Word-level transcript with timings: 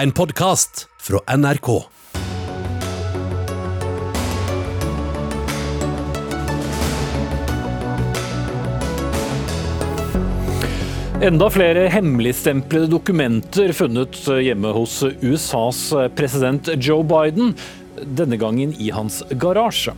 En 0.00 0.12
podkast 0.12 0.88
fra 0.98 1.36
NRK. 1.36 1.68
Enda 11.20 11.50
flere 11.52 11.84
hemmeligstemplede 11.92 12.88
dokumenter 12.94 13.74
funnet 13.76 14.16
hjemme 14.40 14.72
hos 14.72 15.02
USAs 15.20 15.82
president 16.16 16.72
Joe 16.80 17.04
Biden, 17.04 17.52
denne 18.00 18.40
gangen 18.40 18.72
i 18.80 18.88
hans 18.96 19.20
garasje. 19.36 19.92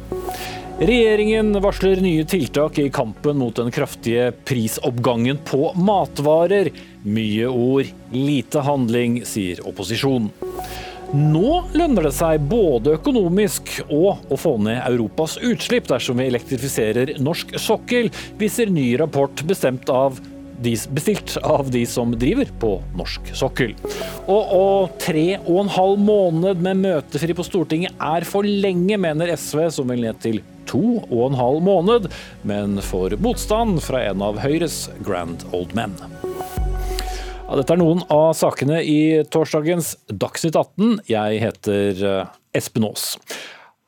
Regjeringen 0.82 1.60
varsler 1.62 2.00
nye 2.02 2.24
tiltak 2.26 2.78
i 2.78 2.88
kampen 2.90 3.36
mot 3.38 3.54
den 3.54 3.70
kraftige 3.70 4.32
prisoppgangen 4.44 5.38
på 5.46 5.68
matvarer. 5.78 6.72
Mye 7.06 7.46
ord, 7.46 7.92
lite 8.10 8.64
handling, 8.66 9.20
sier 9.22 9.60
opposisjonen. 9.62 10.32
Nå 11.14 11.60
lønner 11.76 12.08
det 12.08 12.14
seg 12.16 12.42
både 12.50 12.96
økonomisk 12.96 13.70
og 13.84 14.26
å 14.26 14.40
få 14.40 14.56
ned 14.64 14.80
Europas 14.88 15.36
utslipp 15.44 15.86
dersom 15.92 16.18
vi 16.18 16.26
elektrifiserer 16.32 17.14
norsk 17.22 17.54
sokkel, 17.62 18.10
viser 18.40 18.72
ny 18.72 18.96
rapport 18.98 19.44
bestemt 19.46 19.86
av 19.92 20.18
bestilt 20.62 21.36
av 21.42 21.70
de 21.70 21.82
som 21.86 22.10
driver 22.18 22.50
på 22.62 22.72
norsk 22.98 23.32
sokkel. 23.38 23.76
Og, 24.26 24.42
og 24.56 24.98
tre 25.02 25.36
og 25.38 25.64
en 25.64 25.72
halv 25.74 26.02
måned 26.02 26.62
med 26.62 26.82
møtefri 26.84 27.34
på 27.38 27.46
Stortinget 27.46 27.94
er 27.98 28.26
for 28.26 28.46
lenge, 28.46 28.98
mener 28.98 29.34
SV, 29.34 29.68
som 29.74 29.90
vil 29.90 30.06
ned 30.06 30.18
til 30.22 30.42
to 30.72 30.82
og 31.04 31.26
en 31.28 31.38
halv 31.38 31.62
måned, 31.64 32.10
men 32.48 32.80
får 32.82 33.18
motstand 33.22 33.82
fra 33.84 34.02
en 34.10 34.24
av 34.24 34.40
Høyres 34.42 34.86
grand 35.06 35.44
old 35.52 35.76
men. 35.78 35.94
Ja, 37.52 37.58
dette 37.60 37.74
er 37.74 37.82
noen 37.82 38.00
av 38.08 38.30
sakene 38.38 38.78
i 38.80 39.00
torsdagens 39.28 39.94
Dagsnytt 40.08 40.56
18. 40.56 41.02
Jeg 41.10 41.42
heter 41.42 42.06
eh, 42.08 42.30
Espen 42.56 42.86
Aas. 42.88 43.10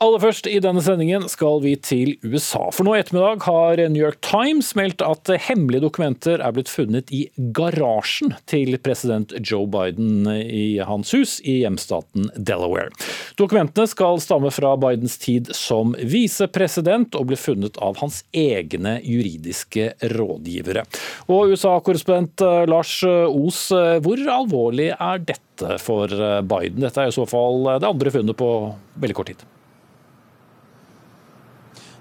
Aller 0.05 0.20
først 0.20 0.44
i 0.50 0.58
denne 0.60 0.83
sendingen 0.84 1.22
skal 1.33 1.62
vi 1.62 1.70
til 1.80 2.10
USA. 2.27 2.66
For 2.74 2.84
nå 2.84 2.92
i 2.92 2.98
ettermiddag 3.00 3.47
har 3.47 3.80
New 3.88 4.02
York 4.02 4.19
Times 4.27 4.74
meldt 4.77 5.00
at 5.00 5.30
hemmelige 5.47 5.86
dokumenter 5.86 6.42
er 6.44 6.52
blitt 6.52 6.69
funnet 6.69 7.08
i 7.14 7.22
garasjen 7.56 8.34
til 8.50 8.77
president 8.84 9.32
Joe 9.41 9.64
Biden 9.70 10.28
i 10.28 10.77
hans 10.84 11.14
hus 11.16 11.38
i 11.41 11.62
hjemstaten 11.62 12.28
Delaware. 12.36 12.92
Dokumentene 13.41 13.88
skal 13.88 14.20
stamme 14.20 14.52
fra 14.52 14.75
Bidens 14.82 15.16
tid 15.22 15.48
som 15.56 15.97
visepresident 15.97 17.16
og 17.16 17.30
ble 17.32 17.41
funnet 17.41 17.80
av 17.80 17.97
hans 18.02 18.20
egne 18.36 18.98
juridiske 19.00 19.94
rådgivere. 20.12 20.84
Og 21.32 21.55
USA-korrespondent 21.55 22.44
Lars 22.69 22.98
Os, 23.08 23.64
hvor 24.05 24.28
alvorlig 24.36 24.92
er 24.98 25.27
dette 25.32 25.80
for 25.80 26.12
Biden? 26.44 26.84
Dette 26.84 27.08
er 27.08 27.08
i 27.08 27.19
så 27.22 27.25
fall 27.30 27.64
det 27.78 27.88
andre 27.88 28.19
funnet 28.20 28.36
på 28.36 28.55
veldig 29.00 29.22
kort 29.22 29.32
tid. 29.32 29.50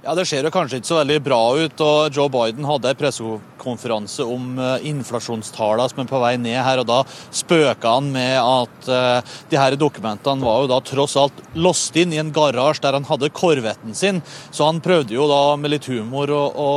Ja, 0.03 0.11
Det 0.19 0.25
ser 0.27 0.43
jo 0.43 0.49
kanskje 0.51 0.81
ikke 0.81 0.89
så 0.89 0.97
veldig 0.97 1.21
bra 1.23 1.39
ut. 1.63 1.79
og 1.79 2.11
Joe 2.11 2.27
Biden 2.27 2.65
hadde 2.67 2.89
en 2.91 2.97
pressekonferanse 2.99 4.25
om 4.27 4.57
eh, 4.59 4.87
inflasjonstallene 4.89 5.85
som 5.87 6.01
er 6.03 6.09
på 6.09 6.19
vei 6.19 6.33
ned 6.35 6.59
her. 6.59 6.81
og 6.81 6.89
Da 6.89 6.97
spøka 7.31 7.93
han 7.95 8.09
med 8.11 8.35
at 8.35 8.89
uh, 8.91 9.37
de 9.47 9.55
her 9.55 9.77
dokumentene 9.79 10.43
var 10.43 10.59
jo 10.59 10.67
da 10.73 10.81
tross 10.83 11.15
alt 11.15 11.39
låst 11.55 11.95
inn 11.95 12.11
i 12.11 12.19
en 12.19 12.33
garasje 12.35 12.83
der 12.83 12.97
han 12.97 13.07
hadde 13.07 13.31
korvetten 13.31 13.95
sin. 13.95 14.19
Så 14.51 14.67
han 14.67 14.83
prøvde 14.83 15.15
jo 15.15 15.29
da 15.31 15.55
med 15.55 15.71
litt 15.71 15.87
humor 15.87 16.27
å 16.35 16.67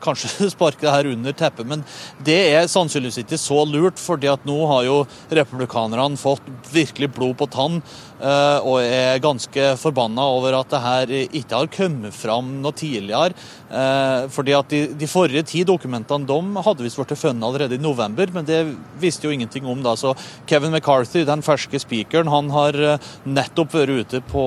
kanskje 0.00 0.48
sparke 0.54 0.86
det 0.86 0.96
her 0.96 1.10
under 1.12 1.36
teppet. 1.36 1.68
Men 1.68 1.84
det 2.24 2.40
er 2.54 2.72
sannsynligvis 2.72 3.20
ikke 3.26 3.36
så 3.36 3.66
lurt, 3.68 4.00
fordi 4.00 4.32
at 4.32 4.48
nå 4.48 4.62
har 4.72 4.88
jo 4.88 5.02
republikanerne 5.28 6.16
fått 6.16 6.48
virkelig 6.72 7.12
blod 7.18 7.36
på 7.36 7.50
tann 7.52 7.82
uh, 8.24 8.64
og 8.64 8.80
er 8.80 9.20
ganske 9.20 9.74
forbanna 9.76 10.24
over 10.32 10.56
at 10.62 10.72
det 10.72 10.84
her 10.88 11.16
ikke 11.28 11.60
har 11.60 11.72
kommet 11.76 12.16
fra 12.16 12.29
fram 12.30 12.60
noe 12.62 12.76
tidligere. 12.76 13.34
Eh, 13.70 14.28
fordi 14.32 14.54
at 14.56 14.70
de, 14.70 14.80
de, 14.98 15.08
forrige 15.10 15.44
ti 15.46 15.64
dokumentene 15.66 16.26
de 16.26 16.64
hadde 16.64 16.86
visst 16.86 16.98
blitt 16.98 17.18
funnet 17.18 17.46
allerede 17.46 17.76
i 17.76 17.82
november, 17.82 18.30
men 18.34 18.46
det 18.46 18.62
visste 19.00 19.26
jo 19.26 19.34
ingenting 19.34 19.66
om 19.66 19.82
da. 19.82 19.96
Så 19.96 20.14
Kevin 20.46 20.72
McCarthy, 20.74 21.24
den 21.26 21.44
ferske 21.46 21.80
speakeren, 21.82 22.30
han 22.30 22.50
har 22.54 22.74
eh, 22.74 23.12
nettopp 23.24 23.74
vært 23.74 23.94
ute 24.00 24.22
på, 24.30 24.46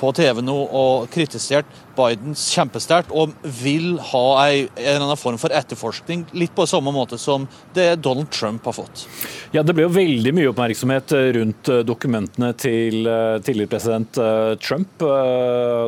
på 0.00 0.12
TV 0.16 0.42
nå 0.44 0.56
og 0.64 1.08
kritisert 1.12 1.68
Bidens 1.96 2.46
kjempesterkt 2.54 3.12
og 3.14 3.34
vil 3.62 3.98
ha 4.12 4.24
en, 4.46 4.68
eller 4.76 5.04
annen 5.06 5.20
form 5.20 5.38
for 5.40 5.54
etterforskning, 5.54 6.26
litt 6.36 6.54
på 6.56 6.66
samme 6.68 6.92
måte 6.94 7.18
som 7.20 7.46
det 7.76 7.88
Donald 8.04 8.30
Trump 8.34 8.66
har 8.68 8.76
fått. 8.76 9.06
Ja, 9.54 9.62
Det 9.62 9.74
ble 9.76 9.86
jo 9.86 9.94
veldig 9.94 10.34
mye 10.34 10.50
oppmerksomhet 10.50 11.14
rundt 11.36 11.70
eh, 11.70 11.84
dokumentene 11.86 12.52
til 12.58 13.06
eh, 13.06 13.38
tidligere 13.44 13.72
president 13.76 14.18
eh, 14.18 14.54
Trump. 14.62 15.04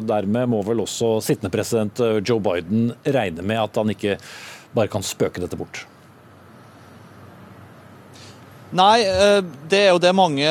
Dermed 0.07 0.53
må 0.53 0.63
vel 0.67 0.85
også 0.85 1.17
sittende 1.25 1.53
president 1.53 2.01
Joe 2.27 2.43
Biden 2.43 2.91
regne 3.05 3.45
med 3.47 3.63
at 3.63 3.79
han 3.81 3.93
ikke 3.93 4.17
bare 4.77 4.93
kan 4.93 5.05
spøke 5.07 5.43
dette 5.43 5.59
bort? 5.59 5.87
Nei, 8.75 9.05
eh, 9.07 9.45
det 9.71 9.79
er 9.79 9.93
jo 9.93 10.01
det 10.03 10.11
mange 10.17 10.47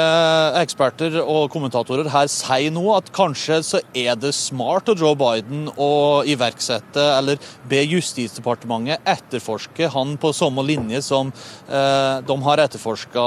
eksperter 0.62 1.18
og 1.20 1.50
kommentatorer 1.52 2.08
her 2.14 2.30
sier 2.32 2.72
nå, 2.72 2.84
at 2.96 3.10
kanskje 3.16 3.58
så 3.68 3.82
er 3.92 4.16
det 4.16 4.32
smart 4.38 4.88
av 4.88 5.02
Joe 5.02 5.18
Biden 5.20 5.66
å 5.76 6.24
iverksette 6.24 7.04
eller 7.18 7.42
be 7.68 7.82
Justisdepartementet 7.84 9.04
etterforske 9.04 9.90
han 9.92 10.14
på 10.22 10.32
samme 10.36 10.64
linje 10.64 11.02
som 11.04 11.34
eh, 11.68 12.24
de 12.24 12.38
har 12.48 12.64
etterforska 12.64 13.26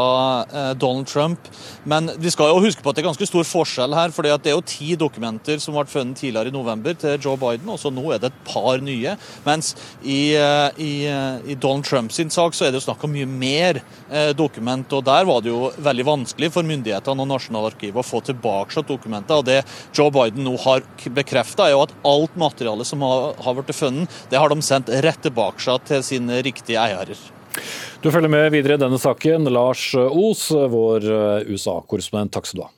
eh, 0.48 0.70
Donald 0.80 1.10
Trump. 1.12 1.52
Men 1.84 2.08
vi 2.16 2.32
skal 2.32 2.54
jo 2.54 2.64
huske 2.64 2.80
på 2.80 2.88
at 2.88 2.96
det 2.96 3.04
er 3.04 3.10
ganske 3.10 3.28
stor 3.28 3.44
forskjell 3.44 3.92
her, 3.92 4.16
for 4.16 4.24
det 4.24 4.38
er 4.38 4.56
jo 4.56 4.64
ti 4.64 4.94
dokumenter 4.96 5.60
som 5.60 5.76
ble 5.76 5.84
funnet 5.92 6.16
tidligere 6.16 6.48
i 6.48 6.56
november 6.56 6.96
til 6.96 7.20
Joe 7.20 7.36
Biden, 7.36 7.68
og 7.68 7.76
så 7.82 7.92
nå 7.92 8.06
er 8.16 8.24
det 8.24 8.32
et 8.32 8.40
par 8.48 8.80
nye. 8.80 9.18
Mens 9.44 9.74
i, 10.00 10.32
i, 10.32 10.92
i 11.04 11.60
Donald 11.60 11.84
Trumps 11.84 12.16
sak 12.32 12.56
så 12.56 12.64
er 12.64 12.72
det 12.72 12.80
jo 12.80 12.86
snakk 12.88 13.04
om 13.04 13.12
mye 13.12 13.28
mer 13.28 13.82
dokumenter 14.36 14.77
dokument. 14.78 14.92
og 14.92 15.04
Der 15.04 15.24
var 15.24 15.40
det 15.42 15.50
jo 15.50 15.72
veldig 15.76 16.04
vanskelig 16.04 16.52
for 16.52 16.62
myndighetene 16.62 17.22
og 17.22 17.28
Nasjonalarkivet 17.28 17.98
å 17.98 18.06
få 18.06 18.22
tilbake 18.22 18.82
dokumenter. 18.86 19.38
og 19.38 19.44
Det 19.44 19.64
Joe 19.94 20.10
Biden 20.10 20.44
nå 20.44 20.56
har 20.58 20.82
bekrefta, 21.10 21.66
er 21.66 21.72
jo 21.72 21.82
at 21.82 21.94
alt 22.04 22.36
materialet 22.36 22.86
som 22.86 23.00
har, 23.02 23.54
blitt 23.54 23.74
funnet, 23.74 24.08
det 24.30 24.38
har 24.38 24.48
de 24.48 24.60
sendt 24.62 24.88
rett 24.88 25.22
tilbake 25.22 25.78
til 25.86 26.02
sine 26.02 26.42
riktige 26.42 26.78
eiere. 26.78 27.16
Du 28.02 28.10
følger 28.10 28.28
med 28.28 28.52
videre 28.52 28.74
i 28.74 28.78
denne 28.78 28.98
saken. 28.98 29.48
Lars 29.50 29.94
Os, 29.94 30.50
vår 30.50 31.02
USA-korrespondent, 31.48 32.32
takk 32.32 32.46
skal 32.46 32.60
du 32.60 32.66
ha. 32.66 32.72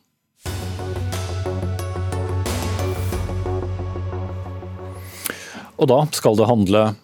Og 5.81 5.89
da 5.89 6.07
skal 6.13 6.37
det 6.37 6.49
handle 6.49 6.95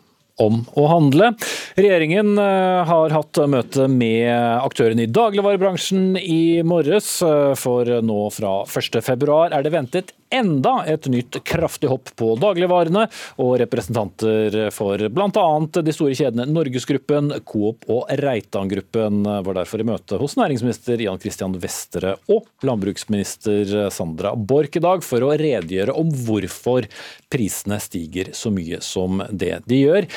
om 0.42 0.62
å 0.76 0.86
handle. 0.90 1.32
Regjeringen 1.78 2.36
eh, 2.40 2.82
har 2.88 3.14
hatt 3.14 3.40
møte 3.48 3.86
med 3.88 4.28
aktørene 4.60 5.06
i 5.06 5.10
dagligvarebransjen 5.12 6.16
i 6.20 6.62
morges, 6.66 7.08
eh, 7.24 7.54
for 7.58 7.88
nå 8.04 8.20
fra 8.34 8.58
1.2 8.68 9.40
er 9.50 9.64
det 9.64 9.74
ventet 9.74 10.14
enda 10.34 10.78
et 10.88 11.08
nytt 11.12 11.38
kraftig 11.46 11.90
hopp 11.90 12.12
på 12.18 12.32
dagligvarene, 12.40 13.06
og 13.42 13.56
representanter 13.62 14.70
for 14.74 15.00
bl.a. 15.12 15.46
de 15.76 15.94
store 15.94 16.16
kjedene 16.18 16.48
Norgesgruppen, 16.50 17.32
Coop 17.46 17.86
og 17.92 18.10
Reitan-gruppen 18.20 19.22
var 19.26 19.60
derfor 19.60 19.82
i 19.82 19.88
møte 19.88 20.20
hos 20.20 20.36
næringsminister 20.38 21.02
Jan 21.06 21.20
Christian 21.22 21.56
Vestre 21.62 22.16
og 22.32 22.46
landbruksminister 22.66 23.90
Sandra 23.94 24.34
Borch 24.36 24.78
i 24.78 24.84
dag 24.84 25.04
for 25.06 25.26
å 25.26 25.34
redegjøre 25.36 25.94
om 25.96 26.10
hvorfor 26.26 26.88
prisene 27.32 27.78
stiger 27.82 28.32
så 28.36 28.52
mye 28.54 28.82
som 28.84 29.22
det 29.30 29.60
de 29.68 29.84
gjør. 29.84 30.10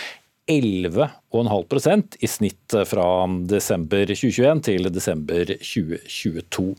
11,5% 0.49 2.17
i 2.19 2.27
snitt 2.27 2.75
fra 2.89 3.05
desember 3.51 4.09
2021 4.09 4.63
til 4.65 4.89
desember 4.93 5.53
2022. 5.53 6.73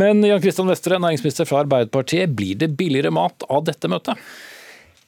Men 0.00 0.24
Jan 0.26 0.42
Kristian 0.42 0.70
Vestre, 0.70 0.98
næringsminister 0.98 1.46
fra 1.48 1.62
Arbeiderpartiet, 1.62 2.32
blir 2.34 2.58
det 2.58 2.72
billigere 2.78 3.12
mat 3.14 3.46
av 3.52 3.62
dette 3.68 3.90
møtet? 3.92 4.18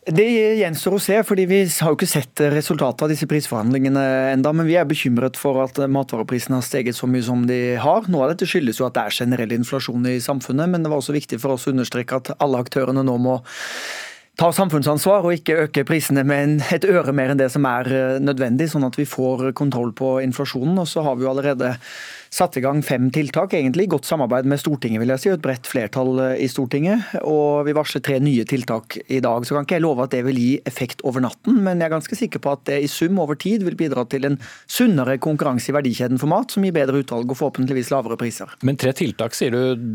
Det 0.07 0.27
gjenstår 0.61 0.95
å 0.95 1.01
se, 1.03 1.17
fordi 1.27 1.49
vi 1.51 1.57
har 1.67 1.91
jo 1.91 1.97
ikke 1.97 2.07
sett 2.07 2.41
resultatet 2.55 3.03
av 3.03 3.11
disse 3.11 3.27
prisforhandlingene 3.27 4.05
enda, 4.37 4.53
Men 4.55 4.69
vi 4.69 4.77
er 4.79 4.87
bekymret 4.87 5.35
for 5.35 5.59
at 5.65 5.81
matvareprisene 5.91 6.61
har 6.61 6.63
steget 6.63 6.95
så 6.95 7.09
mye 7.11 7.25
som 7.27 7.43
de 7.49 7.75
har. 7.75 8.07
Noe 8.07 8.23
av 8.23 8.31
dette 8.31 8.47
skyldes 8.47 8.79
jo 8.79 8.87
at 8.87 8.95
det 8.95 9.03
er 9.03 9.17
generell 9.19 9.57
inflasjon 9.57 10.07
i 10.07 10.21
samfunnet, 10.23 10.71
men 10.71 10.85
det 10.85 10.93
var 10.93 11.03
også 11.03 11.17
viktig 11.17 11.41
for 11.43 11.57
oss 11.57 11.67
å 11.67 11.75
understreke 11.75 12.21
at 12.21 12.37
alle 12.39 12.63
aktørene 12.63 13.03
nå 13.03 13.17
må 13.19 13.41
ta 14.37 14.51
samfunnsansvar 14.53 15.25
og 15.25 15.39
ikke 15.39 15.57
øke 15.65 15.85
prisene 15.89 16.21
med 16.27 16.61
et 16.75 16.85
øre 16.85 17.15
mer 17.17 17.33
enn 17.33 17.41
det 17.41 17.49
som 17.55 17.65
er 17.69 17.89
eh, 17.89 18.19
nødvendig, 18.21 18.69
sånn 18.69 18.85
at 18.85 18.99
vi 18.99 19.09
får 19.09 19.51
kontroll 19.57 19.95
på 19.97 20.19
inflasjonen. 20.25 20.77
Og 20.83 20.89
så 20.91 21.05
har 21.07 21.17
vi 21.17 21.25
jo 21.25 21.31
allerede 21.33 21.73
satt 22.37 22.59
i 22.59 22.63
gang 22.65 22.83
fem 22.85 23.09
tiltak, 23.15 23.55
egentlig. 23.57 23.87
Godt 23.95 24.09
samarbeid 24.09 24.49
med 24.51 24.61
Stortinget, 24.61 25.01
vil 25.01 25.15
jeg 25.15 25.23
si, 25.23 25.31
et 25.33 25.45
bredt 25.45 25.71
flertall 25.71 26.21
eh, 26.21 26.45
i 26.45 26.51
Stortinget. 26.53 27.17
Og 27.25 27.65
vi 27.69 27.77
varsler 27.77 28.05
tre 28.05 28.21
nye 28.21 28.45
tiltak 28.49 28.99
i 29.09 29.23
dag. 29.25 29.49
Så 29.49 29.57
kan 29.57 29.65
ikke 29.65 29.79
jeg 29.79 29.87
love 29.87 30.05
at 30.05 30.13
det 30.13 30.23
vil 30.29 30.43
gi 30.43 30.53
effekt 30.69 31.01
over 31.09 31.25
natten, 31.25 31.63
men 31.65 31.81
jeg 31.81 31.89
er 31.89 31.97
ganske 31.97 32.21
sikker 32.21 32.45
på 32.45 32.53
at 32.59 32.69
det 32.69 32.83
i 32.85 32.93
sum 32.93 33.17
over 33.23 33.41
tid 33.41 33.65
vil 33.65 33.79
bidra 33.81 34.05
til 34.05 34.29
en 34.29 34.41
sunnere 34.69 35.17
konkurranse 35.23 35.73
i 35.73 35.79
verdikjeden 35.79 36.21
for 36.21 36.29
mat, 36.33 36.53
som 36.53 36.67
gir 36.67 36.77
bedre 36.77 37.01
utvalg 37.01 37.33
og 37.33 37.41
forhåpentligvis 37.41 37.95
lavere 37.95 38.21
priser. 38.21 38.53
Men 38.69 38.77
tre 38.77 38.93
tiltak, 38.97 39.37
sier 39.39 39.57
du 39.57 39.87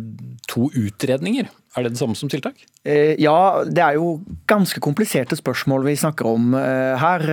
to 0.49 0.71
utredninger? 0.73 1.51
Er 1.71 1.85
det 1.85 1.93
det 1.93 2.01
samme 2.01 2.17
som 2.19 2.27
tiltak? 2.27 2.57
Eh, 2.83 3.13
ja, 3.21 3.63
det 3.63 3.79
er 3.79 3.95
jo 3.95 4.17
ganske 4.49 4.81
kompliserte 4.83 5.37
spørsmål 5.39 5.85
vi 5.85 5.93
snakker 5.95 6.27
om 6.27 6.49
eh, 6.57 6.99
her. 6.99 7.23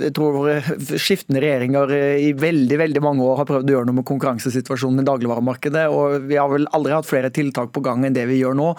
Jeg 0.00 0.14
tror 0.16 0.48
skiftende 0.96 1.42
regjeringer 1.44 1.92
i 2.22 2.30
veldig 2.40 2.78
veldig 2.80 3.02
mange 3.04 3.26
år 3.26 3.42
har 3.42 3.48
prøvd 3.50 3.68
å 3.68 3.74
gjøre 3.74 3.88
noe 3.90 3.98
med 3.98 4.06
konkurransesituasjonen 4.08 5.02
i 5.02 5.06
dagligvaremarkedet. 5.08 5.82
og 5.92 6.24
Vi 6.30 6.38
har 6.40 6.48
vel 6.48 6.64
aldri 6.76 6.94
hatt 6.96 7.08
flere 7.08 7.28
tiltak 7.34 7.74
på 7.74 7.82
gang 7.84 8.06
enn 8.08 8.16
det 8.16 8.24
vi 8.30 8.38
gjør 8.40 8.56
nå. 8.56 8.70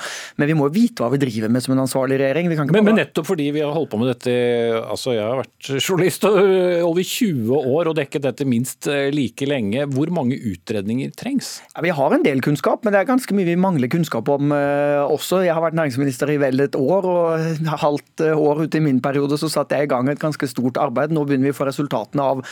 Men 0.42 0.50
vi 0.50 0.56
må 0.58 0.72
vite 0.74 1.06
hva 1.06 1.12
vi 1.14 1.22
driver 1.22 1.54
med 1.54 1.66
som 1.66 1.76
en 1.76 1.84
ansvarlig 1.86 2.18
regjering. 2.24 2.50
Men, 2.50 2.74
bare... 2.74 2.88
men, 2.90 3.00
nettopp 3.04 3.30
fordi 3.30 3.52
vi 3.54 3.62
har 3.62 3.76
holdt 3.78 3.94
på 3.94 4.02
med 4.02 4.10
dette 4.16 4.34
altså 4.82 5.14
Jeg 5.14 5.26
har 5.28 5.44
vært 5.44 5.72
journalist 5.78 6.26
over 6.26 7.04
20 7.04 7.70
år 7.78 7.92
og 7.92 7.98
dekket 8.02 8.26
dette 8.26 8.50
minst 8.50 8.90
eh, 8.90 9.12
like 9.14 9.46
lenge. 9.46 9.86
Hvor 9.94 10.10
mange 10.10 10.42
utredninger 10.42 11.14
trengs? 11.22 11.60
Ja, 11.76 11.86
vi 11.86 11.94
har 12.02 12.18
en 12.18 12.26
del 12.26 12.42
kunnskap, 12.42 12.82
men 12.82 12.98
det 12.98 13.04
er 13.04 13.12
ganske 13.14 13.38
mye 13.38 13.52
vi 13.52 13.60
mangler 13.62 13.94
kunnskap 13.94 14.34
om 14.34 14.58
også. 15.07 15.42
Jeg 15.45 15.56
har 15.56 15.63
vært 15.63 15.78
næringsminister 15.78 16.31
i 16.34 16.39
vel 16.42 16.63
et 16.63 16.75
år, 16.78 17.07
og 17.07 17.68
halvt 17.84 18.24
år 18.34 18.63
ute 18.66 18.80
i 18.80 18.84
min 18.84 19.01
periode 19.04 19.38
så 19.39 19.50
satte 19.51 19.78
jeg 19.78 19.88
i 19.88 19.92
gang 19.92 20.10
et 20.10 20.22
ganske 20.22 20.50
stort 20.50 20.80
arbeid. 20.81 21.13
Nå 21.16 21.25
begynner 21.28 21.50
vi 21.50 21.56
å 21.56 21.57
få 21.57 21.68
resultatene 21.69 22.24
av 22.24 22.44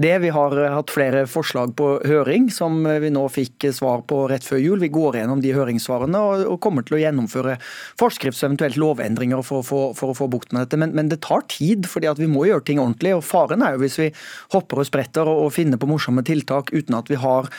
det. 0.00 0.14
Vi 0.24 0.32
har 0.34 0.56
hatt 0.76 0.94
flere 0.94 1.24
forslag 1.30 1.74
på 1.78 1.92
høring 2.08 2.48
som 2.54 2.82
vi 2.84 3.12
nå 3.12 3.26
fikk 3.32 3.70
svar 3.76 4.04
på 4.08 4.22
rett 4.30 4.46
før 4.46 4.62
jul. 4.62 4.80
Vi 4.82 4.92
går 4.92 5.20
gjennom 5.20 5.42
de 5.44 5.54
høringssvarene 5.56 6.22
og 6.50 6.60
kommer 6.64 6.86
til 6.86 6.98
å 6.98 7.02
gjennomføre 7.02 7.58
forskrifts- 8.00 8.44
og 8.44 8.50
eventuelt 8.50 8.80
lovendringer 8.80 9.44
for, 9.46 9.66
for, 9.66 9.94
for, 9.98 10.12
å 10.12 10.18
få 10.18 10.30
bukt 10.32 10.54
med 10.54 10.64
dette. 10.64 10.80
Men, 10.80 10.94
men, 10.96 11.10
det 11.10 11.22
tar 11.26 11.46
tid, 11.50 11.88
fordi 11.90 12.10
vi 12.20 12.30
må 12.30 12.46
gjøre 12.48 12.66
ting 12.66 12.82
ordentlig. 12.82 13.16
og 13.18 13.26
Faren 13.26 13.64
er 13.66 13.76
jo 13.76 13.84
hvis 13.84 13.98
vi 14.00 14.10
hopper 14.54 14.82
og 14.82 14.88
spretter 14.88 15.28
og 15.30 15.50
finner 15.54 15.80
på 15.80 15.90
morsomme 15.90 16.24
tiltak 16.26 16.72
uten 16.74 16.98
at 16.98 17.10
vi 17.10 17.18
har 17.20 17.50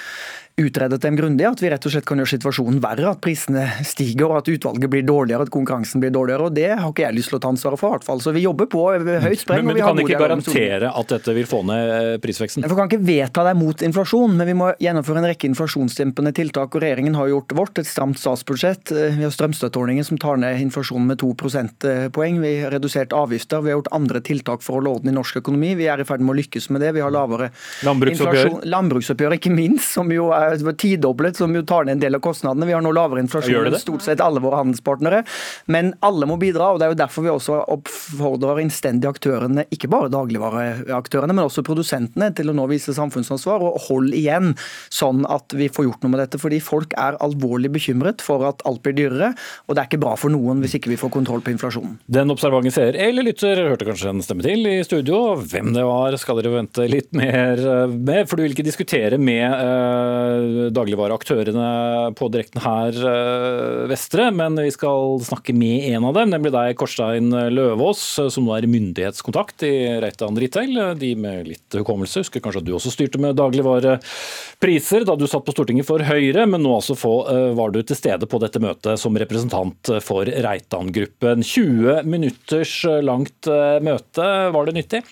utredet 0.60 1.02
dem 1.02 1.16
grundig, 1.16 1.46
at 1.48 1.62
vi 1.62 1.70
rett 1.72 1.86
og 1.86 1.94
slett 1.94 2.06
kan 2.08 2.20
gjøre 2.20 2.32
situasjonen 2.34 2.80
verre. 2.84 3.14
At 3.16 3.22
prisene 3.24 3.66
stiger, 3.88 4.28
og 4.30 4.42
at 4.42 4.52
utvalget 4.52 4.92
blir 4.92 5.06
dårligere, 5.08 5.48
at 5.48 5.54
konkurransen 5.54 6.04
blir 6.04 6.14
dårligere. 6.14 6.50
og 6.50 6.56
Det 6.56 6.70
har 6.72 6.90
ikke 6.90 7.06
jeg 7.06 7.18
lyst 7.18 7.32
til 7.32 7.40
å 7.40 7.42
ta 7.44 7.52
ansvaret 7.54 7.80
for, 7.80 7.92
i 7.92 7.98
hvert 7.98 8.08
fall. 8.08 8.22
Så 8.24 8.34
vi 8.36 8.44
jobber 8.46 8.70
på 8.72 8.84
høyt 8.92 9.42
spreng. 9.42 9.64
Men, 9.64 9.72
men 9.72 9.80
du 9.80 9.84
kan 9.86 10.02
ikke 10.04 10.20
garantere 10.22 10.92
at 10.92 11.14
dette 11.16 11.36
vil 11.38 11.48
få 11.50 11.62
ned 11.68 11.94
eh, 11.96 12.18
prisveksten? 12.24 12.66
Vi 12.68 12.78
kan 12.78 12.92
ikke 12.92 13.02
vedta 13.08 13.46
deg 13.48 13.60
mot 13.60 13.86
inflasjon, 13.88 14.36
men 14.38 14.50
vi 14.50 14.58
må 14.58 14.72
gjennomføre 14.82 15.24
en 15.24 15.30
rekke 15.32 15.50
inflasjonsdempende 15.52 16.34
tiltak. 16.38 16.76
og 16.76 16.84
Regjeringen 16.84 17.18
har 17.20 17.32
gjort 17.32 17.56
vårt, 17.58 17.82
et 17.82 17.90
stramt 17.90 18.20
statsbudsjett. 18.22 18.94
Eh, 18.94 19.18
vi 19.20 19.28
har 19.28 19.36
strømstøtteordningen 19.36 20.08
som 20.08 20.22
tar 20.22 20.42
ned 20.42 20.60
inflasjonen 20.68 21.14
med 21.14 21.22
to 21.24 21.32
prosentpoeng. 21.38 22.42
Vi 22.44 22.54
har 22.66 22.76
redusert 22.76 23.16
avgifter. 23.18 23.64
Vi 23.64 23.74
har 23.74 23.80
gjort 23.80 23.94
andre 23.96 24.24
tiltak 24.26 24.66
for 24.66 24.76
å 24.76 24.82
holde 24.82 24.98
orden 24.98 25.14
i 25.14 25.16
norsk 25.16 25.42
økonomi. 25.42 25.74
Vi 25.80 25.90
er 25.92 26.04
i 26.04 26.08
ferd 26.08 26.24
med 26.24 26.36
å 26.36 26.40
lykkes 26.42 26.70
med 26.74 26.84
det. 26.84 26.94
Vi 26.98 27.04
har 27.04 27.14
lavere 27.14 27.52
Landbruksoppgjør. 27.88 28.62
Landbruksoppgjør, 28.72 29.38
ikke 29.40 29.54
minst, 29.54 29.94
som 29.96 30.12
jo 30.14 30.30
er 30.36 30.41
tidoblet, 30.82 31.38
som 31.38 31.56
jo 31.56 31.64
tar 31.68 31.86
ned 31.86 31.98
en 31.98 32.04
del 32.04 32.18
av 32.18 32.24
kostnadene. 32.24 32.68
Vi 32.70 32.76
har 32.76 32.84
nå 32.84 32.92
lavere 32.96 33.24
inflasjon 33.24 33.70
enn 33.70 33.80
stort 33.80 34.06
sett 34.06 34.24
alle 34.24 34.42
våre 34.44 34.62
handelspartnere. 34.62 35.24
Men 35.72 35.94
alle 36.06 36.28
må 36.30 36.38
bidra, 36.42 36.72
og 36.72 36.82
det 36.82 36.88
er 36.88 36.94
jo 36.96 37.00
derfor 37.02 37.26
vi 37.26 37.34
også 37.34 37.60
oppfordrer 37.76 38.62
innstendig 38.64 39.10
aktørene, 39.10 39.66
ikke 39.74 39.90
bare 39.92 40.12
dagligvareaktørene, 40.14 41.36
men 41.36 41.48
også 41.48 41.66
produsentene, 41.68 42.32
til 42.36 42.52
å 42.52 42.56
nå 42.58 42.68
vise 42.72 42.96
samfunnsansvar. 42.96 43.66
Og 43.66 43.80
hold 43.88 44.16
igjen, 44.18 44.56
sånn 44.94 45.26
at 45.30 45.56
vi 45.58 45.70
får 45.72 45.88
gjort 45.88 46.06
noe 46.06 46.16
med 46.16 46.24
dette. 46.26 46.42
Fordi 46.42 46.62
folk 46.64 46.96
er 47.00 47.20
alvorlig 47.24 47.72
bekymret 47.74 48.24
for 48.26 48.46
at 48.48 48.64
alt 48.68 48.84
blir 48.86 48.98
dyrere, 48.98 49.34
og 49.68 49.76
det 49.76 49.84
er 49.84 49.92
ikke 49.92 50.02
bra 50.04 50.16
for 50.20 50.34
noen 50.34 50.62
hvis 50.64 50.78
ikke 50.80 50.94
vi 50.94 51.00
får 51.00 51.14
kontroll 51.14 51.44
på 51.46 51.54
inflasjonen. 51.54 51.98
Den 52.12 52.34
observante 52.34 52.74
seer 52.74 52.98
eller 53.00 53.26
lytter 53.26 53.60
hørte 53.68 53.88
kanskje 53.88 54.12
en 54.12 54.24
stemme 54.26 54.46
til 54.46 54.66
i 54.70 54.80
studio. 54.86 55.22
Hvem 55.42 55.74
det 55.76 55.86
var 55.88 56.18
skal 56.22 56.40
dere 56.40 56.54
vente 56.56 56.88
litt 56.90 57.12
mer 57.18 57.62
med, 57.92 58.28
for 58.30 58.38
du 58.38 58.46
vil 58.46 58.56
ikke 58.56 58.66
diskutere 58.66 59.20
med 59.22 59.46
uh, 59.46 60.31
dagligvareaktørene 60.76 62.14
på 62.18 62.30
direkten 62.34 62.62
her, 62.64 62.96
eh, 62.96 63.88
Vestre. 63.92 64.30
Men 64.36 64.56
vi 64.56 64.72
skal 64.74 65.20
snakke 65.24 65.54
med 65.54 65.90
en 65.92 66.08
av 66.10 66.16
dem, 66.18 66.32
nemlig 66.34 66.52
deg, 66.54 66.76
Korstein 66.80 67.30
Løvaas, 67.54 68.02
som 68.34 68.48
nå 68.48 68.56
er 68.58 68.70
myndighetskontakt 68.72 69.64
i 69.68 69.74
Reitan 70.04 70.38
Retail. 70.38 70.98
De 71.00 71.14
med 71.16 71.48
litt 71.52 71.80
hukommelse 71.80 72.24
husker 72.24 72.44
kanskje 72.44 72.64
at 72.64 72.70
du 72.70 72.74
også 72.78 72.94
styrte 72.94 73.22
med 73.22 73.38
dagligvarepriser 73.40 75.06
da 75.06 75.16
du 75.16 75.28
satt 75.28 75.46
på 75.46 75.56
Stortinget 75.56 75.88
for 75.88 76.00
Høyre, 76.00 76.48
men 76.50 76.64
nå 76.64 76.76
altså 76.80 76.98
eh, 76.98 77.54
var 77.58 77.72
du 77.72 77.82
til 77.84 78.00
stede 78.00 78.30
på 78.30 78.42
dette 78.42 78.62
møtet 78.64 79.00
som 79.02 79.18
representant 79.18 79.96
for 80.02 80.26
Reitan-gruppen. 80.26 81.46
20 81.46 82.06
minutters 82.10 82.76
langt 83.06 83.48
eh, 83.48 83.80
møte, 83.84 84.30
var 84.54 84.68
det 84.68 84.80
nyttig? 84.82 85.04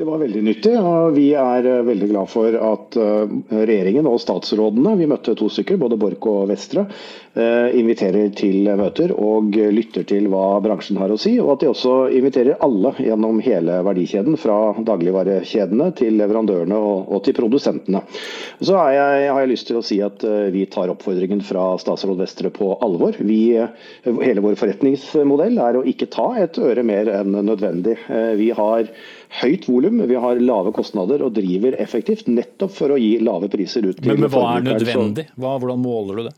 Det 0.00 0.06
var 0.08 0.16
veldig 0.16 0.40
nyttig, 0.40 0.70
og 0.80 1.10
vi 1.12 1.26
er 1.36 1.66
eh, 1.68 1.82
veldig 1.84 2.06
glad 2.08 2.28
for 2.32 2.54
at 2.56 2.96
eh, 2.96 3.32
regjeringen 3.52 4.06
og 4.08 4.14
statsrådene, 4.22 4.94
vi 4.96 5.08
møtte 5.10 5.34
to 5.36 5.50
stykker, 5.52 5.76
både 5.76 5.98
Borch 6.00 6.24
og 6.30 6.46
Vestre, 6.48 6.86
eh, 7.36 7.76
inviterer 7.76 8.30
til 8.32 8.70
møter 8.80 9.12
og 9.12 9.52
lytter 9.52 10.06
til 10.08 10.30
hva 10.32 10.54
bransjen 10.64 10.96
har 11.02 11.12
å 11.12 11.18
si. 11.20 11.34
Og 11.42 11.50
at 11.52 11.66
de 11.66 11.68
også 11.68 11.98
inviterer 12.16 12.56
alle 12.64 12.94
gjennom 12.96 13.42
hele 13.44 13.76
verdikjeden, 13.84 14.40
fra 14.40 14.72
dagligvarekjedene 14.88 15.90
til 16.00 16.16
leverandørene 16.22 16.80
og, 16.80 17.20
til 17.26 17.36
produsentene. 17.36 18.00
Så 18.56 18.80
har 18.80 18.96
jeg, 18.96 19.28
har 19.34 19.44
jeg 19.44 19.52
lyst 19.52 19.68
til 19.68 19.82
å 19.82 19.84
si 19.84 20.00
at 20.00 20.24
vi 20.56 20.64
tar 20.72 20.88
oppfordringen 20.94 21.44
fra 21.44 21.74
statsråd 21.82 22.24
Vestre 22.24 22.48
på 22.56 22.72
alvor. 22.80 23.20
Vi, 23.20 23.42
hele 24.08 24.48
vår 24.48 24.56
forretningsmodell 24.64 25.60
er 25.60 25.76
å 25.76 25.84
ikke 25.84 26.08
ta 26.08 26.30
et 26.40 26.56
øre 26.56 26.88
mer 26.88 27.12
enn 27.20 27.36
nødvendig. 27.36 27.98
Vi 28.40 28.52
har 28.56 28.88
høyt 29.40 29.68
volum, 29.70 30.02
vi 30.10 30.18
har 30.18 30.40
lave 30.42 30.72
kostnader 30.74 31.22
og 31.22 31.34
driver 31.36 31.76
effektivt 31.82 32.28
nettopp 32.30 32.74
for 32.74 32.94
å 32.94 32.98
gi 33.00 33.14
lave 33.22 33.50
priser 33.52 33.86
ut 33.86 34.00
til 34.00 34.10
Men, 34.10 34.24
men 34.24 34.32
hva 34.32 34.46
er 34.56 34.66
nødvendig? 34.66 35.28
Hva, 35.36 35.56
hvordan 35.62 35.82
måler 35.84 36.20
du 36.20 36.28
det? 36.28 36.34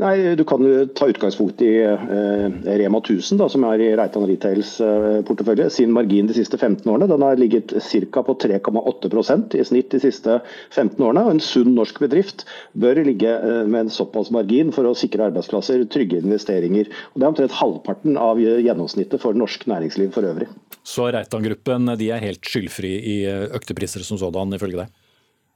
Nei, 0.00 0.34
Du 0.36 0.44
kan 0.48 0.62
jo 0.64 0.86
ta 0.96 1.08
utgangspunkt 1.10 1.60
i 1.64 1.74
eh, 1.84 2.44
Rema 2.80 3.00
1000, 3.02 3.36
da, 3.40 3.48
som 3.52 3.64
er 3.68 3.82
i 3.84 3.90
Reitan 3.98 4.24
Retails 4.28 4.72
eh, 4.84 5.20
portefølje. 5.28 5.66
Sin 5.74 5.92
margin 5.92 6.30
de 6.30 6.36
siste 6.38 6.56
15 6.56 6.88
årene 6.88 7.08
den 7.10 7.24
har 7.26 7.36
ligget 7.40 7.74
ca. 7.76 8.22
på 8.24 8.36
3,8% 8.40 9.58
i 9.58 9.66
snitt 9.66 9.92
de 9.92 10.00
siste 10.00 10.38
15 10.70 11.04
årene. 11.04 11.26
og 11.26 11.34
En 11.34 11.44
sunn 11.44 11.74
norsk 11.76 12.00
bedrift 12.00 12.46
bør 12.72 13.02
ligge 13.04 13.34
eh, 13.34 13.66
med 13.68 13.86
en 13.86 13.92
såpass 13.92 14.32
margin 14.32 14.72
for 14.72 14.88
å 14.88 14.96
sikre 14.96 15.28
arbeidsplasser, 15.28 15.84
trygge 15.92 16.22
investeringer. 16.24 16.88
Og 17.12 17.20
Det 17.20 17.26
er 17.26 17.34
omtrent 17.34 17.60
halvparten 17.60 18.16
av 18.20 18.40
gjennomsnittet 18.40 19.20
for 19.20 19.36
norsk 19.36 19.68
næringsliv 19.68 20.14
for 20.16 20.24
øvrig. 20.24 20.48
Så 20.80 21.10
Reitan-gruppen 21.12 21.92
er 21.92 22.24
helt 22.24 22.48
skyldfri 22.48 22.96
i 22.96 23.20
eh, 23.28 23.50
økte 23.52 23.76
priser 23.76 24.06
som 24.06 24.20
sådan, 24.20 24.56
ifølge 24.56 24.86
deg? 24.86 24.99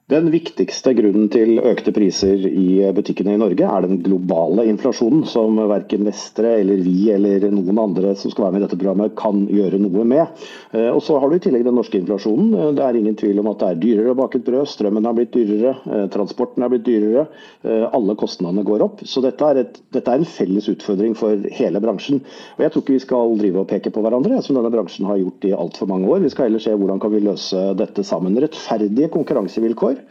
Den 0.05 0.27
viktigste 0.29 0.93
grunnen 0.93 1.31
til 1.33 1.57
økte 1.65 1.89
priser 1.97 2.43
i 2.45 2.91
butikkene 2.93 3.39
i 3.39 3.39
Norge 3.41 3.65
er 3.65 3.87
den 3.87 4.03
globale 4.05 4.67
inflasjonen, 4.69 5.23
som 5.25 5.57
verken 5.71 6.05
Vestre 6.05 6.51
eller 6.59 6.83
vi 6.85 7.07
eller 7.15 7.47
noen 7.49 7.81
andre 7.81 8.11
som 8.21 8.29
skal 8.29 8.45
være 8.45 8.53
med 8.53 8.61
i 8.61 8.65
dette 8.67 8.77
programmet 8.83 9.15
kan 9.17 9.47
gjøre 9.49 9.81
noe 9.81 10.05
med. 10.05 10.43
Eh, 10.77 10.91
og 10.91 11.01
Så 11.07 11.17
har 11.17 11.33
du 11.33 11.39
i 11.39 11.41
tillegg 11.47 11.65
den 11.65 11.79
norske 11.81 11.97
inflasjonen. 11.97 12.51
Eh, 12.53 12.73
det 12.77 12.85
er 12.85 12.99
ingen 13.01 13.17
tvil 13.17 13.41
om 13.41 13.49
at 13.55 13.65
det 13.65 13.71
er 13.71 13.81
dyrere 13.81 14.13
å 14.13 14.19
bake 14.19 14.43
et 14.43 14.45
brød, 14.45 14.69
strømmen 14.75 15.09
har 15.09 15.17
blitt 15.17 15.33
dyrere, 15.33 15.73
eh, 15.89 16.05
transporten 16.13 16.67
har 16.67 16.75
blitt 16.75 16.85
dyrere. 16.85 17.25
Alle 17.65 18.13
kostnadene 18.21 18.61
går 18.67 18.83
opp. 18.85 19.01
Så 19.09 19.23
dette 19.25 19.41
er, 19.41 19.63
et, 19.63 19.81
dette 19.95 20.11
er 20.13 20.21
en 20.21 20.29
felles 20.29 20.69
utfordring 20.69 21.15
for 21.17 21.49
hele 21.57 21.81
bransjen. 21.81 22.21
Og 22.59 22.61
Jeg 22.61 22.75
tror 22.75 22.85
ikke 22.85 22.99
vi 22.99 23.05
skal 23.07 23.39
drive 23.41 23.63
og 23.63 23.71
peke 23.73 23.95
på 23.95 24.05
hverandre, 24.05 24.43
som 24.45 24.59
denne 24.59 24.73
bransjen 24.75 25.09
har 25.09 25.17
gjort 25.23 25.49
i 25.49 25.57
altfor 25.57 25.89
mange 25.89 26.13
år. 26.13 26.21
Vi 26.21 26.35
skal 26.35 26.51
heller 26.51 26.61
se 26.61 26.77
hvordan 26.77 27.01
kan 27.01 27.15
vi 27.15 27.25
løse 27.25 27.65
dette 27.81 28.05
sammen. 28.05 28.37
Rettferdige 28.37 29.09
konkurransevilkår 29.17 29.94
år. 29.95 30.03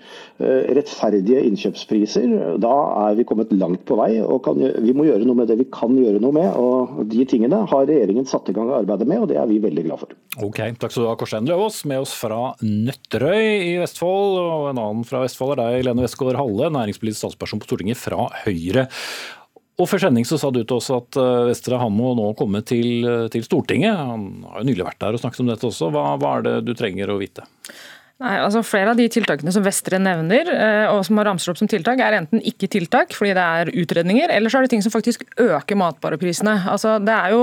Eh, 0.41 0.73
rettferdige 0.73 1.43
innkjøpspriser. 1.45 2.31
Da 2.63 2.73
er 3.05 3.17
vi 3.19 3.25
kommet 3.29 3.51
langt 3.53 3.83
på 3.85 3.97
vei. 3.99 4.17
og 4.21 4.41
kan, 4.43 4.57
Vi 4.57 4.93
må 4.97 5.05
gjøre 5.05 5.27
noe 5.27 5.37
med 5.37 5.47
det 5.51 5.59
vi 5.59 5.67
kan 5.69 5.93
gjøre 5.93 6.21
noe 6.23 6.33
med. 6.33 6.49
og 6.57 7.03
De 7.09 7.25
tingene 7.29 7.61
har 7.69 7.85
regjeringen 7.85 8.25
satt 8.25 8.49
i 8.49 8.55
gang 8.55 8.71
arbeidet 8.73 9.07
med, 9.07 9.21
og 9.21 9.29
det 9.29 9.37
er 9.37 9.45
vi 9.47 9.59
veldig 9.61 9.85
glad 9.85 10.01
for. 10.01 10.15
Ok, 10.41 10.59
Takk 10.81 10.91
skal 10.91 11.03
du 11.03 11.09
ha, 11.11 11.15
Korstein 11.15 11.45
Løvaas, 11.45 11.83
med 11.85 12.01
oss 12.01 12.15
fra 12.17 12.55
Nøtterøy 12.63 13.75
i 13.75 13.77
Vestfold. 13.83 14.41
Og 14.41 14.67
en 14.71 14.81
annen 14.81 15.05
fra 15.05 15.21
Vestfold 15.21 15.55
er 15.55 15.61
deg, 15.61 15.85
Lene 15.85 16.07
Westgård 16.07 16.39
Halle, 16.41 16.73
næringspolitisk 16.73 17.21
statsperson 17.21 17.61
på 17.61 17.69
Stortinget 17.69 18.01
fra 18.01 18.27
Høyre. 18.43 18.89
Og 19.81 19.89
Før 19.89 20.03
sending 20.05 20.25
så 20.25 20.37
sa 20.37 20.51
du 20.53 20.61
til 20.61 20.77
oss 20.77 20.91
at 20.93 21.17
eh, 21.17 21.47
Vestre 21.49 21.79
han 21.81 21.93
må 21.93 22.11
nå 22.17 22.27
komme 22.37 22.61
til, 22.65 23.05
til 23.33 23.45
Stortinget. 23.45 23.95
Han 23.97 24.45
har 24.49 24.61
jo 24.61 24.69
nylig 24.69 24.85
vært 24.85 25.01
der 25.01 25.17
og 25.17 25.21
snakket 25.21 25.45
om 25.45 25.49
dette 25.49 25.69
også. 25.69 25.89
Hva, 25.93 26.13
hva 26.21 26.37
er 26.37 26.45
det 26.45 26.55
du 26.67 26.73
trenger 26.77 27.09
å 27.09 27.17
vite? 27.21 27.45
Nei, 28.23 28.37
altså 28.39 28.61
Flere 28.63 28.93
av 28.93 28.99
de 28.99 29.05
tiltakene 29.11 29.51
som 29.51 29.65
Vestre 29.65 29.99
nevner, 29.99 30.47
eh, 30.47 30.85
og 30.87 31.01
som 31.03 31.19
har 31.19 31.27
ramser 31.27 31.51
opp 31.51 31.59
som 31.59 31.67
tiltak, 31.67 31.99
er 31.99 32.15
enten 32.21 32.39
ikke 32.47 32.69
tiltak 32.71 33.11
fordi 33.17 33.33
det 33.35 33.43
er 33.43 33.71
utredninger, 33.83 34.31
eller 34.31 34.51
så 34.51 34.61
er 34.61 34.65
det 34.65 34.71
ting 34.71 34.85
som 34.85 34.93
faktisk 34.93 35.25
øker 35.43 35.79
matvareprisene. 35.79 36.55
Altså, 36.71 36.95
det 37.03 37.17
er 37.17 37.35
jo, 37.35 37.41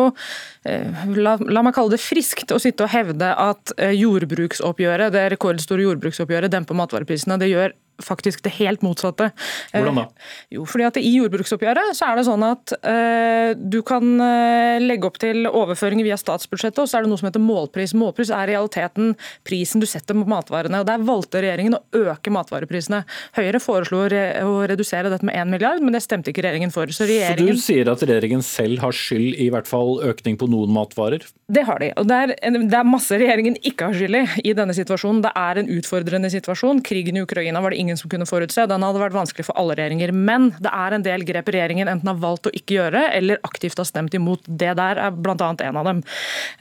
eh, 0.64 1.04
la, 1.20 1.36
la, 1.36 1.64
meg 1.66 1.76
kalle 1.76 1.92
det 1.92 2.00
friskt 2.00 2.54
å 2.56 2.60
sitte 2.62 2.86
og 2.86 2.94
hevde 2.94 3.28
at 3.28 3.74
eh, 3.76 3.92
jordbruksoppgjøret, 3.98 5.12
det 5.12 5.26
rekordstore 5.34 5.84
jordbruksoppgjøret 5.84 6.54
demper 6.54 6.80
matvareprisene. 6.80 7.36
Det 7.42 7.52
gjør 7.52 7.76
faktisk 8.04 8.42
det 8.46 8.52
helt 8.58 8.84
motsatte. 8.84 9.30
Hvordan 9.72 10.00
da? 10.02 10.06
Jo, 10.54 10.64
fordi 10.68 10.86
at 10.88 10.98
I 11.00 11.12
jordbruksoppgjøret 11.16 11.96
så 11.98 12.10
er 12.10 12.20
det 12.20 12.26
sånn 12.28 12.44
at 12.46 12.74
uh, 12.80 13.52
du 13.56 13.80
kan 13.86 14.06
uh, 14.20 14.80
legge 14.82 15.08
opp 15.08 15.20
til 15.22 15.48
overføringer 15.48 16.06
via 16.06 16.18
statsbudsjettet, 16.20 16.82
og 16.82 16.90
så 16.90 16.98
er 16.98 17.06
det 17.06 17.12
noe 17.12 17.20
som 17.20 17.30
heter 17.30 17.44
målpris. 17.44 17.94
Målpris 17.98 18.32
er 18.34 18.50
i 18.50 18.54
realiteten 18.54 19.14
prisen 19.46 19.82
du 19.82 19.88
setter 19.88 20.16
på 20.16 20.26
matvarene. 20.30 20.82
og 20.82 20.88
Der 20.88 21.02
valgte 21.06 21.42
regjeringen 21.44 21.78
å 21.78 21.82
øke 22.10 22.32
matvareprisene. 22.34 23.02
Høyre 23.38 23.62
foreslo 23.62 24.04
å 24.06 24.54
redusere 24.70 25.12
dette 25.12 25.26
med 25.26 25.36
1 25.38 25.52
milliard, 25.52 25.82
men 25.84 25.96
det 25.96 26.04
stemte 26.04 26.32
ikke 26.32 26.44
regjeringen 26.46 26.74
for. 26.74 26.90
Så, 26.94 27.08
regjeringen... 27.08 27.56
så 27.56 27.60
du 27.60 27.66
sier 27.66 27.92
at 27.92 28.04
regjeringen 28.06 28.44
selv 28.46 28.82
har 28.84 28.96
skyld 28.96 29.38
i 29.40 29.50
hvert 29.52 29.68
fall 29.70 29.98
økning 30.10 30.38
på 30.40 30.48
noen 30.50 30.72
matvarer? 30.74 31.24
Det 31.50 31.64
har 31.66 31.80
de. 31.82 31.90
og 31.98 32.06
det 32.06 32.16
er, 32.16 32.32
det 32.54 32.76
er 32.78 32.86
masse 32.86 33.16
regjeringen 33.18 33.56
ikke 33.66 33.88
har 33.90 33.96
skyld 33.96 34.18
i 34.20 34.50
i 34.50 34.54
denne 34.56 34.74
situasjonen. 34.76 35.22
Det 35.24 35.32
er 35.36 35.60
en 35.60 35.70
utfordrende 35.74 36.30
situasjon. 36.32 36.82
Krigen 36.86 37.18
i 37.18 37.24
Ukraina 37.24 37.62
var 37.62 37.74
det 37.74 37.80
ingen 37.82 37.98
som 37.98 38.10
kunne 38.12 38.28
forutse. 38.28 38.66
Den 38.70 38.86
hadde 38.86 39.02
vært 39.02 39.16
vanskelig 39.16 39.48
for 39.48 39.58
alle 39.60 39.74
regjeringer. 39.78 40.14
Men 40.14 40.50
det 40.62 40.70
er 40.70 40.96
en 40.96 41.06
del 41.06 41.26
grep 41.28 41.50
regjeringen 41.50 41.90
enten 41.90 42.12
har 42.12 42.20
valgt 42.22 42.46
å 42.50 42.54
ikke 42.54 42.78
gjøre, 42.78 43.04
eller 43.18 43.42
aktivt 43.46 43.82
har 43.82 43.88
stemt 43.88 44.14
imot. 44.16 44.46
Det 44.46 44.72
der 44.78 45.02
er 45.08 45.14
bl.a. 45.14 45.36
en 45.50 45.80
av 45.82 45.90
dem. 45.90 46.02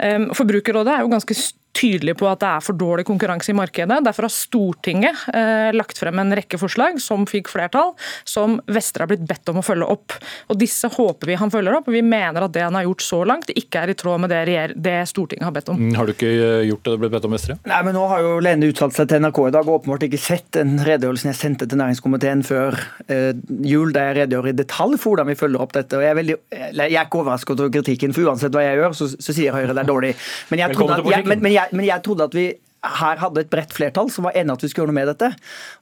Ehm, 0.05 0.29
Forbrukerrådet 0.37 0.95
er 0.95 1.05
jo 1.05 1.13
ganske 1.13 1.37
tydelig 1.79 2.15
på 2.19 2.27
at 2.29 2.41
det 2.43 2.49
er 2.49 2.63
for 2.63 2.77
dårlig 2.77 3.05
konkurranse 3.07 3.53
i 3.53 3.57
markedet. 3.57 3.99
Derfor 4.05 4.27
har 4.27 4.33
Stortinget 4.33 5.25
eh, 5.33 5.69
lagt 5.75 5.99
frem 6.01 6.19
en 6.21 6.35
rekke 6.35 6.59
forslag 6.59 6.99
som 7.03 7.25
fikk 7.29 7.51
flertall, 7.51 7.93
som 8.27 8.59
Vestre 8.69 9.05
har 9.05 9.11
blitt 9.11 9.25
bedt 9.27 9.51
om 9.51 9.61
å 9.61 9.65
følge 9.65 9.87
opp. 9.89 10.15
Og 10.49 10.59
Disse 10.59 10.89
håper 10.91 11.31
vi 11.31 11.37
han 11.39 11.51
følger 11.53 11.79
opp, 11.79 11.89
og 11.89 11.95
vi 11.95 12.03
mener 12.05 12.45
at 12.45 12.55
det 12.55 12.65
han 12.65 12.77
har 12.77 12.87
gjort 12.87 13.05
så 13.05 13.21
langt, 13.27 13.53
ikke 13.55 13.83
er 13.83 13.93
i 13.93 13.97
tråd 13.99 14.25
med 14.25 14.33
det, 14.33 14.43
det 14.75 14.97
Stortinget 15.09 15.47
har 15.47 15.55
bedt 15.55 15.71
om. 15.73 15.79
Mm, 15.79 15.95
har 15.97 16.09
du 16.09 16.15
ikke 16.15 16.31
eh, 16.31 16.67
gjort 16.69 16.85
det 16.85 16.95
du 16.95 17.03
ble 17.03 17.11
bedt 17.15 17.27
om, 17.29 17.35
Vestre? 17.37 17.59
Nei, 17.69 17.81
men 17.87 17.97
Nå 17.99 18.05
har 18.11 18.23
jo 18.23 18.35
Lene 18.43 18.69
uttalt 18.71 18.95
seg 18.95 19.09
til 19.11 19.23
NRK 19.23 19.39
i 19.47 19.53
dag 19.55 19.67
og 19.67 19.79
åpenbart 19.79 20.05
ikke 20.07 20.21
sett 20.21 20.51
den 20.55 20.77
redegjørelsen 20.85 21.31
jeg 21.31 21.39
sendte 21.39 21.67
til 21.69 21.79
næringskomiteen 21.81 22.43
før 22.47 22.77
eh, 23.07 23.31
jul, 23.67 23.93
der 23.95 24.11
jeg 24.11 24.19
redegjør 24.21 24.51
i 24.51 24.55
detalj 24.57 24.99
for 24.99 25.13
hvordan 25.13 25.31
vi 25.31 25.37
følger 25.39 25.63
opp 25.63 25.75
dette. 25.75 25.97
og 25.97 26.05
Jeg 26.05 26.13
er, 26.13 26.19
veldig, 26.19 26.37
jeg 26.53 26.99
er 26.99 27.07
ikke 27.07 27.21
overrasket 27.23 27.63
over 27.63 27.73
kritikken, 27.73 28.15
for 28.15 28.29
uansett 28.29 28.55
hva 28.55 28.65
jeg 28.65 28.79
gjør, 28.79 28.95
så, 28.97 29.09
så 29.15 29.35
sier 29.35 29.55
Høyre 29.55 29.75
det 29.75 29.83
er 29.83 29.89
dårlig. 29.89 30.13
Men 30.51 30.63
jeg, 30.63 30.75
trodde 30.77 30.99
at, 30.99 31.09
jeg, 31.13 31.27
men, 31.29 31.43
men 31.45 31.55
jeg, 31.55 31.68
men 31.71 31.87
jeg 31.87 32.05
trodde 32.05 32.27
at 32.29 32.35
vi 32.37 32.49
her 32.79 33.19
hadde 33.19 33.41
et 33.43 33.49
bredt 33.51 33.73
flertall 33.75 34.07
som 34.11 34.27
var 34.27 34.37
enige 34.39 34.55
at 34.55 34.61
vi 34.63 34.69
skulle 34.71 34.85
gjøre 34.85 34.93
noe 34.93 34.99
med 35.01 35.09
dette. 35.11 35.29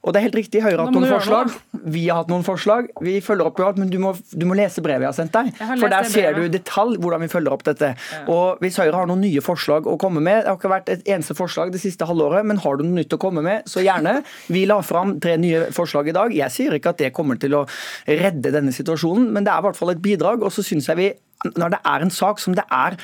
Og 0.02 0.12
det 0.12 0.18
er 0.18 0.24
helt 0.26 0.38
riktig, 0.38 0.62
Høyre 0.64 0.80
har 0.80 0.88
hatt 0.88 0.96
noen 0.96 1.12
forslag. 1.12 1.52
Vi 1.94 2.02
har 2.08 2.20
hatt 2.20 2.32
noen 2.32 2.46
forslag. 2.46 2.88
Vi 3.04 3.14
følger 3.22 3.46
opp 3.46 3.60
men 3.78 3.90
du 3.92 3.98
må, 4.02 4.14
du 4.32 4.46
må 4.48 4.56
lese 4.58 4.82
brevet 4.82 5.06
jeg 5.06 5.10
har 5.12 5.16
sendt 5.16 5.36
deg. 5.36 5.52
For 5.78 5.92
der 5.92 6.08
ser 6.10 6.34
du 6.34 6.42
i 6.46 6.50
detalj 6.52 6.98
hvordan 6.98 7.22
vi 7.22 7.30
følger 7.30 7.54
opp 7.54 7.62
dette. 7.68 7.92
Ja. 7.94 8.22
Og 8.34 8.64
hvis 8.64 8.78
Høyre 8.82 8.96
har 8.96 9.10
noen 9.10 9.22
nye 9.22 9.42
forslag 9.44 9.86
å 9.86 9.96
komme 10.00 10.22
med 10.24 10.42
Det 10.42 10.50
har 10.50 10.58
ikke 10.58 10.72
vært 10.72 10.90
et 10.92 11.06
eneste 11.06 11.36
forslag 11.38 11.70
det 11.74 11.82
siste 11.82 12.08
halvåret, 12.08 12.46
men 12.46 12.58
har 12.64 12.78
du 12.78 12.84
noe 12.86 12.98
nytt 12.98 13.14
å 13.14 13.20
komme 13.22 13.44
med, 13.46 13.70
så 13.70 13.84
gjerne. 13.84 14.18
Vi 14.50 14.64
la 14.66 14.80
fram 14.82 15.18
tre 15.22 15.36
nye 15.38 15.68
forslag 15.74 16.10
i 16.10 16.16
dag. 16.16 16.34
Jeg 16.34 16.54
sier 16.54 16.74
ikke 16.74 16.96
at 16.96 17.02
det 17.02 17.14
kommer 17.14 17.38
til 17.38 17.54
å 17.60 17.64
redde 18.08 18.54
denne 18.54 18.74
situasjonen, 18.74 19.30
men 19.34 19.46
det 19.46 19.54
er 19.54 19.62
i 19.62 19.68
hvert 19.68 19.78
fall 19.78 19.94
et 19.94 20.02
bidrag. 20.02 20.42
Og 20.42 20.54
så 20.54 20.66
syns 20.66 20.90
jeg 20.90 20.98
vi 20.98 21.10
når 21.54 21.76
det 21.76 21.78
er 21.86 22.02
en 22.02 22.10
sak 22.10 22.40
som 22.42 22.56
det 22.58 22.64
er 22.74 22.96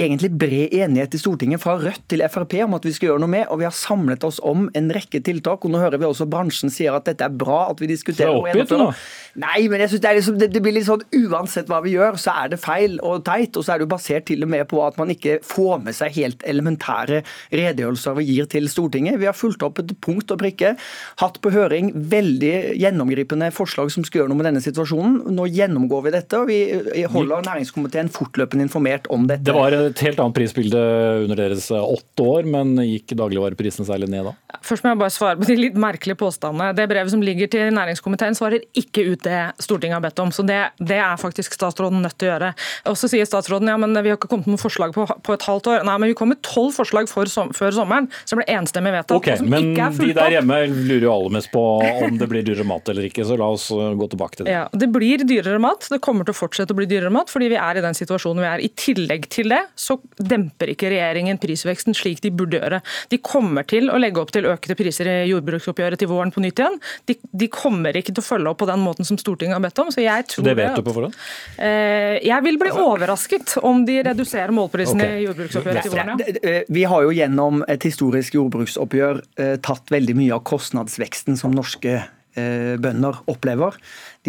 egentlig 0.00 0.30
bred 0.40 0.74
enighet 0.74 1.14
i 1.14 1.20
Stortinget 1.20 1.62
fra 1.62 1.76
Rødt 1.80 2.06
til 2.10 2.22
Frp 2.32 2.56
om 2.64 2.76
at 2.78 2.86
vi 2.86 2.92
skal 2.96 3.10
gjøre 3.10 3.22
noe 3.22 3.32
med, 3.32 3.46
og 3.48 3.60
vi 3.60 3.66
har 3.68 3.74
samlet 3.76 4.24
oss 4.26 4.40
om 4.46 4.68
en 4.76 4.90
rekke 4.94 5.22
tiltak. 5.24 5.64
og 5.64 5.72
Nå 5.72 5.80
hører 5.82 6.00
vi 6.00 6.08
også 6.08 6.28
bransjen 6.30 6.72
sier 6.72 6.96
at 6.96 7.06
dette 7.08 7.26
er 7.26 7.34
bra 7.34 7.62
at 7.70 7.80
vi 7.82 7.90
diskuterer. 7.90 8.34
Så 8.34 8.76
det 8.76 8.80
er 8.80 9.02
Nei, 9.40 9.68
men 9.70 9.84
jeg 9.84 9.92
synes 9.92 10.02
det, 10.02 10.12
liksom, 10.18 10.38
det, 10.40 10.48
det, 10.50 10.62
blir 10.64 10.74
litt 10.74 10.88
sånn 10.88 11.04
uansett 11.14 11.68
hva 11.70 11.78
vi 11.84 11.94
gjør, 11.94 12.18
så 12.18 12.34
er 12.42 12.50
det 12.50 12.58
feil 12.62 12.96
og 13.06 13.22
teit. 13.28 13.54
Og 13.54 13.62
så 13.62 13.74
er 13.74 13.80
det 13.80 13.86
jo 13.86 13.92
basert 13.92 14.26
til 14.30 14.42
og 14.46 14.50
med 14.50 14.66
på 14.70 14.80
at 14.82 14.98
man 14.98 15.12
ikke 15.14 15.38
får 15.46 15.84
med 15.84 15.96
seg 15.96 16.16
helt 16.16 16.42
elementære 16.50 17.22
redegjørelser 17.54 18.18
vi 18.18 18.26
gir 18.32 18.50
til 18.50 18.66
Stortinget. 18.72 19.20
Vi 19.22 19.28
har 19.30 19.36
fulgt 19.38 19.62
opp 19.66 19.78
et 19.82 19.94
punkt 20.02 20.34
og 20.34 20.40
prikke, 20.42 20.74
hatt 21.22 21.38
på 21.42 21.54
høring 21.54 21.92
veldig 22.10 22.54
gjennomgripende 22.80 23.52
forslag 23.54 23.92
som 23.94 24.06
skal 24.06 24.22
gjøre 24.24 24.32
noe 24.32 24.40
med 24.40 24.50
denne 24.50 24.64
situasjonen. 24.64 25.20
Nå 25.36 25.46
gjennomgår 25.50 26.06
vi 26.08 26.14
dette, 26.16 26.42
og 26.42 26.50
vi 26.50 27.06
holder 27.14 27.46
næringskomiteen 27.46 28.10
fortløpende 28.12 28.66
informert 28.66 29.06
om 29.14 29.28
dette. 29.30 29.46
Det 29.46 29.56
var 29.56 29.76
et 29.90 30.04
helt 30.06 30.22
annet 30.22 30.36
prisbilde 30.36 30.80
under 31.24 31.38
deres 31.38 31.68
åtte 31.74 32.26
år, 32.26 32.48
men 32.48 32.74
gikk 32.86 33.14
dagligvareprisene 33.18 33.88
særlig 33.88 34.10
ned 34.12 34.30
da? 34.30 34.34
Først 34.66 34.84
må 34.84 34.92
jeg 34.92 35.00
bare 35.00 35.14
svare 35.14 35.38
på 35.40 35.48
de 35.48 35.56
litt 35.58 35.78
merkelige 35.80 36.18
påstandene. 36.20 36.72
Det 36.76 36.86
brevet 36.90 37.12
som 37.12 37.22
ligger 37.24 37.50
til 37.50 37.70
næringskomiteen 37.74 38.36
svarer 38.36 38.64
ikke 38.76 39.04
ut 39.12 39.24
det 39.24 39.38
Stortinget 39.62 39.96
har 39.98 40.04
bedt 40.04 40.20
om. 40.22 40.32
Så 40.34 40.44
det, 40.46 40.58
det 40.78 40.98
er 41.00 41.20
faktisk 41.20 41.54
statsråden 41.56 42.02
nødt 42.04 42.16
til 42.20 42.28
å 42.28 42.32
gjøre. 42.34 42.50
Og 42.90 42.98
så 42.98 43.10
sier 43.10 43.28
statsråden 43.28 43.70
ja, 43.70 43.76
men 43.80 43.94
vi 44.00 44.12
har 44.12 44.18
ikke 44.18 44.30
kommet 44.30 44.50
med 44.50 44.60
forslag 44.60 44.94
på, 44.96 45.06
på, 45.06 45.36
et 45.36 45.46
halvt 45.46 45.70
år. 45.72 45.84
Nei, 45.88 45.96
men 46.02 46.12
vi 46.12 46.18
kom 46.18 46.32
med 46.32 46.40
tolv 46.46 46.74
forslag 46.76 47.08
som, 47.08 47.54
før 47.56 47.74
sommeren 47.76 48.10
som 48.24 48.40
ble 48.40 48.46
enstemmig 48.52 48.92
vedtatt. 48.94 49.16
Okay, 49.18 49.40
som 49.40 49.50
men 49.50 49.72
ikke 49.72 49.86
er 49.86 49.96
fulgt 49.96 50.14
de 50.14 50.18
der 50.20 50.36
hjemme 50.36 50.60
lurer 50.74 51.06
jo 51.06 51.12
aller 51.14 51.34
mest 51.38 51.52
på 51.52 51.64
om 51.90 52.18
det 52.20 52.28
blir 52.30 52.44
dyrere 52.46 52.66
mat 52.68 52.88
eller 52.92 53.08
ikke, 53.08 53.24
så 53.26 53.38
la 53.40 53.48
oss 53.54 53.68
uh, 53.72 53.90
gå 53.98 54.10
tilbake 54.12 54.40
til 54.40 54.48
det. 54.48 54.56
Ja, 54.56 54.66
Det 54.72 54.90
blir 54.92 55.24
dyrere 55.26 55.60
mat. 55.62 55.88
Det 55.90 56.00
kommer 56.04 56.26
til 56.26 56.36
å 56.36 56.40
fortsette 56.40 56.74
å 56.74 56.78
bli 56.78 56.88
dyrere 56.90 57.12
mat 57.14 57.32
fordi 57.32 57.50
vi 57.52 57.58
er 57.60 57.80
i 57.80 57.84
den 57.84 57.96
situasjonen 57.96 58.44
vi 58.44 58.50
er. 58.50 58.64
I 58.64 58.70
tillegg 58.76 59.28
til 59.32 59.52
det 59.54 59.62
så 59.80 59.96
demper 60.16 60.74
ikke 60.74 60.90
regjeringen 60.92 61.40
prisveksten 61.40 61.96
slik 61.96 62.20
de 62.24 62.32
burde 62.34 62.60
gjøre. 62.60 62.80
De 63.12 63.20
kommer 63.24 63.66
til 63.68 63.88
å 63.88 63.98
legge 64.00 64.20
opp 64.22 64.32
til 64.34 64.48
økte 64.50 64.76
priser 64.78 65.08
i 65.08 65.16
jordbruksoppgjøret 65.30 66.00
til 66.00 66.10
våren 66.10 66.32
på 66.34 66.42
nytt 66.44 66.60
igjen. 66.60 66.76
De, 67.08 67.16
de, 67.16 67.48
kommer 67.50 67.96
ikke 67.96 68.12
til 68.12 68.22
å 68.22 68.26
følge 68.26 68.52
opp 68.52 68.60
på 68.62 68.68
den 68.68 68.84
måten 68.84 69.08
som 69.08 69.18
Stortinget 69.20 69.56
har 69.56 69.64
bedt 69.64 69.80
om. 69.82 69.90
Så 69.94 70.04
jeg 70.04 70.28
tror 70.30 70.46
det 70.46 70.56
vet 70.60 70.76
du 70.76 70.84
på 70.86 70.94
forhånd? 70.96 71.16
Eh, 71.56 72.20
jeg 72.26 72.46
vil 72.46 72.60
bli 72.60 72.74
overrasket 72.76 73.56
om 73.66 73.84
de 73.88 74.00
reduserer 74.10 74.54
målprisene 74.54 75.06
okay. 75.06 75.22
i 75.22 75.26
jordbruksoppgjøret 75.28 75.88
til 75.88 75.96
våren. 75.96 76.24
Ja. 76.28 76.62
Vi 76.80 76.86
har 76.92 77.08
jo 77.08 77.16
gjennom 77.16 77.64
et 77.70 77.88
historisk 77.88 78.36
jordbruksoppgjør 78.36 79.24
eh, 79.40 79.56
tatt 79.64 79.92
veldig 79.92 80.16
mye 80.20 80.36
av 80.36 80.44
kostnadsveksten 80.48 81.38
som 81.40 81.54
norske 81.56 81.96
eh, 82.00 82.74
bønder 82.80 83.22
opplever. 83.30 83.76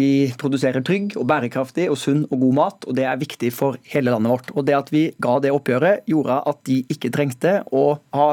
De 0.00 0.32
produserer 0.40 0.80
trygg 0.84 1.16
og 1.20 1.26
bærekraftig 1.28 1.88
og 1.92 1.98
sunn 2.00 2.22
og 2.30 2.40
god 2.40 2.54
mat, 2.56 2.86
og 2.88 2.96
det 2.96 3.04
er 3.04 3.18
viktig 3.20 3.50
for 3.52 3.76
hele 3.92 4.14
landet 4.14 4.32
vårt. 4.32 4.52
Og 4.56 4.64
Det 4.64 4.76
at 4.76 4.92
vi 4.92 5.02
ga 5.20 5.34
det 5.44 5.52
oppgjøret, 5.52 6.06
gjorde 6.08 6.38
at 6.48 6.62
de 6.68 6.78
ikke 6.92 7.10
trengte 7.12 7.52
å 7.68 7.84
ha 8.16 8.28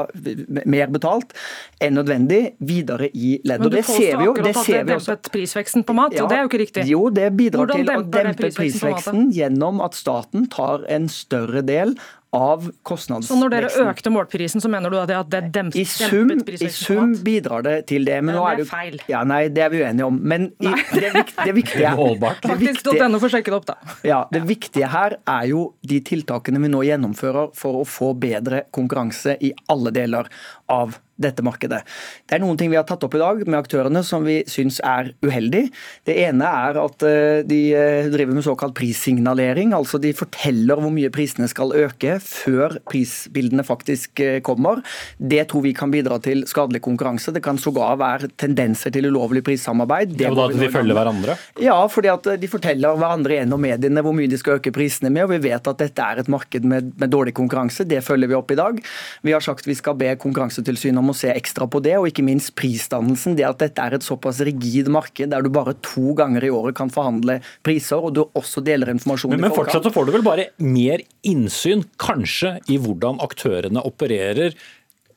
mer 0.64 0.92
betalt 0.92 1.34
enn 1.80 1.98
nødvendig 1.98 2.54
videre 2.64 3.10
i 3.12 3.34
ledd. 3.44 3.60
Men 3.60 3.74
du 3.74 3.76
påstår 3.76 4.24
akkurat 4.24 4.60
at 4.62 4.70
det 4.70 4.78
dempet 4.88 5.30
prisveksten 5.34 5.84
på 5.84 5.96
mat, 5.96 6.16
ja, 6.16 6.24
og 6.24 6.32
det 6.32 6.38
er 6.38 6.46
jo 6.46 6.50
ikke 6.52 6.62
riktig. 6.64 6.86
Jo, 6.88 7.02
det 7.12 7.28
bidrar 7.36 7.66
Hvordan 7.66 7.84
til 7.84 7.92
å 7.92 8.06
dempe 8.16 8.52
prisveksten 8.56 9.28
gjennom 9.36 9.84
at 9.84 9.98
staten 9.98 10.48
tar 10.52 10.86
en 10.88 11.10
større 11.12 11.64
del 11.66 11.96
av 12.36 12.70
kostnadsveksten. 12.86 13.36
Så 13.36 13.40
når 13.40 13.52
dere 13.54 13.90
økte 13.90 14.10
målprisen, 14.14 14.62
så 14.62 14.70
mener 14.70 14.92
du 14.92 14.98
at 15.00 15.30
det 15.32 15.40
dempet 15.54 15.78
I 15.78 15.84
sum, 15.88 16.30
I 16.30 16.68
sum 16.70 17.16
bidrar 17.26 17.64
det 17.66 17.74
til 17.90 18.06
det. 18.06 18.20
Men, 18.22 18.36
men 18.38 18.60
det 18.60 18.66
er 18.66 18.70
feil. 18.70 18.98
Ja, 19.10 19.22
nei, 19.26 19.42
det 19.50 19.64
er 19.66 19.72
vi 19.72 19.82
uenige 19.82 20.06
om. 20.06 20.20
Men 20.22 20.46
i, 20.62 20.70
det, 20.94 21.10
det 21.40 21.54
viktige 21.56 21.90
Faktisk.no 22.50 23.20
får 23.22 23.34
sjekke 23.34 23.50
det 23.50 23.58
opp, 23.58 23.66
da. 23.72 23.96
Ja, 24.06 24.20
Det 24.30 24.44
viktige 24.46 24.90
her 24.92 25.18
er 25.18 25.48
jo 25.50 25.64
de 25.82 25.98
tiltakene 26.06 26.62
vi 26.62 26.70
nå 26.70 26.84
gjennomfører 26.86 27.50
for 27.58 27.82
å 27.82 27.84
få 27.88 28.12
bedre 28.20 28.64
konkurranse 28.74 29.34
i 29.42 29.52
alle 29.72 29.92
deler 29.94 30.30
av 30.70 30.98
dette 31.20 31.44
markedet. 31.44 31.82
Det 32.24 32.36
er 32.36 32.42
noen 32.42 32.56
ting 32.58 32.70
vi 32.72 32.78
har 32.78 32.86
tatt 32.88 33.02
opp 33.04 33.14
i 33.16 33.20
dag 33.20 33.42
med 33.44 33.58
aktørene 33.58 34.02
som 34.06 34.24
vi 34.24 34.40
syns 34.48 34.80
er 34.86 35.12
uheldig. 35.24 35.66
Det 36.08 36.16
ene 36.24 36.48
er 36.48 36.78
at 36.80 37.04
eh, 37.06 37.42
de 37.46 37.60
eh, 37.76 38.08
driver 38.12 38.38
med 38.38 38.46
såkalt 38.46 38.76
prissignalering. 38.78 39.74
altså 39.76 40.00
De 40.00 40.14
forteller 40.16 40.80
hvor 40.80 40.92
mye 40.94 41.12
prisene 41.12 41.48
skal 41.50 41.74
øke 41.76 42.16
før 42.24 42.78
prisbildene 42.88 43.66
faktisk 43.66 44.22
eh, 44.24 44.38
kommer. 44.46 44.80
Det 45.18 45.44
tror 45.50 45.66
vi 45.66 45.74
kan 45.76 45.92
bidra 45.92 46.20
til 46.24 46.46
skadelig 46.48 46.82
konkurranse. 46.86 47.34
Det 47.36 47.44
kan 47.44 47.60
sågar 47.60 48.00
være 48.00 48.32
tendenser 48.40 48.94
til 48.94 49.10
ulovlig 49.10 49.44
prissamarbeid. 49.44 50.16
Det 50.16 50.30
og 50.30 50.40
da 50.40 50.48
at 50.48 50.56
de 50.56 50.72
følger 50.72 50.96
hverandre? 50.96 51.36
Ja, 51.60 51.76
fordi 51.92 52.12
at 52.14 52.30
de 52.40 52.50
forteller 52.50 52.96
hverandre 52.96 53.36
gjennom 53.36 53.60
mediene 53.60 54.04
hvor 54.04 54.16
mye 54.16 54.30
de 54.30 54.40
skal 54.40 54.60
øke 54.60 54.72
prisene 54.72 55.12
med. 55.12 55.26
og 55.26 55.34
Vi 55.36 55.42
vet 55.50 55.68
at 55.68 55.84
dette 55.84 56.08
er 56.08 56.24
et 56.24 56.32
marked 56.32 56.64
med, 56.64 56.94
med 56.96 57.12
dårlig 57.12 57.36
konkurranse. 57.36 57.84
Det 57.84 58.00
følger 58.06 58.32
vi 58.32 58.40
opp 58.40 58.56
i 58.56 58.60
dag. 58.62 58.80
Vi 59.26 59.36
har 59.36 59.44
sagt 59.44 59.68
vi 59.68 59.76
skal 59.76 60.00
be 60.00 60.14
Konkurransetilsynet 60.60 61.00
om 61.00 61.10
å 61.12 61.16
se 61.16 61.30
ekstra 61.32 61.66
på 61.70 61.80
det, 61.82 61.96
og 61.98 62.08
ikke 62.10 62.24
minst 62.24 62.52
prisdannelsen. 62.58 63.36
Det 63.38 63.46
at 63.46 63.60
dette 63.60 63.82
er 63.82 63.96
et 63.96 64.04
såpass 64.04 64.40
rigid 64.44 64.90
marked 64.92 65.30
der 65.32 65.42
du 65.42 65.50
bare 65.50 65.74
to 65.82 66.14
ganger 66.14 66.44
i 66.44 66.50
året 66.50 66.76
kan 66.76 66.90
forhandle 66.92 67.40
priser, 67.64 68.00
og 68.00 68.14
du 68.14 68.24
også 68.34 68.62
deler 68.64 68.92
informasjon 68.92 69.32
men, 69.32 69.46
men 69.46 69.54
fortsatt 69.54 69.86
så 69.86 69.92
får 69.92 70.08
du 70.08 70.14
vel 70.18 70.26
bare 70.26 70.50
mer 70.58 71.02
innsyn, 71.26 71.84
kanskje, 72.00 72.58
i 72.70 72.78
hvordan 72.80 73.20
aktørene 73.22 73.82
opererer 73.86 74.54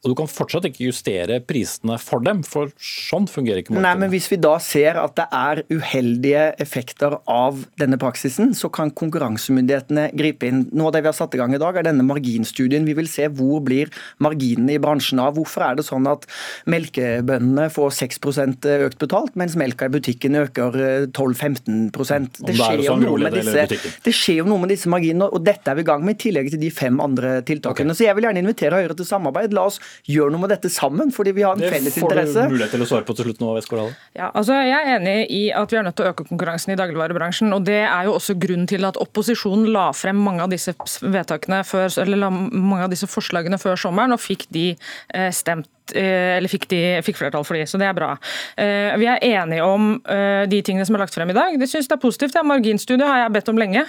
og 0.03 0.11
du 0.11 0.17
kan 0.19 0.27
fortsatt 0.27 0.65
ikke 0.67 0.89
justere 0.89 1.37
prisene 1.47 1.95
for 2.01 2.23
dem, 2.25 2.41
for 2.43 2.73
sånn 2.75 3.23
fungerer 3.31 3.61
ikke 3.61 3.71
markedet. 3.71 3.85
Nei, 3.85 3.93
men 4.01 4.11
Hvis 4.11 4.27
vi 4.27 4.37
da 4.43 4.57
ser 4.59 4.97
at 4.99 5.15
det 5.15 5.25
er 5.31 5.61
uheldige 5.71 6.41
effekter 6.59 7.15
av 7.31 7.61
denne 7.79 7.95
praksisen, 8.01 8.51
så 8.51 8.67
kan 8.67 8.91
konkurransemyndighetene 8.91 10.09
gripe 10.19 10.49
inn. 10.49 10.65
Av 10.83 10.91
det 10.91 11.05
vi 11.05 11.07
har 11.07 11.15
satt 11.15 11.37
i 11.37 11.39
gang 11.39 11.55
i 11.55 11.61
dag, 11.61 11.79
er 11.79 11.87
denne 11.87 12.03
marginstudien. 12.03 12.83
Vi 12.83 12.97
vil 12.97 13.07
se 13.07 13.29
hvor 13.31 13.63
blir 13.63 13.93
marginene 14.19 14.75
i 14.75 14.81
bransjen 14.83 15.21
av. 15.23 15.37
Hvorfor 15.37 15.63
er 15.69 15.79
det 15.79 15.87
sånn 15.87 16.09
at 16.11 16.27
melkebøndene 16.67 17.69
får 17.71 17.95
6% 18.01 18.67
økt 18.89 18.99
betalt, 19.05 19.39
mens 19.39 19.55
melka 19.59 19.87
i 19.87 19.95
butikken 19.95 20.35
øker 20.41 21.07
12-15% 21.15 22.43
det, 22.43 22.57
skjer 22.59 22.83
sånn 22.89 23.07
jo 23.07 23.15
noe 23.15 23.23
med 23.23 23.39
disse, 23.39 23.95
det 24.03 24.15
skjer 24.19 24.41
jo 24.41 24.49
noe 24.51 24.65
med 24.65 24.75
disse 24.75 24.91
marginene, 24.91 25.31
og 25.31 25.47
dette 25.47 25.71
er 25.71 25.79
vi 25.79 25.87
i 25.87 25.89
gang 25.93 26.03
med, 26.03 26.19
i 26.19 26.23
tillegg 26.27 26.51
til 26.51 26.63
de 26.67 26.75
fem 26.75 26.99
andre 26.99 27.37
tiltakene. 27.47 27.95
Okay. 27.95 28.03
Så 28.03 28.09
jeg 28.09 28.19
vil 28.19 28.27
gjerne 28.27 28.43
invitere 28.43 28.83
Høyre 28.83 28.99
til 28.99 29.07
samarbeid. 29.07 29.55
La 29.55 29.69
oss 29.71 29.79
gjør 30.09 30.33
noe 30.33 30.43
med 30.43 30.53
dette 30.53 30.71
sammen, 30.73 31.11
fordi 31.13 31.33
vi 31.37 31.45
har 31.45 31.57
en 31.57 31.63
felles 31.63 31.97
interesse. 31.97 32.33
Det 32.33 32.43
får 32.43 32.49
du 32.49 32.55
mulighet 32.55 32.75
til 32.75 32.85
å 32.85 32.89
svare 32.89 33.07
på 33.07 33.15
til 33.17 33.29
slutt 33.29 33.43
nå, 33.43 33.51
Westgård 33.57 33.93
Ja, 34.17 34.29
altså 34.31 34.57
Jeg 34.63 34.77
er 34.77 34.91
enig 34.97 35.15
i 35.33 35.43
at 35.55 35.73
vi 35.73 35.79
er 35.79 35.87
nødt 35.87 35.97
til 35.99 36.07
å 36.07 36.13
øke 36.13 36.27
konkurransen 36.29 36.73
i 36.73 36.79
dagligvarebransjen. 36.79 37.53
og 37.53 37.65
Det 37.67 37.81
er 37.83 38.09
jo 38.09 38.15
også 38.17 38.37
grunnen 38.39 38.67
til 38.69 38.85
at 38.87 38.99
opposisjonen 39.01 39.71
la 39.73 39.89
frem 39.97 40.19
mange 40.19 40.43
av 40.45 40.51
disse 40.53 40.73
før, 40.73 41.89
eller 42.03 42.29
mange 42.29 42.83
av 42.83 42.91
disse 42.93 43.07
forslagene 43.09 43.59
før 43.61 43.79
sommeren, 43.79 44.13
og 44.15 44.21
fikk 44.21 44.47
de 44.53 44.73
eh, 45.13 45.31
stemt 45.31 45.69
eller 45.91 46.51
fikk, 46.51 46.67
de, 46.71 46.79
fikk, 47.05 47.19
flertall 47.19 47.45
for 47.47 47.57
de, 47.57 47.65
så 47.67 47.79
det 47.81 47.87
er 47.89 47.97
bra. 47.97 48.13
Eh, 48.59 48.93
vi 49.01 49.07
er 49.09 49.23
enige 49.27 49.65
om 49.67 49.89
eh, 50.09 50.43
de 50.49 50.61
tingene 50.65 50.85
som 50.87 50.97
er 50.97 51.03
lagt 51.03 51.15
frem 51.15 51.31
i 51.33 51.35
dag. 51.35 51.57
Det 51.59 51.67
synes 51.69 51.89
det 51.89 51.97
er 51.97 52.03
positivt. 52.03 52.37
Ja, 52.37 52.45
marginstudie 52.47 53.07
har 53.07 53.23
jeg 53.23 53.33
bedt 53.35 53.51
om 53.51 53.59
lenge. 53.59 53.83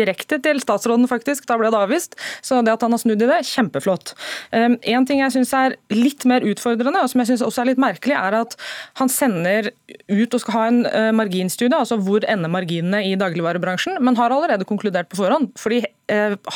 Direkte 0.00 0.40
til 0.42 0.60
statsråden, 0.62 1.08
faktisk. 1.10 1.46
Da 1.48 1.58
ble 1.60 1.70
det 1.72 1.80
avvist. 1.80 2.16
Så 2.44 2.60
det 2.64 2.74
at 2.74 2.84
han 2.86 2.94
har 2.94 3.02
snudd 3.02 3.22
i 3.22 3.28
det, 3.28 3.40
kjempeflott. 3.50 4.14
En 4.52 5.06
ting 5.08 5.22
jeg 5.22 5.34
syns 5.36 5.52
er 5.56 5.76
litt 5.92 6.26
mer 6.28 6.44
utfordrende, 6.46 7.02
og 7.02 7.12
som 7.12 7.22
jeg 7.22 7.32
syns 7.32 7.44
også 7.46 7.64
er 7.64 7.72
litt 7.72 7.82
merkelig, 7.82 8.16
er 8.16 8.40
at 8.40 8.56
han 9.00 9.12
sender 9.12 9.70
ut 10.10 10.36
og 10.36 10.42
skal 10.42 10.56
ha 10.56 10.66
en 10.70 10.82
marginstudie, 11.16 11.76
altså 11.76 11.98
hvor 12.00 12.24
ender 12.28 12.52
marginene 12.52 13.02
i 13.08 13.16
dagligvarebransjen, 13.20 14.00
men 14.04 14.18
har 14.18 14.34
allerede 14.34 14.68
konkludert 14.68 15.10
på 15.10 15.20
forhånd. 15.22 15.52
fordi 15.60 15.82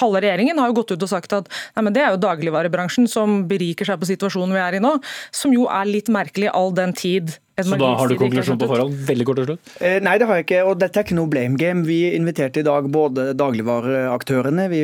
halve 0.00 0.24
regjeringen 0.24 0.60
har 0.60 0.70
jo 0.70 0.78
gått 0.80 0.94
ut 0.94 1.06
og 1.06 1.10
sagt 1.10 1.36
at 1.36 1.50
nei, 1.76 1.92
det 1.94 2.02
er 2.02 2.14
jo 2.14 2.22
dagligvarebransjen 2.24 3.08
som 3.10 3.42
beriker 3.50 3.88
seg 3.88 4.00
på 4.00 4.10
situasjonen 4.10 4.54
vi 4.56 4.62
er 4.62 4.78
i 4.78 4.82
nå, 4.84 4.96
som 5.34 5.54
jo 5.54 5.68
er 5.70 5.88
litt 5.90 6.10
merkelig 6.12 6.52
all 6.52 6.74
den 6.76 6.94
tid 6.96 7.36
så 7.62 7.76
da 7.78 7.92
har 7.94 8.10
du 8.10 8.16
konklusjon 8.18 8.58
på 8.58 8.66
forhånd? 8.66 8.94
Veldig 9.06 9.24
kort 9.28 9.40
og 9.44 9.46
slutt. 9.46 9.68
Eh, 9.78 10.00
nei, 10.02 10.16
det 10.18 10.26
har 10.26 10.40
jeg 10.40 10.46
ikke. 10.48 10.62
Og 10.66 10.78
dette 10.80 10.98
er 10.98 11.06
ikke 11.06 11.14
noe 11.14 11.30
blame 11.30 11.54
game. 11.60 11.84
Vi 11.86 12.00
inviterte 12.16 12.64
i 12.64 12.66
dag 12.66 12.88
både 12.90 13.28
dagligvareaktørene, 13.38 14.64
vi 14.72 14.80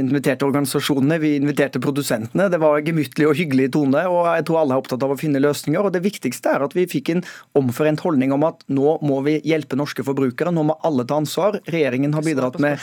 inviterte 0.00 0.46
organisasjonene, 0.48 1.18
vi 1.20 1.34
inviterte 1.36 1.82
produsentene. 1.84 2.48
Det 2.52 2.60
var 2.62 2.80
gemyttlig 2.80 3.28
og 3.28 3.36
hyggelig 3.36 3.68
tone, 3.76 4.06
og 4.08 4.24
jeg 4.30 4.46
tror 4.48 4.62
alle 4.62 4.78
er 4.78 4.80
opptatt 4.80 5.04
av 5.04 5.12
å 5.12 5.18
finne 5.20 5.42
løsninger. 5.44 5.84
Og 5.84 5.92
det 5.92 6.00
viktigste 6.06 6.54
er 6.56 6.64
at 6.64 6.76
vi 6.78 6.86
fikk 6.88 7.12
en 7.12 7.22
omforent 7.60 8.00
holdning 8.06 8.32
om 8.32 8.48
at 8.48 8.64
nå 8.72 8.96
må 9.04 9.20
vi 9.28 9.36
hjelpe 9.44 9.76
norske 9.76 10.06
forbrukere. 10.06 10.54
Nå 10.56 10.64
må 10.70 10.78
alle 10.86 11.04
ta 11.04 11.20
ansvar. 11.20 11.60
Regjeringen 11.68 12.16
har 12.16 12.24
bidratt 12.24 12.56
med 12.62 12.80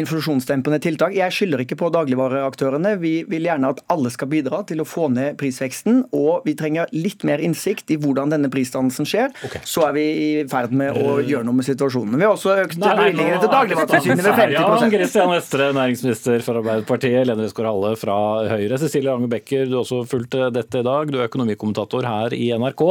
inflasjonsdempende 0.00 0.80
tiltak. 0.80 1.12
Jeg 1.18 1.36
skylder 1.36 1.66
ikke 1.66 1.76
på 1.84 1.92
dagligvareaktørene. 1.92 2.96
Vi 3.04 3.14
vil 3.28 3.50
gjerne 3.50 3.74
at 3.74 3.84
alle 3.92 4.08
skal 4.16 4.32
bidra 4.32 4.64
til 4.64 4.80
å 4.80 4.88
få 4.88 5.10
ned 5.12 5.36
prisveksten, 5.40 6.06
og 6.16 6.48
vi 6.48 6.56
trenger 6.56 6.88
litt 6.96 7.28
mer 7.28 7.44
innsikt 7.44 7.92
i 7.92 8.00
hvordan 8.00 8.29
denne 8.32 8.50
prisdannelsen 8.52 9.08
skjer, 9.08 9.32
okay. 9.46 9.62
så 9.66 9.86
er 9.88 9.96
vi 9.96 10.04
i 10.10 10.28
ferd 10.50 10.74
med 10.76 10.96
å 10.96 11.16
eh, 11.18 11.28
gjøre 11.30 11.46
noe 11.46 11.58
med 11.58 11.66
situasjonen. 11.66 12.16
Vi 12.18 12.26
har 12.26 12.34
også 12.34 12.56
økt 12.64 12.78
bevilgningene 12.80 13.40
til 13.42 13.52
Dagligvaretilsynet 13.52 14.22
med 14.24 14.38
50 14.40 14.56
Jan 14.56 14.94
Christian 14.94 15.32
Vestre, 15.34 15.70
næringsminister 15.76 16.44
for 16.46 16.60
Arbeiderpartiet. 16.60 17.24
Lene 17.28 17.46
Risgaard 17.46 17.70
Halle 17.70 17.92
fra 18.00 18.16
Høyre. 18.50 18.80
Cecilie 18.82 19.10
Range 19.10 19.30
Becker, 19.30 19.66
du 19.68 19.76
har 19.78 19.84
også 19.84 20.02
fulgt 20.10 20.36
eh, 20.38 20.50
dette 20.54 20.82
i 20.82 20.86
dag. 20.86 21.10
Du 21.10 21.20
er 21.20 21.28
økonomikommentator 21.28 22.08
her 22.08 22.36
i 22.36 22.50
NRK. 22.54 22.86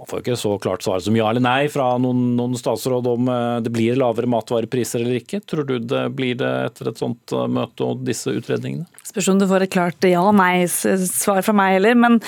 Man 0.00 0.10
får 0.10 0.24
ikke 0.24 0.38
så 0.40 0.56
klart 0.62 0.86
svar 0.86 1.02
som 1.04 1.16
ja 1.18 1.28
eller 1.30 1.44
nei 1.44 1.68
fra 1.72 1.92
noen, 2.02 2.34
noen 2.38 2.56
statsråd 2.58 3.10
om 3.14 3.30
eh, 3.30 3.58
det 3.64 3.74
blir 3.74 4.00
lavere 4.00 4.30
matvarepriser 4.30 5.04
eller 5.04 5.20
ikke. 5.22 5.42
Tror 5.46 5.68
du 5.68 5.78
det 5.80 6.06
blir 6.16 6.38
det 6.40 6.50
etter 6.70 6.92
et 6.92 7.00
sånt 7.00 7.36
møte 7.50 7.86
og 7.86 8.04
disse 8.06 8.32
utredningene? 8.34 8.88
Spørs 9.10 9.30
om 9.32 9.40
du 9.40 9.46
får 9.50 9.66
et 9.66 9.72
klart 9.74 10.06
ja-nei-svar 10.06 11.42
fra 11.46 11.54
meg 11.56 11.76
heller, 11.78 11.96
men 11.98 12.18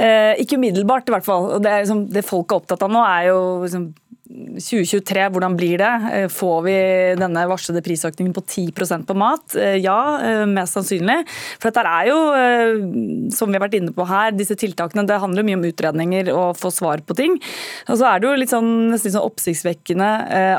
eh, 0.00 0.38
ikke 0.40 0.56
umiddelbart 0.60 1.10
i 1.10 1.14
hvert 1.16 1.26
fall. 1.26 1.50
Det, 1.60 1.74
liksom, 1.84 2.06
det 2.12 2.24
folk 2.26 2.52
er 2.52 2.62
opptatt 2.62 2.86
av 2.86 2.94
nå, 2.94 3.02
er 3.04 3.28
jo 3.28 3.40
liksom, 3.66 3.90
2023, 4.30 5.24
hvordan 5.34 5.56
blir 5.58 5.80
det? 5.80 5.90
Eh, 6.14 6.28
får 6.30 6.58
vi 6.62 6.74
denne 7.18 7.42
varslede 7.50 7.82
prisøkningen 7.82 8.34
på 8.36 8.42
10% 8.44 9.06
på 9.08 9.16
mat? 9.18 9.56
Eh, 9.58 9.78
ja, 9.82 10.20
eh, 10.22 10.44
mest 10.46 10.76
sannsynlig. 10.76 11.24
For 11.58 11.70
dette 11.70 11.82
er 11.90 12.10
jo, 12.10 12.18
som 13.34 13.50
vi 13.50 13.58
har 13.58 13.64
vært 13.64 13.78
inne 13.80 13.94
på 13.94 14.06
her, 14.06 14.30
disse 14.36 14.54
tiltakene 14.58 15.06
det 15.08 15.18
handler 15.22 15.46
mye 15.46 15.58
om 15.58 15.66
utredninger 15.66 16.30
og 16.34 16.58
få 16.60 16.70
svar 16.74 17.02
på 17.02 17.16
ting. 17.18 17.38
Og 17.88 17.98
så 17.98 18.06
er 18.10 18.20
det 18.20 18.28
jo 18.28 18.36
litt 18.38 18.52
sånn, 18.54 18.70
nesten 18.92 19.16
sånn 19.16 19.26
oppsiktsvekkende 19.26 20.10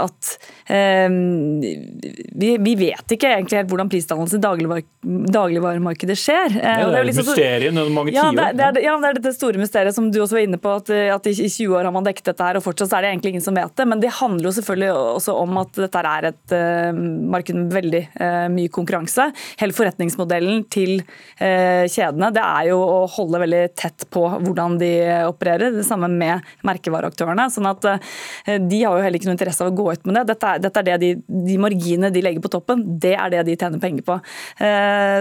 at 0.01 0.35
vi, 0.71 2.49
vi, 2.63 2.73
vet 2.79 3.15
ikke 3.15 3.31
egentlig 3.35 3.59
helt 3.59 3.71
hvordan 3.71 3.89
prisdannelsen 3.91 4.39
i 4.39 4.43
dagligvar 4.43 4.83
dagligvaremarkedet 5.01 6.15
skjer. 6.19 6.55
Ja, 6.55 6.75
det 6.87 6.99
er 6.99 7.01
jo 7.01 7.07
liksom 7.09 7.27
mysteriet 7.27 7.65
gjennom 7.67 7.95
mange 7.95 8.13
tiår. 8.13 8.19
Ja, 8.37 8.51
det, 8.53 8.69
det, 8.77 8.83
ja, 8.85 8.95
det 9.01 9.09
er 9.09 9.19
dette 9.19 9.33
store 9.35 9.61
mysteriet 9.61 9.95
som 9.95 10.11
du 10.13 10.19
også 10.21 10.37
var 10.37 10.45
inne 10.45 10.59
på, 10.61 10.75
at, 10.81 10.91
at 11.15 11.29
i 11.31 11.35
20 11.35 11.75
år 11.79 11.89
har 11.89 11.95
man 11.95 12.05
dekket 12.05 12.31
dette 12.31 12.47
her, 12.47 12.59
og 12.59 12.65
fortsatt 12.65 12.93
er 12.97 13.05
det 13.05 13.13
egentlig 13.13 13.35
ingen 13.35 13.45
som 13.45 13.57
vet 13.57 13.60
det. 13.77 13.85
Men 13.87 14.01
det 14.01 14.13
handler 14.17 14.49
jo 14.49 14.53
selvfølgelig 14.57 14.91
også 15.17 15.35
om 15.41 15.59
at 15.61 15.79
dette 15.79 16.01
er 16.11 16.27
et 16.31 16.55
uh, 16.55 17.01
marked 17.33 17.57
med 17.57 17.75
veldig 17.75 18.01
uh, 18.15 18.47
mye 18.53 18.71
konkurranse. 18.73 19.27
Hele 19.61 19.75
forretningsmodellen 19.75 20.65
til 20.71 21.01
uh, 21.01 21.85
kjedene 21.91 22.31
det 22.35 22.43
er 22.43 22.69
jo 22.71 22.79
å 22.81 22.99
holde 23.11 23.41
veldig 23.43 23.63
tett 23.77 24.07
på 24.13 24.25
hvordan 24.31 24.77
de 24.81 24.91
opererer. 25.27 25.75
Det 25.75 25.85
samme 25.87 26.09
med 26.11 26.45
merkevareaktørene. 26.67 27.47
sånn 27.53 27.69
at 27.69 27.85
De 27.85 28.81
har 28.83 28.97
jo 28.97 29.03
heller 29.03 29.19
ikke 29.19 29.29
noe 29.29 29.37
interesse 29.37 29.63
av 29.63 29.71
å 29.71 29.77
gå 29.77 29.87
ut 29.91 30.05
med 30.07 30.19
det. 30.19 30.25
Dette 30.33 30.53
er, 30.55 30.63
dette 30.63 30.81
er 30.81 30.89
det 30.89 30.97
de, 31.01 31.11
de 31.51 31.57
marginene 31.61 32.11
de 32.13 32.23
legger 32.23 32.43
på 32.43 32.51
toppen, 32.53 32.83
det 33.01 33.13
er 33.15 33.31
det 33.33 33.45
de 33.47 33.57
tjener 33.59 33.81
penger 33.81 34.05
på. 34.07 34.17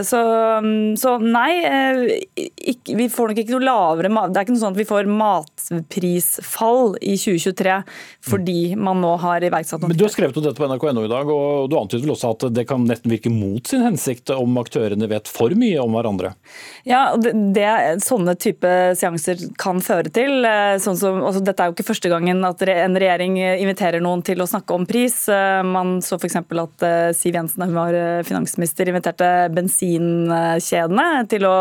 Så, 0.06 0.20
så 1.00 1.14
nei, 1.22 1.52
ikke, 2.36 2.96
vi 2.98 3.08
får 3.12 3.32
nok 3.32 3.42
ikke 3.42 3.56
noe 3.56 3.66
lavere 3.66 4.10
Det 4.10 4.40
er 4.40 4.46
ikke 4.46 4.54
noe 4.54 4.62
sånn 4.62 4.74
at 4.74 4.80
vi 4.80 4.88
får 4.88 5.10
matprisfall 5.20 6.96
i 7.00 7.16
2023 7.20 7.78
fordi 8.30 8.74
man 8.76 9.00
nå 9.02 9.14
har 9.22 9.44
iverksatt 9.44 9.82
noe. 9.82 9.90
Men 9.92 9.98
Du 9.98 10.04
har 10.06 10.12
skrevet 10.12 10.36
om 10.36 10.44
dette 10.44 10.60
på 10.60 10.68
nrk.no 10.68 11.04
i 11.04 11.10
dag, 11.10 11.30
og 11.30 11.70
du 11.70 11.76
antyder 11.78 12.04
vel 12.04 12.14
også 12.14 12.34
at 12.34 12.46
det 12.54 12.66
kan 12.70 12.84
nesten 12.88 13.12
virke 13.12 13.32
mot 13.32 13.66
sin 13.66 13.84
hensikt 13.84 14.32
om 14.34 14.58
aktørene 14.60 15.08
vet 15.10 15.30
for 15.30 15.54
mye 15.58 15.80
om 15.82 15.96
hverandre? 15.96 16.32
Ja, 16.88 17.16
det, 17.20 17.34
det 17.56 17.70
sånne 18.04 18.36
type 18.40 18.70
seanser 18.98 19.40
kan 19.60 19.80
føre 19.84 20.12
til. 20.14 20.44
Eh, 20.46 20.76
sånn 20.82 20.98
som, 21.00 21.20
altså, 21.24 21.42
dette 21.44 21.64
er 21.64 21.70
jo 21.70 21.76
ikke 21.76 21.88
første 21.90 22.12
gangen 22.12 22.42
at 22.46 22.62
en 22.64 22.98
regjering 23.00 23.38
inviterer 23.40 24.02
noen 24.04 24.24
til 24.26 24.42
å 24.42 24.48
snakke 24.50 24.76
om 24.76 24.86
pris. 24.88 25.22
Eh, 25.32 25.60
man 25.66 25.98
så 26.04 26.18
f.eks. 26.20 26.38
at 26.40 26.86
eh, 26.86 27.10
Siv 27.16 27.36
Jensen, 27.36 27.62
da 27.62 27.68
hun 27.68 27.78
var 27.78 27.98
finansminister, 28.26 28.88
inviterte 28.90 29.30
bensinkjedene 29.54 31.08
til 31.30 31.46
å, 31.48 31.56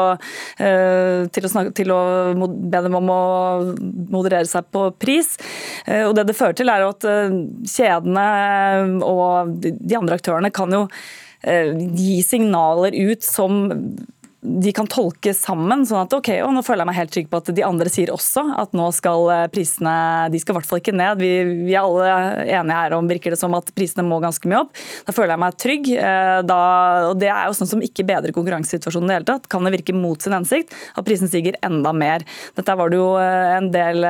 til 0.60 1.46
å, 1.46 1.52
snakke, 1.52 1.74
til 1.78 1.92
å 1.94 2.00
be 2.40 2.82
dem 2.86 2.98
om 3.00 3.12
å 3.14 3.22
moderere 4.12 4.48
seg 4.50 4.68
på 4.74 4.90
pris. 5.00 5.34
Og 5.88 6.14
det 6.18 6.28
det 6.30 6.38
fører 6.38 6.58
til, 6.60 6.72
er 6.72 6.84
jo 6.84 6.92
at 6.94 7.08
eh, 7.10 7.40
kjedene 7.74 8.28
og 9.08 9.58
de 9.64 9.98
andre 9.98 10.20
aktørene 10.20 10.54
kan 10.54 10.76
jo 10.76 10.86
eh, 11.42 11.74
gi 11.96 12.20
signaler 12.26 12.96
ut 12.96 13.26
som 13.26 13.66
de 14.42 14.72
kan 14.72 14.88
tolke 14.88 15.34
sammen. 15.36 15.84
sånn 15.86 16.06
at 16.06 16.14
ok, 16.16 16.30
og 16.46 16.54
nå 16.56 16.64
føler 16.64 16.86
jeg 16.86 16.90
meg 16.90 16.98
helt 16.98 17.12
trygg 17.12 17.28
på 17.32 17.40
at 17.42 17.50
de 17.56 17.64
andre 17.66 17.92
sier 17.92 18.12
også 18.14 18.46
at 18.62 18.76
nå 18.78 18.86
skal 18.96 19.28
eh, 19.34 19.46
prisene 19.52 19.96
de 20.32 20.40
skal 20.40 20.56
i 20.56 20.58
hvert 20.60 20.70
fall 20.70 20.80
ikke 20.80 20.96
ned. 20.96 21.20
Vi, 21.20 21.32
vi, 21.68 21.76
er 21.76 21.84
alle 21.84 22.46
enige 22.46 22.78
her 22.80 22.96
om 22.96 23.10
virker 23.10 23.36
det 23.36 23.42
som 23.42 23.58
at 23.58 23.72
prisene 23.76 24.06
må 24.08 24.22
ganske 24.24 24.48
mye 24.50 24.62
opp. 24.64 24.80
Da 25.08 25.16
føler 25.16 25.36
jeg 25.36 25.44
meg 25.44 25.60
trygg. 25.66 25.92
Eh, 25.92 26.38
da, 26.48 26.62
og 27.12 27.20
Det 27.20 27.32
er 27.34 27.50
jo 27.50 27.60
sånn 27.60 27.72
som 27.74 27.84
ikke 27.84 28.08
bedrer 28.08 28.36
konkurransesituasjonen 28.36 29.10
i 29.10 29.14
det 29.14 29.20
hele 29.20 29.30
tatt. 29.34 29.52
Kan 29.52 29.68
det 29.68 29.76
virke 29.76 29.98
mot 29.98 30.24
sin 30.24 30.38
hensikt 30.38 30.76
at 30.96 31.08
prisen 31.08 31.32
stiger 31.32 31.60
enda 31.66 31.92
mer. 31.92 32.24
Dette 32.56 32.80
var 32.80 32.94
det 32.94 33.02
jo 33.02 33.12
eh, 33.20 33.56
en 33.60 33.72
del, 33.76 34.08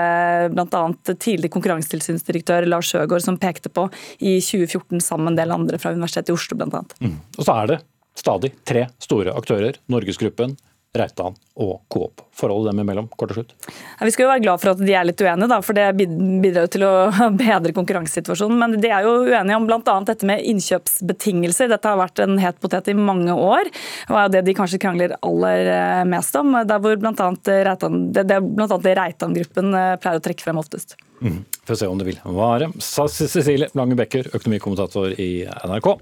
bl.a. 0.53 0.83
tidligere 1.09 1.55
konkurransetilsynsdirektør 1.57 2.69
Lars 2.69 2.93
Sjøgaard 2.93 3.25
som 3.25 3.41
pekte 3.41 3.73
på 3.73 3.89
i 4.21 4.37
2014 4.45 5.01
sammen 5.01 5.31
med 5.31 5.39
en 5.39 5.41
del 5.43 5.57
andre 5.57 5.81
fra 5.81 5.95
Universitetet 5.95 6.29
i 6.29 6.37
Oslo 6.37 6.59
bl.a. 6.59 6.85
Mm. 7.01 7.17
Og 7.39 7.47
så 7.47 7.63
er 7.63 7.73
det 7.73 7.85
stadig 8.19 8.53
tre 8.67 8.87
store 9.01 9.33
aktører. 9.37 9.79
Norgesgruppen, 9.91 10.57
Reitan 10.97 11.35
og 11.61 11.83
Coop. 11.93 12.23
Forholdet 12.33 12.71
dem 12.71 12.79
imellom, 12.81 13.07
kort 13.13 13.29
og 13.29 13.37
slutt? 13.37 13.51
Ja, 13.99 14.07
vi 14.07 14.13
skal 14.13 14.25
jo 14.25 14.29
være 14.31 14.41
glad 14.41 14.61
for 14.61 14.71
at 14.71 14.79
de 14.81 14.93
er 14.97 15.05
litt 15.05 15.21
uenige, 15.21 15.49
da, 15.51 15.59
for 15.61 15.77
det 15.77 15.85
bidrar 15.99 16.65
jo 16.65 16.71
til 16.73 16.85
å 16.87 16.93
bedre 17.43 17.73
konkurransesituasjonen. 17.77 18.57
Men 18.57 18.73
de 18.81 18.89
er 18.89 19.05
jo 19.05 19.27
uenige 19.27 19.59
om 19.59 19.67
bl.a. 19.69 19.97
dette 20.07 20.25
med 20.27 20.41
innkjøpsbetingelser. 20.49 21.69
Dette 21.69 21.91
har 21.91 21.99
vært 21.99 22.23
en 22.25 22.39
het 22.41 22.57
potet 22.63 22.89
i 22.89 22.97
mange 22.97 23.35
år, 23.35 23.69
og 24.09 24.15
er 24.15 24.25
jo 24.25 24.33
det 24.37 24.43
de 24.49 24.57
kanskje 24.57 24.81
krangler 24.81 25.13
aller 25.19 25.69
eh, 25.75 26.01
mest 26.09 26.39
om. 26.41 26.57
Der 26.57 26.81
hvor 26.81 26.97
bl.a. 26.97 27.29
Reitan, 27.69 28.01
det, 28.15 28.25
det 28.31 28.41
blant 28.47 28.89
Reitan-gruppen 28.89 29.77
eh, 29.77 29.93
pleier 30.01 30.23
å 30.23 30.25
trekke 30.25 30.47
frem 30.47 30.63
oftest. 30.63 30.97
Mm. 31.21 31.43
Får 31.69 31.83
se 31.83 31.91
om 31.91 32.01
det 32.01 32.09
vil 32.09 32.19
vare. 32.33 32.71
Cecilie 32.81 33.69
Lange 33.77 33.99
Bekker, 33.99 34.33
økonomikommentator 34.33 35.13
i 35.21 35.45
NRK. 35.45 35.93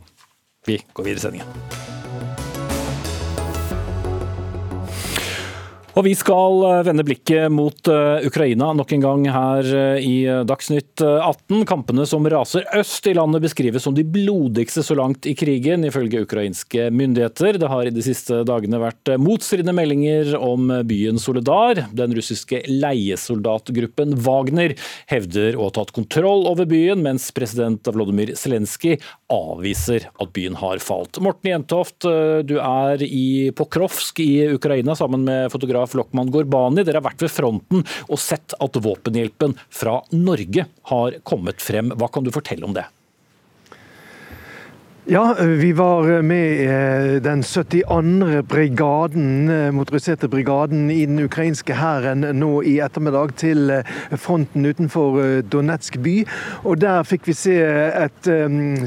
Vi 0.68 0.80
går 0.94 1.12
videre 1.12 1.20
i 1.20 1.28
sendingen. 1.28 1.97
Og 5.98 6.04
Vi 6.06 6.12
skal 6.14 6.60
eh, 6.62 6.84
vende 6.86 7.02
blikket 7.02 7.50
mot 7.50 7.90
eh, 7.90 8.26
Ukraina 8.28 8.68
nok 8.78 8.92
en 8.94 9.02
gang 9.02 9.24
her 9.34 9.70
eh, 9.74 10.04
i 10.06 10.18
Dagsnytt 10.46 11.02
18. 11.02 11.64
Kampene 11.66 12.04
som 12.06 12.28
raser 12.30 12.68
øst 12.78 13.08
i 13.10 13.16
landet 13.18 13.42
beskrives 13.42 13.88
som 13.88 13.96
de 13.98 14.04
blodigste 14.06 14.84
så 14.86 14.94
langt 15.00 15.26
i 15.26 15.34
krigen, 15.38 15.88
ifølge 15.88 16.22
ukrainske 16.22 16.92
myndigheter. 16.94 17.58
Det 17.58 17.70
har 17.72 17.90
i 17.90 17.94
de 17.96 18.04
siste 18.06 18.44
dagene 18.46 18.78
vært 18.84 19.10
motstridende 19.18 19.74
meldinger 19.74 20.36
om 20.38 20.70
byen 20.86 21.18
Soledar. 21.18 21.82
Den 21.98 22.14
russiske 22.14 22.62
leiesoldatgruppen 22.70 24.14
Wagner 24.22 24.76
hevder 25.10 25.58
å 25.58 25.72
ha 25.72 25.76
tatt 25.80 25.96
kontroll 25.98 26.46
over 26.52 26.70
byen, 26.70 27.02
mens 27.08 27.32
president 27.34 27.90
Vlodomyr 27.90 28.36
Zelenskyj 28.38 29.00
avviser 29.34 30.12
at 30.14 30.36
byen 30.38 30.62
har 30.62 30.78
falt. 30.84 31.18
Morten 31.26 31.56
Jentoft, 31.56 32.06
du 32.06 32.56
er 32.62 33.02
i 33.02 33.50
Pokrovsk 33.58 34.22
i 34.22 34.46
Ukraina 34.54 34.94
sammen 34.98 35.26
med 35.26 35.50
fotograf 35.54 35.87
fotograf 35.88 35.98
Lokman 35.98 36.32
Gorbani. 36.32 36.84
Dere 36.84 37.02
har 37.02 37.08
vært 37.08 37.24
ved 37.26 37.34
fronten 37.34 37.86
og 38.08 38.20
sett 38.22 38.56
at 38.60 38.82
våpenhjelpen 38.84 39.58
fra 39.70 40.02
Norge 40.12 40.68
har 40.92 41.20
kommet 41.24 41.64
frem. 41.64 41.94
Hva 41.96 42.12
kan 42.12 42.24
du 42.24 42.32
fortelle 42.32 42.68
om 42.68 42.76
det? 42.76 42.86
Ja, 45.10 45.36
vi 45.40 45.72
var 45.72 46.22
med 46.22 46.64
eh, 46.64 47.22
den 47.22 47.44
72. 47.44 48.42
brigaden, 48.44 49.50
eh, 49.50 49.72
motoriserte 49.72 50.28
brigaden 50.28 50.92
i 50.92 51.06
den 51.06 51.20
ukrainske 51.24 51.74
hæren 51.80 52.26
nå 52.36 52.50
i 52.68 52.74
ettermiddag 52.84 53.32
til 53.40 53.72
eh, 53.72 53.88
fronten 54.20 54.68
utenfor 54.68 55.42
Donetsk 55.48 55.96
by. 56.04 56.16
Og 56.68 56.82
Der 56.84 57.08
fikk 57.08 57.30
vi 57.30 57.36
se 57.40 57.56
et 57.56 58.28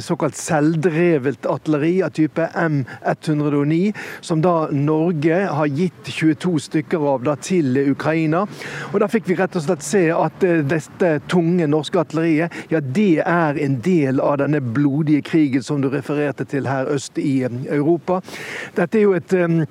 såkalt 0.05 0.37
selvdrevet 0.37 1.49
artilleri 1.49 2.03
av 2.05 2.13
type 2.13 2.51
M109, 2.53 3.81
som 4.21 4.45
da 4.45 4.69
Norge 4.77 5.41
har 5.49 5.73
gitt 5.73 6.05
22 6.05 6.53
stykker 6.67 7.09
av 7.15 7.25
da 7.25 7.39
til 7.41 7.81
Ukraina. 7.95 8.45
Og 8.93 9.01
Der 9.01 9.09
fikk 9.09 9.33
vi 9.33 9.39
rett 9.41 9.57
og 9.57 9.65
slett 9.65 9.89
se 9.89 10.05
at 10.13 10.45
dette 10.45 11.17
tunge 11.33 11.65
norske 11.65 12.05
artilleriet, 12.05 12.61
ja 12.69 12.85
det 12.85 13.25
er 13.25 13.57
en 13.57 13.81
del 13.81 14.21
av 14.21 14.43
denne 14.45 14.61
blodige 14.61 15.25
krigen 15.25 15.65
som 15.65 15.81
du 15.81 15.89
refererer 15.89 16.10
refererte 16.11 16.45
til 16.45 16.67
her 16.67 16.89
øst 16.89 17.19
i 17.19 17.43
eh, 17.45 17.51
Europa. 17.71 18.21
Dette 18.77 18.99
er 18.99 19.03
jo 19.03 19.15
et 19.15 19.33
eh, 19.33 19.67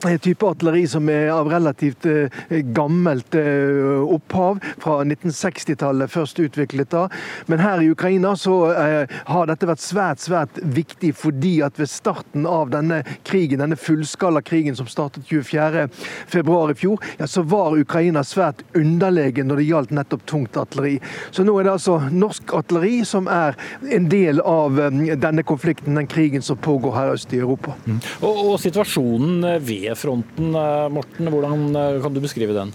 type 0.00 0.46
artilleri 0.46 0.86
som 0.88 1.08
er 1.08 1.28
av 1.30 1.48
relativt 1.50 2.06
eh, 2.06 2.30
gammelt 2.74 3.34
eh, 3.34 4.00
opphav, 4.02 4.60
fra 4.78 5.00
1960-tallet 5.04 6.10
først 6.10 6.40
utviklet 6.40 6.90
da. 6.90 7.08
Men 7.46 7.60
her 7.60 7.82
i 7.82 7.90
Ukraina 7.90 8.34
så 8.36 8.72
eh, 8.72 9.12
har 9.26 9.50
dette 9.50 9.68
vært 9.68 9.82
svært, 9.84 10.22
svært 10.22 10.60
viktig 10.62 11.12
fordi 11.16 11.60
at 11.64 11.78
ved 11.80 11.90
starten 11.90 12.46
av 12.48 12.70
denne 12.72 13.02
krigen, 13.28 13.60
denne 13.60 13.76
fullskala 13.76 14.42
krigen 14.42 14.76
som 14.76 14.88
startet 14.90 15.28
24.2 15.28 16.70
i 16.70 16.78
fjor, 16.78 17.04
ja, 17.18 17.28
så 17.28 17.42
var 17.42 17.78
Ukraina 17.78 18.24
svært 18.24 18.64
underlegen 18.76 19.50
når 19.50 19.60
det 19.60 19.68
gjaldt 19.68 19.94
nettopp 19.96 20.26
tungt 20.26 20.56
artilleri. 20.60 20.98
Så 21.30 21.44
nå 21.44 21.58
er 21.58 21.68
det 21.68 21.76
altså 21.76 21.98
norsk 22.10 22.54
artilleri 22.56 23.02
som 23.08 23.28
er 23.30 23.58
en 23.92 24.08
del 24.10 24.40
av 24.40 24.80
denne 24.80 25.44
konflikten, 25.46 25.98
den 25.98 26.08
krigen 26.10 26.42
som 26.42 26.58
pågår 26.60 26.96
her 26.96 27.14
øst 27.14 27.32
i 27.34 27.40
Europa. 27.42 27.76
Mm. 27.84 28.00
Og, 28.22 28.44
og 28.52 28.60
situasjonen 28.62 29.44
ved 29.64 29.89
fronten. 29.98 30.54
Eh, 30.54 30.86
Morten, 30.92 31.30
hvordan 31.32 31.66
eh, 31.76 32.00
kan 32.02 32.14
du 32.14 32.20
beskrive 32.22 32.56
den? 32.56 32.72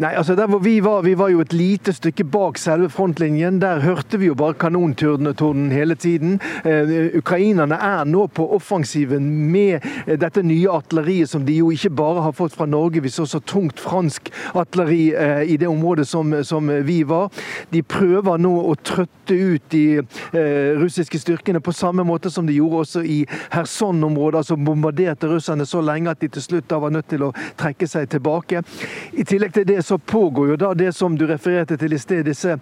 Nei, 0.00 0.14
altså 0.16 0.32
der 0.32 0.46
hvor 0.48 0.58
vi 0.64 0.78
var, 0.80 1.02
vi 1.02 1.12
var 1.18 1.28
jo 1.28 1.42
et 1.44 1.52
lite 1.52 1.92
stykke 1.92 2.24
bak 2.32 2.56
selve 2.58 2.88
frontlinjen. 2.88 3.58
Der 3.60 3.82
hørte 3.84 4.16
vi 4.16 4.30
jo 4.30 4.34
bare 4.34 4.54
kanontorden 4.56 5.70
hele 5.70 5.94
tiden. 5.94 6.38
Eh, 6.64 7.10
ukrainerne 7.18 7.76
er 7.76 8.06
nå 8.08 8.24
på 8.32 8.46
offensiven 8.56 9.26
med 9.52 9.84
eh, 10.06 10.16
dette 10.16 10.40
nye 10.42 10.70
artilleriet 10.72 11.28
som 11.28 11.44
de 11.44 11.58
jo 11.58 11.68
ikke 11.70 11.90
bare 11.92 12.22
har 12.24 12.32
fått 12.32 12.56
fra 12.56 12.64
Norge, 12.64 13.02
vi 13.04 13.12
så 13.12 13.26
så 13.28 13.42
tungt 13.44 13.80
fransk 13.80 14.30
artilleri 14.54 15.12
eh, 15.12 15.42
i 15.52 15.58
det 15.60 15.68
området 15.68 16.08
som, 16.08 16.32
som, 16.44 16.72
vi 16.88 17.02
var. 17.04 17.28
De 17.68 17.82
prøver 17.82 18.40
nå 18.40 18.54
å 18.70 18.78
trøtte 18.80 19.36
ut 19.36 19.68
de 19.68 19.84
eh, 20.00 20.80
russiske 20.80 21.20
styrkene 21.20 21.60
på 21.60 21.76
samme 21.76 22.08
måte 22.08 22.32
som 22.32 22.48
de 22.48 22.56
gjorde 22.56 22.86
også 22.86 23.04
i 23.04 23.18
Kherson-området. 23.52 24.40
altså 24.40 24.56
Bombarderte 24.56 25.28
russerne 25.28 25.68
så 25.68 25.84
lenge 25.84 26.16
at 26.16 26.24
de 26.24 26.32
til 26.32 26.48
slutt 26.48 26.72
da 26.72 26.80
var 26.80 26.96
nødt 26.96 27.12
til 27.12 27.28
å 27.28 27.32
trekke 27.60 27.84
seg 27.84 28.08
tilbake. 28.16 28.64
I 29.12 29.28
tillegg 29.28 29.52
til 29.52 29.68
det 29.68 29.82
så 29.90 29.98
pågår 29.98 30.48
jo 30.48 30.56
da 30.56 30.74
det 30.74 30.92
som 30.92 31.16
du 31.18 31.26
refererte 31.26 31.74
til 31.76 31.96
i 31.96 31.98
sted, 31.98 32.22
disse 32.22 32.54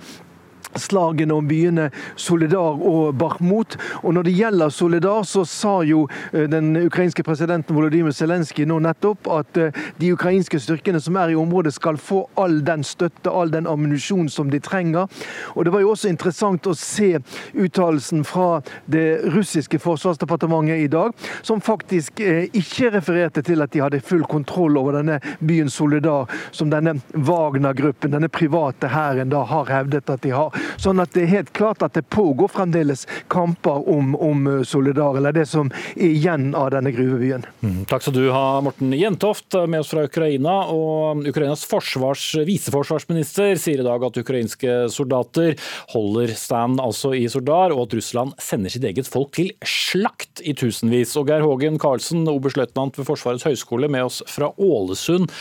slagene 0.76 1.35
om 1.35 1.48
byene 1.48 1.88
Solidar 2.16 2.81
og 2.83 3.16
Bakhmut. 3.18 3.76
Og 4.02 4.14
Når 4.14 4.22
det 4.22 4.37
gjelder 4.37 4.68
Solidar, 4.68 5.22
så 5.22 5.44
sa 5.44 5.83
jo 5.87 6.07
eh, 6.33 6.48
den 6.50 6.76
ukrainske 6.76 7.22
presidenten 7.22 7.76
Volodymyr 7.76 8.12
Zelenskyj 8.12 8.66
nå 8.68 8.78
nettopp 8.85 9.28
at 9.33 9.57
eh, 9.57 9.81
de 10.00 10.12
ukrainske 10.12 10.61
styrkene 10.61 11.00
som 11.00 11.16
er 11.16 11.33
i 11.33 11.38
området 11.38 11.74
skal 11.74 11.96
få 11.96 12.24
all 12.37 12.61
den 12.64 12.85
støtte, 12.85 13.31
all 13.31 13.52
den 13.52 13.66
ammunisjon 13.66 14.28
som 14.28 14.50
de 14.50 14.61
trenger. 14.61 15.09
Og 15.54 15.64
Det 15.64 15.72
var 15.72 15.85
jo 15.85 15.92
også 15.92 16.09
interessant 16.09 16.66
å 16.66 16.74
se 16.76 17.18
uttalelsen 17.54 18.24
fra 18.24 18.61
det 18.87 19.20
russiske 19.35 19.78
forsvarsdepartementet 19.83 20.85
i 20.85 20.90
dag, 20.92 21.12
som 21.42 21.61
faktisk 21.61 22.20
eh, 22.20 22.48
ikke 22.52 22.92
refererte 22.98 23.42
til 23.46 23.62
at 23.62 23.72
de 23.72 23.83
hadde 23.85 24.02
full 24.04 24.24
kontroll 24.28 24.78
over 24.81 24.98
denne 24.98 25.18
byen 25.40 25.70
Solidar, 25.70 26.28
som 26.50 26.70
denne 26.72 26.98
Wagner-gruppen, 27.14 28.12
denne 28.14 28.31
private 28.33 28.90
hæren, 28.92 29.33
da 29.33 29.44
har 29.48 29.70
hevdet 29.72 30.11
at 30.11 30.24
de 30.24 30.33
har. 30.35 30.54
Sånn 30.81 31.03
at 31.03 31.14
det 31.16 31.25
er 31.25 31.33
helt 31.38 31.53
klart 31.57 31.83
at 31.87 31.97
det 31.99 32.07
pågår 32.12 32.53
fremdeles 32.53 33.07
kamper 33.33 33.88
om, 33.90 34.14
om 34.16 34.47
eh, 34.47 34.62
Solidar, 34.68 35.18
eller 35.18 35.37
det 35.37 35.47
som 35.51 35.71
er 35.94 36.09
igjen 36.09 36.51
av 36.59 36.71
denne 36.75 36.92
gruvebyen. 36.94 37.47
Mm, 37.62 37.83
takk 37.90 38.05
skal 38.05 38.16
du 38.16 38.25
ha, 38.35 38.61
Morten 38.64 38.92
Jentoft, 38.97 39.55
med 39.68 39.83
oss 39.83 39.92
fra 39.92 40.07
Ukraina. 40.09 40.59
og 40.73 41.27
Ukrainas 41.29 41.64
forsvars, 41.68 42.25
viseforsvarsminister 42.49 43.59
sier 43.61 43.83
i 43.83 43.87
dag 43.87 44.05
at 44.05 44.21
ukrainske 44.21 44.77
soldater 44.92 45.55
holder 45.94 46.35
stand 46.38 46.83
altså 46.83 47.14
i 47.16 47.27
Soldar, 47.31 47.75
og 47.75 47.87
at 47.87 47.99
Russland 47.99 48.37
sender 48.42 48.73
sitt 48.73 48.87
eget 48.88 49.09
folk 49.11 49.35
til 49.37 49.53
slakt 49.66 50.42
i 50.44 50.55
tusenvis. 50.59 51.16
Og 51.21 51.31
Geir 51.31 51.47
Hågen 51.47 51.81
Karlsen, 51.83 52.27
oberstløytnant 52.31 52.99
ved 52.99 53.09
Forsvarets 53.09 53.47
høgskole, 53.49 53.90
med 53.92 54.09
oss 54.09 54.23
fra 54.31 54.53
Ålesund. 54.57 55.33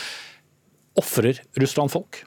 Ofrer 0.98 1.40
Russland 1.60 1.94
folk? 1.94 2.24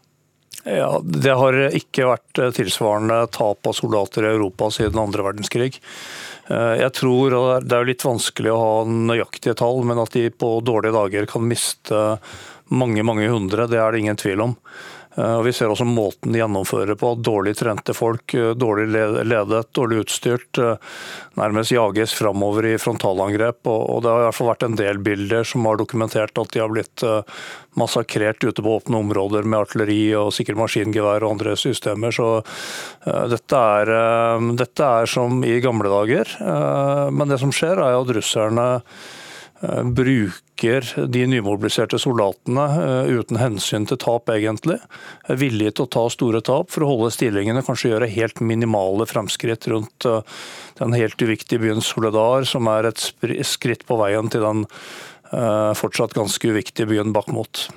Ja, 0.64 1.02
Det 1.04 1.34
har 1.34 1.58
ikke 1.74 2.10
vært 2.12 2.42
eh, 2.42 2.52
tilsvarende 2.54 3.24
tap 3.34 3.68
av 3.68 3.74
soldater 3.78 4.28
i 4.28 4.34
Europa 4.36 4.70
siden 4.74 5.00
andre 5.02 5.26
verdenskrig. 5.26 5.80
Eh, 6.52 6.76
jeg 6.84 6.94
tror, 7.00 7.36
og 7.38 7.66
Det 7.66 7.78
er 7.78 7.90
litt 7.90 8.06
vanskelig 8.06 8.54
å 8.54 8.62
ha 8.62 8.74
nøyaktige 8.86 9.58
tall, 9.58 9.82
men 9.88 10.02
at 10.02 10.14
de 10.14 10.30
på 10.30 10.60
dårlige 10.66 10.98
dager 10.98 11.30
kan 11.30 11.48
miste 11.48 12.02
mange 12.72 13.04
mange 13.04 13.28
hundre, 13.28 13.68
det 13.68 13.82
er 13.82 13.92
det 13.92 14.04
ingen 14.06 14.20
tvil 14.20 14.46
om. 14.46 14.56
Eh, 15.16 15.34
og 15.38 15.44
Vi 15.46 15.54
ser 15.56 15.72
også 15.72 15.88
måten 15.88 16.32
de 16.32 16.40
gjennomfører 16.40 16.96
på. 17.00 17.14
Dårlig 17.20 17.56
trente 17.60 17.96
folk, 17.96 18.34
eh, 18.34 18.54
dårlig 18.56 18.88
ledet, 19.28 19.72
dårlig 19.76 20.06
utstyrt. 20.06 20.58
Eh, 20.58 20.78
nærmest 21.36 21.72
jages 21.72 22.14
framover 22.14 22.66
i 22.72 22.78
frontalangrep. 22.78 23.60
Og 23.68 24.02
Det 24.02 24.10
har 24.10 24.22
i 24.22 24.26
hvert 24.30 24.36
fall 24.36 24.52
vært 24.54 24.64
en 24.64 24.76
del 24.76 24.98
bilder 24.98 25.44
som 25.44 25.66
har 25.66 25.78
dokumentert 25.78 26.38
at 26.38 26.52
de 26.52 26.60
har 26.60 26.70
blitt 26.70 27.04
massakrert 27.76 28.44
ute 28.44 28.62
på 28.62 28.82
åpne 28.82 29.00
områder 29.00 29.44
med 29.44 29.60
artilleri 29.60 30.14
og 30.14 30.34
sikkert 30.34 30.58
maskingevær 30.58 31.24
og 31.24 31.40
andre 31.40 31.56
systemer. 31.56 32.12
Så 32.12 32.44
dette 33.06 33.56
er, 33.56 33.86
dette 34.56 34.84
er 34.84 35.06
som 35.06 35.44
i 35.44 35.60
gamle 35.62 35.88
dager. 35.88 36.28
Men 37.12 37.30
det 37.30 37.40
som 37.40 37.52
skjer, 37.52 37.80
er 37.80 37.96
at 37.96 38.16
russerne 38.16 38.82
bruker 39.62 41.08
de 41.08 41.26
nymobiliserte 41.30 42.00
soldatene 42.02 42.64
eh, 42.82 43.12
uten 43.20 43.38
hensyn 43.38 43.86
til 43.90 44.00
tap, 44.02 44.30
egentlig. 44.34 44.80
Er 45.30 45.40
villige 45.42 45.76
til 45.78 45.86
å 45.86 45.92
ta 45.96 46.06
store 46.14 46.42
tap 46.46 46.72
for 46.74 46.86
å 46.86 46.90
holde 46.90 47.12
stillingene, 47.14 47.64
kanskje 47.66 47.94
gjøre 47.94 48.10
helt 48.12 48.42
minimale 48.42 49.06
fremskritt 49.10 49.70
rundt 49.72 50.08
eh, 50.10 50.26
den 50.82 50.98
helt 50.98 51.22
uviktige 51.22 51.62
byen 51.62 51.86
Soledar, 51.86 52.48
som 52.50 52.70
er 52.72 52.90
et 52.90 53.06
skritt 53.48 53.86
på 53.86 54.00
veien 54.02 54.32
til 54.32 54.46
den 54.46 54.68
fortsatt 55.32 56.12
ganske 56.12 56.50
uviktige 56.52 56.90
byen 56.90 57.14
Bakhmut. 57.16 57.70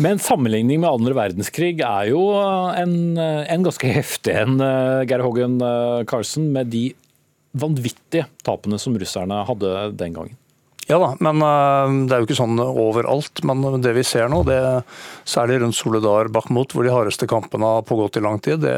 Men 0.00 0.16
sammenligning 0.24 0.80
med 0.80 0.88
andre 0.88 1.12
verdenskrig 1.18 1.82
er 1.84 2.06
jo 2.08 2.22
en, 2.40 2.94
en 3.20 3.66
ganske 3.66 3.90
heftig 3.92 4.38
en, 4.40 4.56
Geir 5.04 5.26
Hågen 5.26 5.58
Carlsen, 6.08 6.48
med 6.56 6.72
de 6.72 6.86
vanvittige 7.60 8.24
tapene 8.46 8.80
som 8.80 8.96
russerne 8.96 9.44
hadde 9.50 9.74
den 10.00 10.16
gangen. 10.16 10.40
Ja 10.86 11.00
da, 11.02 11.08
men 11.18 11.42
eh, 11.42 11.94
det 12.06 12.14
er 12.14 12.22
jo 12.22 12.28
ikke 12.28 12.38
sånn 12.38 12.60
overalt. 12.62 13.42
Men 13.46 13.64
det 13.82 13.94
vi 13.96 14.04
ser 14.06 14.30
nå, 14.30 14.42
det, 14.46 14.60
særlig 15.26 15.60
rundt 15.62 15.78
Soledar 15.78 16.30
Bakhmut, 16.32 16.74
hvor 16.74 16.86
de 16.86 16.94
hardeste 16.94 17.26
kampene 17.30 17.76
har 17.76 17.86
pågått 17.88 18.20
i 18.20 18.24
lang 18.24 18.38
tid, 18.42 18.62
det, 18.62 18.76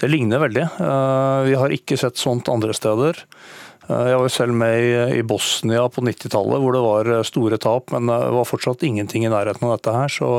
det 0.00 0.10
ligner 0.12 0.42
veldig. 0.46 0.64
Eh, 0.64 1.38
vi 1.50 1.60
har 1.60 1.76
ikke 1.76 2.00
sett 2.00 2.20
sånt 2.20 2.48
andre 2.52 2.76
steder. 2.76 3.20
Eh, 3.86 4.06
jeg 4.14 4.22
var 4.22 4.32
selv 4.32 4.56
med 4.56 5.12
i 5.18 5.20
Bosnia 5.28 5.84
på 5.92 6.06
90-tallet, 6.08 6.62
hvor 6.62 6.76
det 6.76 6.84
var 6.86 7.12
store 7.28 7.60
tap, 7.60 7.92
men 7.92 8.08
det 8.08 8.32
var 8.38 8.48
fortsatt 8.48 8.86
ingenting 8.88 9.28
i 9.28 9.32
nærheten 9.32 9.68
av 9.68 9.76
dette 9.76 9.96
her. 9.98 10.16
Så, 10.16 10.32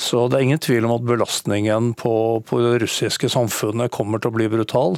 så 0.00 0.22
det 0.30 0.38
er 0.38 0.46
ingen 0.46 0.62
tvil 0.62 0.86
om 0.88 0.94
at 0.94 1.04
belastningen 1.04 1.90
på, 1.98 2.12
på, 2.48 2.60
det 2.64 2.80
russiske 2.86 3.28
samfunnet 3.32 3.92
kommer 3.92 4.22
til 4.22 4.32
å 4.32 4.36
bli 4.38 4.46
brutal. 4.48 4.96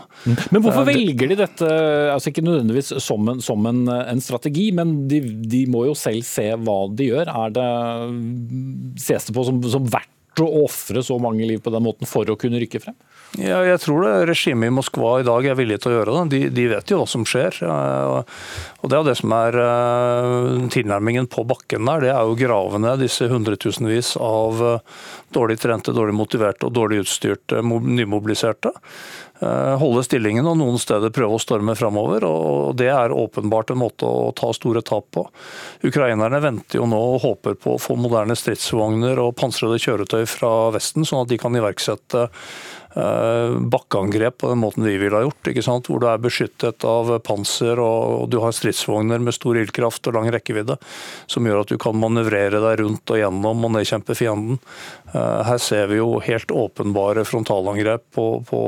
Men 0.55 0.63
hvorfor 0.63 0.87
velger 0.87 1.33
de 1.33 1.39
dette, 1.41 1.71
altså 2.13 2.31
ikke 2.31 2.45
nødvendigvis 2.47 2.93
som 3.03 3.33
en, 3.33 3.43
som 3.43 3.67
en, 3.67 3.83
en 3.91 4.23
strategi, 4.23 4.69
men 4.77 4.95
de, 5.11 5.19
de, 5.43 5.65
må 5.73 5.89
jo 5.89 5.97
selv 5.99 6.23
se 6.29 6.47
hva 6.55 6.79
de 6.95 7.11
gjør. 7.11 7.33
Er 7.33 7.57
det, 7.57 7.69
ses 9.03 9.27
det 9.27 9.35
på 9.35 9.47
som, 9.49 9.59
som 9.75 9.91
verdt 9.91 10.43
å 10.43 10.49
ofre 10.63 11.03
så 11.05 11.19
mange 11.21 11.51
liv 11.51 11.61
på 11.65 11.73
den 11.75 11.85
måten 11.85 12.09
for 12.09 12.31
å 12.31 12.39
kunne 12.39 12.63
rykke 12.63 12.81
frem? 12.85 12.97
Ja, 13.41 13.63
jeg 13.65 13.81
tror 13.81 14.03
det 14.05 14.27
regimet 14.29 14.69
i 14.69 14.75
Moskva 14.77 15.15
i 15.23 15.25
dag 15.25 15.47
er 15.49 15.57
villig 15.57 15.79
til 15.81 15.93
å 15.93 15.95
gjøre 15.95 16.17
det. 16.19 16.25
De, 16.35 16.41
de 16.53 16.67
vet 16.75 16.93
jo 16.93 16.99
hva 17.01 17.07
som 17.09 17.25
skjer. 17.25 17.57
Og 17.65 18.91
Det 18.93 18.99
er 18.99 19.07
det 19.09 19.15
som 19.23 19.33
er 19.33 19.57
eh, 19.63 20.67
tilnærmingen 20.75 21.31
på 21.33 21.47
bakken 21.49 21.89
der. 21.89 22.05
Det 22.05 22.13
er 22.13 22.29
jo 22.29 22.37
gravene, 22.37 22.93
disse 23.01 23.31
hundretusenvis 23.33 24.19
av 24.21 24.61
eh, 24.69 25.01
dårlig 25.33 25.57
trente, 25.65 25.97
dårlig 25.97 26.19
motiverte 26.19 26.69
og 26.69 26.77
dårlig 26.77 27.07
utstyrte 27.07 27.63
nymobiliserte. 27.65 28.75
Eh, 29.43 29.75
holde 29.81 30.05
stillingen 30.07 30.47
og 30.47 30.59
noen 30.61 30.77
steder 30.79 31.11
prøve 31.15 31.39
å 31.39 31.43
storme 31.43 31.75
framover. 31.79 32.27
Og 32.29 32.77
det 32.79 32.91
er 32.93 33.17
åpenbart 33.17 33.73
en 33.73 33.81
måte 33.81 34.07
å 34.07 34.29
ta 34.37 34.53
store 34.55 34.85
tap 34.87 35.09
på. 35.17 35.25
Ukrainerne 35.89 36.43
venter 36.45 36.79
jo 36.83 36.87
nå 36.91 37.01
og 37.15 37.25
håper 37.25 37.57
på 37.59 37.75
å 37.75 37.81
få 37.81 37.97
moderne 37.99 38.37
stridsvogner 38.39 39.19
og 39.25 39.35
pansrede 39.41 39.81
kjøretøy 39.83 40.23
fra 40.31 40.53
Vesten, 40.77 41.09
sånn 41.09 41.25
at 41.25 41.33
de 41.33 41.41
kan 41.43 41.57
iverksette 41.59 42.29
bakkeangrep 42.95 44.39
på 44.43 44.51
den 44.51 44.61
måten 44.61 44.85
vi 44.85 44.99
ville 45.01 45.17
ha 45.17 45.25
gjort. 45.25 45.49
ikke 45.49 45.65
sant? 45.65 45.89
Hvor 45.89 46.03
du 46.03 46.09
er 46.11 46.21
beskyttet 46.23 46.85
av 46.85 47.15
panser 47.25 47.81
og 47.81 48.29
du 48.33 48.39
har 48.43 48.53
stridsvogner 48.57 49.23
med 49.23 49.37
stor 49.37 49.57
ildkraft 49.61 50.07
og 50.11 50.19
lang 50.19 50.29
rekkevidde, 50.35 50.77
som 51.31 51.47
gjør 51.49 51.63
at 51.65 51.73
du 51.73 51.79
kan 51.81 51.97
manøvrere 51.97 52.61
deg 52.63 52.83
rundt 52.83 53.15
og 53.15 53.21
gjennom 53.23 53.65
og 53.69 53.75
nedkjempe 53.79 54.17
fienden. 54.19 54.61
Eh, 55.13 55.43
her 55.49 55.59
ser 55.61 55.91
vi 55.91 55.99
jo 56.01 56.17
helt 56.25 56.51
åpenbare 56.51 57.25
frontalangrep 57.29 58.05
på, 58.17 58.27
på 58.49 58.63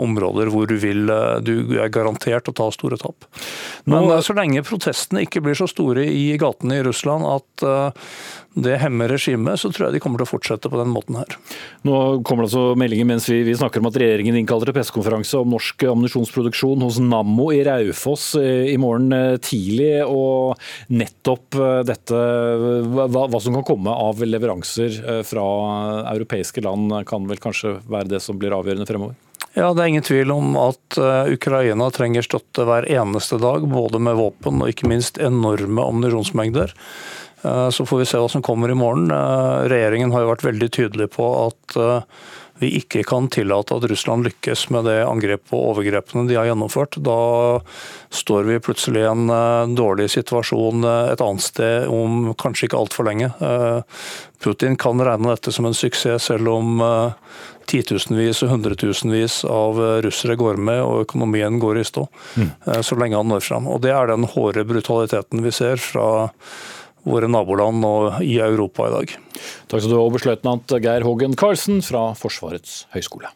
områder 0.00 0.52
hvor 0.52 0.68
du, 0.70 0.76
vil, 0.80 1.04
eh, 1.12 1.40
du 1.44 1.76
er 1.80 1.92
garantert 1.92 2.48
å 2.48 2.56
ta 2.56 2.70
store 2.74 2.98
tap. 3.00 3.28
Men 3.84 4.08
Nå, 4.08 4.20
så 4.24 4.36
lenge 4.36 4.64
protestene 4.66 5.26
ikke 5.26 5.44
blir 5.44 5.58
så 5.58 5.68
store 5.70 6.06
i 6.08 6.32
gatene 6.40 6.80
i 6.80 6.86
Russland 6.86 7.28
at 7.28 7.68
det 8.54 8.76
hemmer 8.78 9.10
regimet, 9.10 9.58
så 9.58 9.70
tror 9.72 9.88
jeg 9.88 9.96
de 9.96 10.00
kommer 10.02 10.20
til 10.20 10.28
å 10.28 10.30
fortsette 10.30 10.70
på 10.70 10.78
den 10.78 10.92
måten 10.94 11.18
her. 11.18 11.36
Nå 11.86 12.22
kommer 12.26 12.44
det 12.44 12.52
altså 12.52 12.78
meldinger 12.78 13.08
mens 13.08 13.26
vi, 13.26 13.40
vi 13.46 13.56
snakker 13.58 13.82
om 13.82 13.88
at 13.90 13.98
regjeringen 13.98 14.38
innkaller 14.38 14.70
til 14.70 14.76
pressekonferanse 14.76 15.40
om 15.40 15.50
norsk 15.56 15.82
ammunisjonsproduksjon 15.90 16.84
hos 16.86 17.00
Nammo 17.02 17.48
i 17.54 17.64
Raufoss 17.66 18.28
eh, 18.38 18.70
i 18.70 18.76
morgen 18.80 19.10
eh, 19.16 19.40
tidlig. 19.42 20.04
Og 20.06 20.54
nettopp 20.94 21.58
eh, 21.58 21.80
dette, 21.88 22.20
hva, 22.94 23.08
hva 23.10 23.42
som 23.42 23.58
kan 23.58 23.66
komme 23.66 23.94
av 24.06 24.22
leveranser 24.22 25.00
fra 25.26 25.48
europeiske 26.14 26.64
land, 26.64 26.92
kan 27.08 27.28
vel 27.30 27.40
kanskje 27.42 27.78
være 27.90 28.10
det 28.14 28.22
som 28.24 28.38
blir 28.40 28.54
avgjørende 28.56 28.88
fremover? 28.88 29.18
Ja, 29.54 29.68
Det 29.70 29.84
er 29.84 29.90
ingen 29.92 30.02
tvil 30.02 30.32
om 30.34 30.56
at 30.58 30.96
Ukraina 31.30 31.86
trenger 31.94 32.26
støtte 32.26 32.64
hver 32.66 32.88
eneste 32.90 33.38
dag, 33.38 33.62
både 33.70 34.00
med 34.02 34.18
våpen 34.18 34.64
og 34.64 34.72
ikke 34.72 34.88
minst 34.90 35.20
enorme 35.22 35.84
ammunisjonsmengder. 35.84 36.74
Eh, 37.44 37.70
så 37.70 37.86
får 37.86 37.98
vi 37.98 38.06
se 38.08 38.20
hva 38.20 38.30
som 38.30 38.42
kommer 38.42 38.72
i 38.72 38.78
morgen. 38.78 39.10
Eh, 39.10 39.68
regjeringen 39.68 40.12
har 40.14 40.24
jo 40.24 40.32
vært 40.32 40.46
veldig 40.46 40.70
tydelig 40.72 41.10
på 41.16 41.28
at 41.44 41.76
eh, 41.76 42.24
vi 42.64 42.72
ikke 42.80 43.04
kan 43.06 43.28
tillate 43.32 43.76
at 43.76 43.86
Russland 43.90 44.26
lykkes 44.26 44.68
med 44.74 44.88
det 44.88 44.98
angrepet 45.04 45.52
og 45.52 45.74
overgrepene 45.74 46.26
de 46.28 46.38
har 46.38 46.48
gjennomført. 46.48 46.98
Da 47.04 47.18
står 48.14 48.48
vi 48.48 48.60
plutselig 48.64 49.04
i 49.04 49.10
en 49.10 49.74
dårlig 49.76 50.08
situasjon 50.14 50.86
et 51.12 51.24
annet 51.24 51.44
sted 51.44 51.90
om 51.92 52.32
kanskje 52.40 52.68
ikke 52.68 52.80
altfor 52.80 53.08
lenge. 53.08 53.30
Putin 54.44 54.78
kan 54.80 55.00
regne 55.00 55.32
dette 55.32 55.52
som 55.54 55.68
en 55.68 55.76
suksess, 55.76 56.30
selv 56.30 56.50
om 56.52 56.80
titusenvis 57.70 58.42
og 58.44 58.52
hundretusenvis 58.52 59.42
av 59.48 59.80
russere 60.04 60.36
går 60.40 60.60
med 60.60 60.82
og 60.84 61.04
økonomien 61.06 61.58
går 61.62 61.80
i 61.80 61.86
stå. 61.88 62.06
Mm. 62.36 62.50
Så 62.84 62.98
lenge 63.00 63.20
han 63.20 63.30
når 63.32 63.44
fram. 63.44 63.68
Og 63.72 63.80
Det 63.84 63.92
er 63.94 64.10
den 64.10 64.28
hårde 64.34 64.66
brutaliteten 64.68 65.44
vi 65.44 65.52
ser 65.54 65.80
fra 65.80 66.08
våre 67.04 67.30
naboland 67.30 67.84
og 67.86 68.20
i 68.24 68.38
Europa 68.42 68.88
i 68.88 68.94
dag. 68.96 69.16
Takk 69.68 69.80
skal 69.80 69.92
du 69.92 69.98
ha, 69.98 70.04
oberstløytnant 70.08 70.76
Geir 70.84 71.06
Hågen 71.06 71.38
Karlsen 71.38 71.82
fra 71.84 72.10
Forsvarets 72.18 72.84
høgskole. 72.96 73.32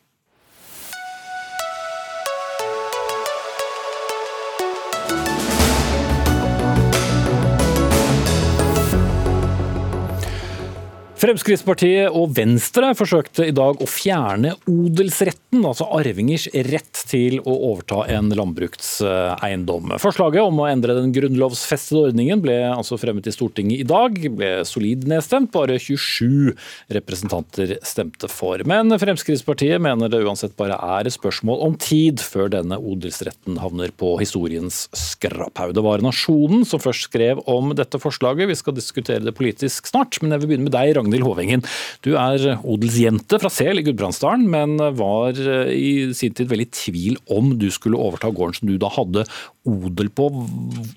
Fremskrittspartiet 11.19 12.15
og 12.15 12.31
Venstre 12.37 12.93
forsøkte 12.95 13.49
i 13.49 13.55
dag 13.55 13.81
å 13.83 13.87
fjerne 13.91 14.53
odelsretten, 14.71 15.65
altså 15.67 15.89
arvingers 15.97 16.45
rett 16.69 17.01
til 17.11 17.41
å 17.43 17.57
overta 17.73 18.05
en 18.15 18.29
landbrukseiendom. 18.39 19.97
Forslaget 19.99 20.47
om 20.47 20.61
å 20.63 20.69
endre 20.71 20.95
den 20.95 21.11
grunnlovsfestede 21.17 22.13
ordningen 22.13 22.39
ble 22.45 22.55
altså 22.69 23.01
fremmet 23.03 23.27
i 23.27 23.35
Stortinget 23.35 23.83
i 23.83 23.89
dag, 23.89 24.15
ble 24.39 24.51
solid 24.69 25.09
nedstemt. 25.11 25.51
Bare 25.57 25.81
27 25.83 26.55
representanter 26.95 27.75
stemte 27.83 28.31
for. 28.31 28.63
Men 28.69 28.95
Fremskrittspartiet 29.03 29.83
mener 29.83 30.13
det 30.13 30.23
uansett 30.23 30.55
bare 30.61 30.79
er 30.79 31.11
et 31.11 31.17
spørsmål 31.17 31.67
om 31.67 31.75
tid 31.83 32.23
før 32.23 32.55
denne 32.55 32.79
odelsretten 32.79 33.59
havner 33.59 33.91
på 33.91 34.13
historiens 34.23 34.85
skraphaug. 34.95 35.75
Det 35.75 35.87
var 35.89 36.07
Nasjonen 36.07 36.63
som 36.69 36.79
først 36.85 37.11
skrev 37.11 37.43
om 37.51 37.75
dette 37.75 37.99
forslaget. 37.99 38.53
Vi 38.53 38.61
skal 38.63 38.79
diskutere 38.79 39.27
det 39.27 39.35
politisk 39.35 39.91
snart, 39.91 40.23
men 40.23 40.37
jeg 40.37 40.45
vil 40.45 40.55
begynne 40.55 40.71
med 40.71 40.77
deg, 40.79 40.95
Ragnhild. 40.95 41.08
Ragnhild 41.09 41.27
Håvengen. 41.27 41.65
Du 42.05 42.15
er 42.19 42.59
odelsjente 42.63 43.39
fra 43.41 43.51
Sel 43.53 43.81
i 43.81 43.85
Gudbrandsdalen, 43.87 44.45
men 44.51 44.77
var 44.99 45.39
eh, 45.39 45.73
i 45.73 46.15
sin 46.17 46.35
tid 46.37 46.51
veldig 46.51 46.69
i 46.69 46.75
tvil 46.75 47.19
om 47.33 47.55
du 47.59 47.69
skulle 47.73 47.99
overta 47.99 48.31
gården 48.31 48.59
som 48.59 48.69
du 48.69 48.77
da 48.81 48.91
hadde 48.93 49.25
odel 49.69 50.11
på. 50.11 50.29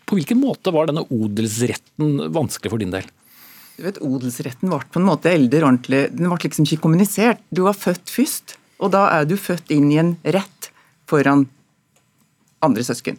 På 0.05 0.17
hvilken 0.17 0.41
måte 0.41 0.73
var 0.75 0.89
denne 0.89 1.05
odelsretten 1.09 2.31
vanskelig 2.33 2.73
for 2.73 2.81
din 2.81 2.93
del? 2.93 3.07
Du 3.77 3.85
vet, 3.87 4.01
Odelsretten 4.03 4.69
ble 4.69 4.81
på 4.91 4.99
en 4.99 5.07
måte 5.07 5.31
eldre 5.31 5.63
ordentlig. 5.63 6.03
Den 6.13 6.27
ble 6.29 6.41
liksom 6.43 6.67
ikke 6.67 6.83
kommunisert. 6.83 7.41
Du 7.49 7.63
var 7.65 7.77
født 7.77 8.11
først, 8.11 8.57
og 8.83 8.91
da 8.93 9.07
er 9.15 9.29
du 9.29 9.37
født 9.39 9.71
inn 9.73 9.87
i 9.93 10.01
en 10.01 10.17
rett 10.35 10.71
foran 11.09 11.47
andre 12.61 12.83
søsken. 12.85 13.17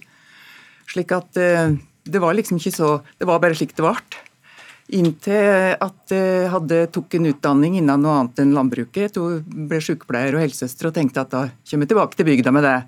Slik 0.93 1.15
at 1.17 1.41
eh, 1.41 1.73
det 2.05 2.21
var 2.23 2.35
liksom 2.35 2.59
ikke 2.59 2.75
så 2.75 2.89
Det 3.19 3.27
var 3.27 3.41
bare 3.43 3.57
slik 3.57 3.75
det 3.79 3.85
ble. 3.85 4.22
Inntil 4.93 5.77
at 5.81 6.13
jeg 6.13 6.49
hadde, 6.53 6.83
tok 6.93 7.15
en 7.17 7.31
utdanning 7.31 7.79
innen 7.81 8.03
noe 8.05 8.19
annet 8.21 8.43
enn 8.43 8.53
landbruket. 8.53 9.17
Jeg 9.17 9.69
ble 9.71 9.81
sykepleier 9.81 10.37
og 10.37 10.45
helsesøster 10.45 10.91
og 10.91 10.97
tenkte 10.97 11.23
at 11.25 11.33
da 11.33 11.47
kommer 11.71 11.87
jeg 11.87 11.93
tilbake 11.95 12.19
til 12.19 12.29
bygda 12.29 12.53
med 12.53 12.67
det. 12.69 12.79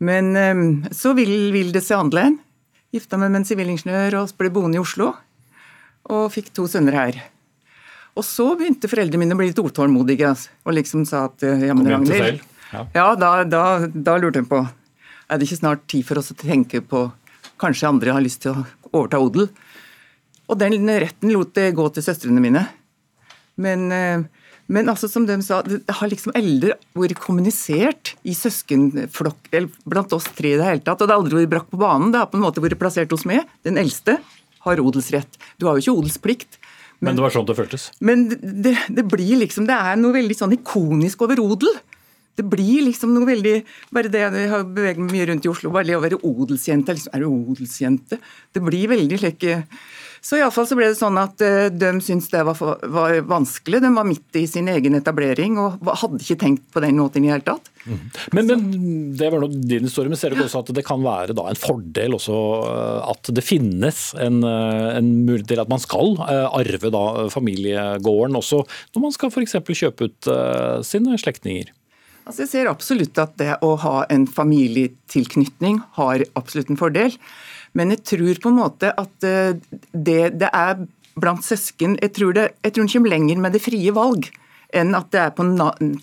Men 0.00 0.30
ehm, 0.36 0.62
så 0.96 1.12
vil, 1.18 1.50
vil 1.52 1.74
det 1.74 1.84
seg 1.84 2.00
annerledes. 2.00 2.40
Gifta 2.90 3.20
meg 3.20 3.30
med 3.30 3.42
en 3.42 3.46
sivilingeniør 3.46 4.16
og 4.22 4.32
ble 4.40 4.48
boende 4.50 4.80
i 4.80 4.82
Oslo. 4.82 5.12
Og 6.10 6.24
fikk 6.34 6.48
to 6.56 6.64
sønner 6.66 6.96
her. 6.96 7.20
Og 8.18 8.24
så 8.26 8.48
begynte 8.58 8.90
foreldrene 8.90 9.22
mine 9.22 9.36
å 9.36 9.38
bli 9.38 9.50
litt 9.52 9.60
utålmodige 9.60 10.32
og 10.32 10.74
liksom 10.74 11.04
sa 11.08 11.26
at 11.28 11.44
ja, 11.44 11.76
men 11.76 11.86
Ragnhild 11.88 12.40
Ja, 12.72 12.82
ja 12.94 13.06
da, 13.18 13.30
da, 13.46 13.62
da, 13.86 14.16
lurte 14.18 14.40
de 14.40 14.48
på 14.50 14.58
Er 14.64 15.38
det 15.38 15.46
ikke 15.46 15.60
snart 15.60 15.84
tid 15.90 16.06
for 16.08 16.18
oss 16.18 16.32
å 16.34 16.38
tenke 16.38 16.82
på 16.82 17.04
Kanskje 17.60 17.90
andre 17.90 18.16
har 18.16 18.24
lyst 18.24 18.42
til 18.42 18.56
å 18.56 18.64
overta 18.90 19.20
odel? 19.22 19.46
Og 20.50 20.58
den 20.58 20.90
retten 20.90 21.32
lot 21.34 21.54
det 21.54 21.70
gå 21.78 21.86
til 21.94 22.04
søstrene 22.04 22.42
mine. 22.42 22.64
Men, 23.60 23.86
eh, 23.92 24.24
men 24.70 24.88
altså, 24.90 25.08
som 25.10 25.26
de 25.26 25.36
sa, 25.42 25.60
det 25.66 25.82
har 25.98 26.10
liksom 26.10 26.34
aldri 26.38 26.74
vært 26.98 27.20
kommunisert 27.22 28.14
i 28.22 28.34
søskenflokk 28.38 29.50
eller 29.52 29.70
blant 29.84 30.12
oss 30.16 30.28
tre 30.36 30.54
i 30.54 30.58
det 30.60 30.66
hele 30.66 30.84
tatt. 30.84 31.00
Og 31.00 31.06
det 31.06 31.14
har 31.14 31.22
aldri 31.22 31.42
vært 31.42 31.54
brakk 31.54 31.70
på 31.72 31.80
banen. 31.80 32.12
Det 32.14 32.22
har 32.22 32.30
på 32.30 32.38
en 32.38 32.46
måte 32.46 32.62
vært 32.62 32.78
plassert 32.80 33.12
hos 33.14 33.26
meg. 33.28 33.46
Den 33.66 33.78
eldste 33.80 34.18
har 34.66 34.82
odelsrett. 34.82 35.40
Du 35.58 35.66
har 35.66 35.78
jo 35.78 35.84
ikke 35.84 35.98
odelsplikt. 36.02 36.60
Men, 37.00 37.14
men 37.14 37.18
det 37.18 37.24
var 37.24 37.34
sånn 37.34 37.46
det 37.48 37.56
føltes? 37.56 37.86
Men 38.04 38.26
det, 38.28 38.74
det, 38.92 39.06
blir 39.08 39.40
liksom, 39.40 39.66
det 39.68 39.76
er 39.76 39.96
noe 39.96 40.14
veldig 40.18 40.36
sånn 40.36 40.58
ikonisk 40.58 41.24
over 41.24 41.40
odel. 41.40 41.72
Det 42.36 42.44
blir 42.46 42.84
liksom 42.86 43.10
noe 43.12 43.26
veldig 43.28 43.54
Bare 43.92 44.08
det 44.12 44.20
jeg 44.22 44.50
har 44.52 44.62
beveget 44.64 45.00
meg 45.02 45.12
mye 45.12 45.26
rundt 45.28 45.44
i 45.44 45.50
Oslo, 45.50 45.72
bare 45.74 45.88
det 45.88 45.96
å 45.96 46.04
være 46.04 46.20
odelsjente. 46.28 46.94
Liksom, 46.96 47.14
er 47.16 47.24
du 47.24 47.30
odelsjente? 47.30 48.20
Det 48.54 48.62
blir 48.64 48.92
veldig 48.92 49.18
slik 49.20 49.48
så 50.20 50.36
iallfall 50.36 50.66
så 50.68 50.76
ble 50.76 50.90
det 50.90 50.98
sånn 50.98 51.16
at 51.20 51.40
uh, 51.40 51.66
de 51.72 51.90
syntes 52.04 52.28
det 52.32 52.42
var, 52.44 52.56
for, 52.58 52.80
var, 52.92 53.16
vanskelig. 53.28 53.80
De 53.80 53.90
var 53.94 54.08
midt 54.08 54.36
i 54.36 54.44
sin 54.50 54.68
egen 54.68 54.98
etablering 54.98 55.56
og 55.60 55.80
hadde 55.88 56.20
ikke 56.20 56.38
tenkt 56.42 56.66
på 56.74 56.82
den 56.84 57.00
måten 57.00 57.24
i 57.24 57.30
det 57.30 57.38
hele 57.38 57.46
tatt. 57.46 57.70
Mm. 57.86 58.02
Men, 58.36 58.50
men, 58.50 58.66
Det 59.16 59.30
var 59.32 59.40
nå 59.40 59.48
din 59.54 59.88
historie, 59.88 60.12
men 60.12 60.20
ser 60.20 60.36
du 60.36 60.42
også 60.44 60.60
at 60.60 60.74
det 60.76 60.84
kan 60.84 61.00
være 61.00 61.36
da 61.36 61.46
en 61.48 61.58
fordel 61.58 62.18
også 62.18 62.36
eh, 62.68 63.10
at 63.14 63.32
det 63.32 63.44
finnes 63.46 64.02
en, 64.20 64.42
eh, 64.44 64.88
en 64.98 65.10
mulighet 65.24 65.48
til 65.54 65.62
at 65.64 65.72
man 65.72 65.80
skal 65.80 66.18
arve 66.20 66.92
da 66.92 67.04
familiegården 67.32 68.36
også 68.36 68.60
når 68.92 69.04
man 69.06 69.14
skal 69.16 69.32
f.eks. 69.32 69.56
kjøpe 69.64 70.10
ut 70.10 70.28
sine 70.86 71.16
slektninger? 71.20 71.72
Altså 72.28 72.44
jeg 72.44 72.50
ser 72.52 72.68
absolutt 72.70 73.18
at 73.18 73.32
det 73.40 73.54
å 73.64 73.72
ha 73.80 73.94
en 74.12 74.26
familietilknytning 74.28 75.80
har 75.96 76.22
absolutt 76.38 76.70
en 76.70 76.78
fordel. 76.78 77.16
Men 77.78 77.94
jeg 77.94 78.02
tror 78.12 78.40
på 78.42 78.50
en 78.50 78.58
måte 78.58 78.90
at 78.98 79.26
eh, 79.26 79.56
det, 79.92 80.20
det 80.40 80.50
er 80.50 80.84
blant 81.20 81.44
søsken 81.44 81.96
jeg 82.00 82.14
tror, 82.16 82.34
det, 82.36 82.46
jeg 82.64 82.74
tror 82.74 82.86
det 82.86 82.94
kommer 82.94 83.12
lenger 83.12 83.42
med 83.42 83.54
det 83.56 83.62
frie 83.62 83.92
valg 83.94 84.30
enn 84.76 84.94
at 84.94 85.10
det 85.10 85.20
er 85.24 85.32
på 85.34 85.44
en, 85.44 85.56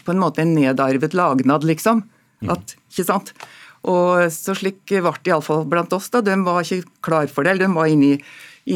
på 0.04 0.14
en 0.14 0.20
måte 0.20 0.44
en 0.44 0.52
nedarvet 0.52 1.14
lagnad, 1.16 1.64
liksom. 1.64 2.02
Mm. 2.44 2.50
At, 2.52 2.74
ikke 2.92 3.06
sant? 3.08 3.32
Og 3.88 4.28
så 4.34 4.56
slik 4.58 4.82
ble 4.90 5.14
det 5.24 5.32
iallfall 5.32 5.64
blant 5.72 5.94
oss. 5.96 6.10
da, 6.12 6.20
De 6.20 6.36
var 6.44 6.66
ikke 6.66 6.90
klar 7.06 7.30
for 7.32 7.48
det. 7.48 7.54
eller 7.54 7.68
De 7.68 7.78
var 7.78 7.92
inne 7.92 8.10
i, 8.10 8.18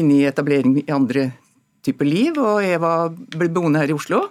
inne 0.00 0.16
i 0.16 0.28
etablering 0.30 0.78
i 0.80 0.86
andre 0.94 1.28
typer 1.84 2.08
liv, 2.08 2.38
og 2.40 2.62
jeg 2.64 2.80
var, 2.80 3.12
ble 3.12 3.50
boende 3.52 3.82
her 3.82 3.92
i 3.92 3.96
Oslo. 3.96 4.22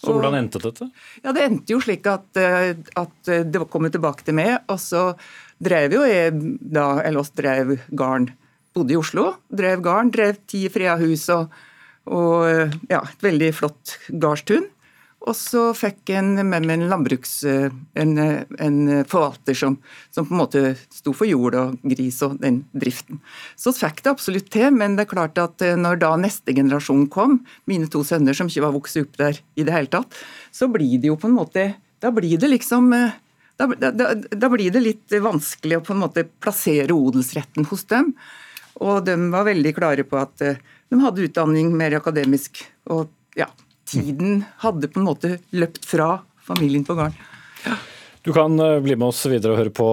Så 0.00 0.12
hvordan 0.12 0.36
endte 0.38 0.60
dette? 0.60 0.88
Ja, 1.24 1.32
Det 1.32 1.44
endte 1.44 1.72
jo 1.72 1.80
slik 1.80 2.08
at, 2.08 2.28
eh, 2.40 2.76
at 3.00 3.30
det 3.52 3.62
kom 3.72 3.88
tilbake 3.90 4.24
til 4.24 4.36
meg. 4.36 4.58
Og 4.68 4.80
så 4.80 5.10
drev 5.62 5.96
jo 5.96 6.04
i, 6.06 6.18
da, 6.60 7.02
eller 7.02 7.22
oss 7.22 7.32
drev 7.36 7.76
garn. 7.88 8.30
Bodde 8.76 8.92
i 8.92 9.00
Oslo, 9.00 9.30
drev 9.48 9.80
garn, 9.84 10.12
drev 10.12 10.36
ti 10.48 10.66
freda 10.72 10.98
hus 11.00 11.28
og, 11.32 11.52
og 12.12 12.44
ja, 12.90 13.00
et 13.00 13.24
veldig 13.24 13.52
flott 13.56 13.96
gardstun. 14.12 14.68
Og 15.26 15.34
så 15.34 15.62
fikk 15.74 16.12
en 16.14 16.34
med 16.38 16.62
meg 16.66 16.76
en 16.76 16.86
landbruks... 16.90 17.32
En, 17.46 18.12
en 18.62 18.76
forvalter 19.08 19.56
som, 19.58 19.78
som, 20.14 20.26
på 20.26 20.34
en 20.34 20.40
måte 20.42 20.62
sto 20.94 21.14
for 21.16 21.26
jord 21.26 21.56
og 21.58 21.88
gris 21.88 22.20
og 22.22 22.36
den 22.42 22.60
driften. 22.76 23.18
Så 23.58 23.72
fikk 23.74 24.04
det 24.04 24.12
absolutt 24.12 24.50
til, 24.54 24.68
men 24.76 24.94
det 24.94 25.06
er 25.06 25.12
klart 25.14 25.40
at 25.42 25.64
eh, 25.64 25.74
når 25.80 25.98
da 26.04 26.12
neste 26.20 26.54
generasjon 26.54 27.08
kom, 27.12 27.40
mine 27.66 27.90
to 27.90 28.04
sønner 28.06 28.36
som 28.36 28.50
ikke 28.52 28.66
var 28.68 28.76
vokst 28.76 29.00
opp 29.00 29.18
der 29.18 29.40
i 29.58 29.66
det 29.66 29.74
hele 29.74 29.90
tatt, 29.90 30.20
så 30.54 30.70
blir 30.70 31.00
det 31.00 31.10
jo 31.10 31.18
på 31.18 31.30
en 31.30 31.38
måte 31.40 31.72
Da 32.04 32.10
blir 32.12 32.36
det 32.38 32.52
liksom 32.52 32.92
eh, 32.92 33.16
da, 33.56 33.90
da, 33.90 34.14
da 34.14 34.50
blir 34.52 34.72
det 34.72 34.82
litt 34.84 35.16
vanskelig 35.22 35.78
å 35.78 35.84
på 35.84 35.94
en 35.94 36.02
måte 36.04 36.26
plassere 36.42 36.92
odelsretten 36.92 37.68
hos 37.70 37.86
dem. 37.88 38.12
Og 38.84 39.04
de 39.06 39.16
var 39.32 39.46
veldig 39.48 39.72
klare 39.76 40.04
på 40.04 40.18
at 40.20 40.44
eh, 40.44 40.60
de 40.92 41.00
hadde 41.00 41.24
utdanning 41.24 41.72
mer 41.76 41.96
akademisk. 41.96 42.64
og 42.92 43.08
ja, 43.36 43.48
tiden 43.88 44.44
hadde 44.62 44.88
på 44.88 45.00
en 45.00 45.08
måte 45.08 45.36
løpt 45.56 45.84
fra 45.88 46.20
familien 46.46 46.84
på 46.86 46.96
gården. 46.96 47.28
Ja. 47.66 47.76
Du 48.26 48.32
kan 48.34 48.58
eh, 48.58 48.80
bli 48.82 48.96
med 48.98 49.06
oss 49.06 49.22
videre 49.30 49.54
og 49.54 49.60
høre 49.60 49.70
på, 49.70 49.88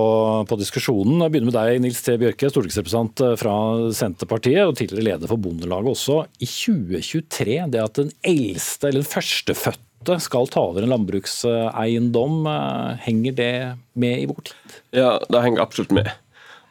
på 0.49 0.57
diskusjonen. 0.57 1.21
Jeg 1.21 1.33
begynner 1.35 1.51
med 1.51 1.57
deg, 1.59 1.81
Nils 1.83 2.01
T. 2.01 2.15
Bjørke, 2.17 2.49
stortingsrepresentant 2.49 3.21
eh, 3.21 3.35
fra 3.37 3.55
Senterpartiet 3.93 4.65
og 4.65 4.77
tidligere 4.79 5.11
leder 5.11 5.29
for 5.29 5.41
Bondelaget 5.41 5.93
også. 5.93 6.23
I 6.41 6.49
2023, 6.49 7.59
det 7.75 7.83
at 7.83 7.99
den 8.01 8.09
eldste 8.25 8.89
eller 8.89 9.03
den 9.03 9.11
førstefødte 9.11 9.92
skal 10.23 10.49
ta 10.51 10.65
over 10.69 10.83
en 10.83 10.93
landbrukseiendom, 10.93 12.45
eh, 12.47 12.99
henger 13.05 13.37
det 13.37 13.55
med 13.93 14.19
i 14.21 14.27
vår 14.29 14.43
tid? 14.49 14.77
Ja, 14.91 15.19
det 15.29 15.41
henger 15.41 15.63
absolutt 15.63 15.91
med. 15.91 16.11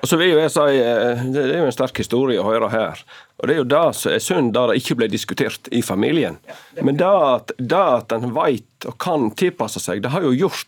Og 0.03 0.11
så 0.11 0.19
vil 0.19 0.35
jeg 0.35 0.51
si, 0.51 0.79
Det 1.31 1.43
er 1.43 1.61
jo 1.61 1.69
en 1.69 1.75
sterk 1.75 1.99
historie 2.03 2.41
å 2.43 2.49
høre 2.49 2.71
her. 2.73 3.03
Og 3.39 3.47
Det 3.47 3.55
er 3.55 3.61
jo 3.61 3.71
det 3.71 3.95
som 3.95 4.13
er 4.13 4.19
synd, 4.19 4.53
da 4.53 4.67
det 4.67 4.81
ikke 4.81 4.97
ble 4.99 5.09
diskutert 5.09 5.69
i 5.71 5.83
familien. 5.83 6.39
Men 6.83 6.97
det 6.97 7.07
at, 7.07 7.53
det 7.59 7.79
at 7.79 8.13
en 8.13 8.35
vet 8.35 8.87
og 8.87 8.99
kan 8.99 9.31
tilpasse 9.31 9.79
seg, 9.79 10.03
det 10.03 10.11
har 10.11 10.23
jo 10.23 10.35
gjort 10.35 10.67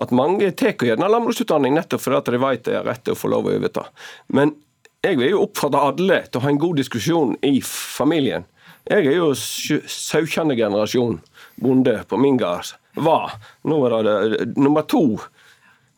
at 0.00 0.14
mange 0.14 0.52
tar 0.54 0.78
gjerne 0.78 1.10
landbruksutdanning 1.10 1.74
nettopp 1.74 2.00
fordi 2.00 2.30
de 2.30 2.38
vet 2.38 2.64
de 2.64 2.76
har 2.78 2.86
rett 2.86 3.02
til 3.04 3.16
å 3.16 3.18
få 3.18 3.30
lov 3.32 3.48
å 3.48 3.56
overta. 3.58 3.88
Men 4.28 4.54
jeg 5.02 5.18
vil 5.18 5.32
jo 5.32 5.42
oppfordre 5.46 5.82
alle 5.90 6.20
til 6.26 6.40
å 6.40 6.44
ha 6.44 6.52
en 6.52 6.62
god 6.62 6.78
diskusjon 6.78 7.34
i 7.46 7.58
familien. 7.64 8.46
Jeg 8.88 9.04
er 9.04 9.18
jo 9.18 9.32
17. 9.34 10.54
generasjon 10.56 11.18
bonde 11.60 12.00
på 12.08 12.18
min 12.20 12.38
gard. 12.40 12.74
Var. 12.98 13.34
Nå 13.68 13.78
er 13.86 13.96
det 14.06 14.46
nummer 14.56 14.86
to 14.88 15.18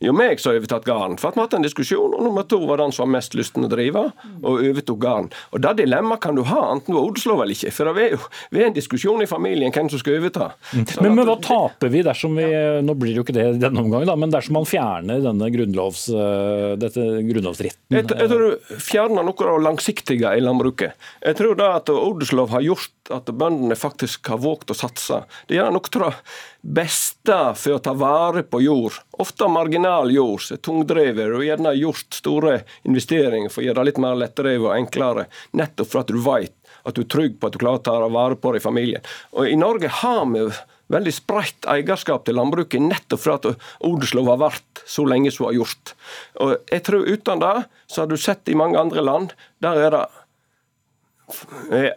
jo 0.01 0.15
meg 0.17 0.41
som 0.41 0.53
har 0.53 0.61
overtatt 0.61 0.87
gården. 0.89 1.19
For 1.21 1.31
at 1.31 1.37
vi 1.37 1.43
har 1.43 1.49
hatt 1.49 1.57
en 1.59 1.67
diskusjon, 1.67 2.15
og 2.17 2.25
nummer 2.25 2.47
to 2.49 2.61
var 2.69 2.81
den 2.81 2.95
som 2.95 3.07
har 3.07 3.13
mest 3.19 3.37
lyst 3.39 3.55
til 3.57 3.67
å 3.67 3.71
drive, 3.71 4.07
og 4.41 4.63
overtok 4.65 5.01
gården. 5.03 5.31
Og 5.53 5.65
det 5.65 5.75
dilemmaet 5.83 6.23
kan 6.25 6.39
du 6.39 6.43
ha, 6.49 6.63
enten 6.73 6.95
du 6.95 6.99
har 6.99 7.09
odelslov 7.09 7.43
eller 7.45 7.57
ikke. 7.57 7.73
For 7.77 7.91
det 7.91 8.07
er 8.07 8.15
jo 8.17 8.21
det 8.51 8.63
er 8.63 8.71
en 8.71 8.77
diskusjon 8.77 9.25
i 9.25 9.29
familien 9.31 9.75
hvem 9.75 9.91
som 9.93 10.01
skal 10.03 10.19
overta. 10.19 10.51
Mm. 10.73 10.87
Men, 11.05 11.19
men, 11.19 11.27
hva 11.29 11.37
taper 11.45 11.93
vi 11.93 12.05
dersom 12.07 12.39
vi 12.39 12.49
Nå 12.81 12.95
blir 12.99 13.13
det 13.13 13.21
jo 13.21 13.25
ikke 13.27 13.35
det 13.37 13.47
denne 13.61 13.83
omgangen, 13.83 14.09
da, 14.09 14.17
men 14.19 14.33
dersom 14.33 14.57
man 14.59 14.69
fjerner 14.69 15.21
denne 15.25 15.51
grunnlovs, 15.53 16.07
eh, 16.15 16.77
dette 16.81 17.05
grunnlovsretten? 17.27 17.97
Jeg, 17.97 18.07
jeg 18.09 18.31
tror 18.31 18.47
du 18.47 18.81
fjerner 18.81 19.27
noe 19.27 19.51
av 19.51 19.59
det 19.59 19.67
langsiktige 19.67 20.33
i 20.37 20.45
landbruket. 20.45 20.97
Jeg 21.25 21.39
tror 21.39 21.59
da 21.59 21.75
at 21.79 21.93
odelslov 21.93 22.55
har 22.55 22.65
gjort 22.65 23.13
at 23.15 23.31
bøndene 23.35 23.77
faktisk 23.79 24.31
har 24.31 24.41
våget 24.43 24.73
å 24.73 24.79
satse. 24.79 25.23
Det 25.49 25.59
gjør 25.59 25.75
noe 25.75 26.07
av 26.07 26.19
beste 26.61 27.37
for 27.57 27.77
å 27.77 27.83
ta 27.83 27.95
vare 27.97 28.43
på 28.45 28.61
jord. 28.63 28.99
Ofte 29.23 29.49
marginal 29.49 30.13
jord, 30.13 30.43
som 30.45 30.57
er 30.57 30.63
tungdrevet, 30.67 31.35
og 31.35 31.45
gjerne 31.47 31.75
gjort 31.79 32.21
store 32.21 32.57
investeringer 32.89 33.53
for 33.53 33.63
å 33.63 33.69
gjøre 33.69 33.81
det 33.81 33.91
litt 33.91 34.03
mer 34.03 34.19
lettdrevet 34.21 34.69
og 34.69 34.77
enklere. 34.77 35.29
Nettopp 35.57 35.93
for 35.93 36.03
at 36.03 36.13
du 36.13 36.21
vet 36.21 36.57
at 36.89 36.97
du 36.97 37.03
er 37.05 37.11
trygg 37.13 37.41
på 37.41 37.49
at 37.49 37.57
du 37.57 37.61
klarer 37.61 37.81
å 37.81 37.85
ta 37.85 37.97
vare 38.09 38.37
på 38.41 38.53
det 38.53 38.63
i 38.63 38.65
familien. 38.65 39.09
Og 39.37 39.49
I 39.49 39.59
Norge 39.59 39.91
har 40.01 40.23
vi 40.33 40.47
veldig 40.91 41.13
spredt 41.15 41.69
eierskap 41.71 42.25
til 42.27 42.39
landbruket, 42.39 42.83
nettopp 42.83 43.23
for 43.23 43.37
at 43.37 43.51
odelslov 43.87 44.31
har 44.33 44.41
vært 44.41 44.83
så 44.89 45.05
lenge 45.07 45.31
som 45.35 45.47
har 45.47 45.59
gjort. 45.61 45.95
Og 46.43 46.57
jeg 46.73 46.85
tror 46.87 47.07
Uten 47.11 47.45
det 47.45 47.57
så 47.87 48.03
har 48.03 48.11
du 48.11 48.17
sett 48.19 48.51
i 48.51 48.59
mange 48.59 48.81
andre 48.81 49.05
land, 49.05 49.37
der 49.63 49.85
er 49.87 49.95
det 49.95 50.07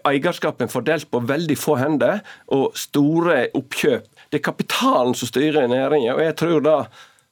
eierskapen 0.06 0.70
fordelt 0.70 1.10
på 1.10 1.24
veldig 1.26 1.58
få 1.58 1.78
hender 1.82 2.22
og 2.54 2.78
store 2.78 3.48
oppkjøp. 3.58 4.06
Det 4.34 4.40
er 4.42 4.48
kapitalen 4.50 5.14
som 5.18 5.30
styrer 5.30 5.70
næringen, 5.70 6.16
og 6.16 6.24
jeg 6.26 6.38
tror 6.42 6.64
da 6.66 6.78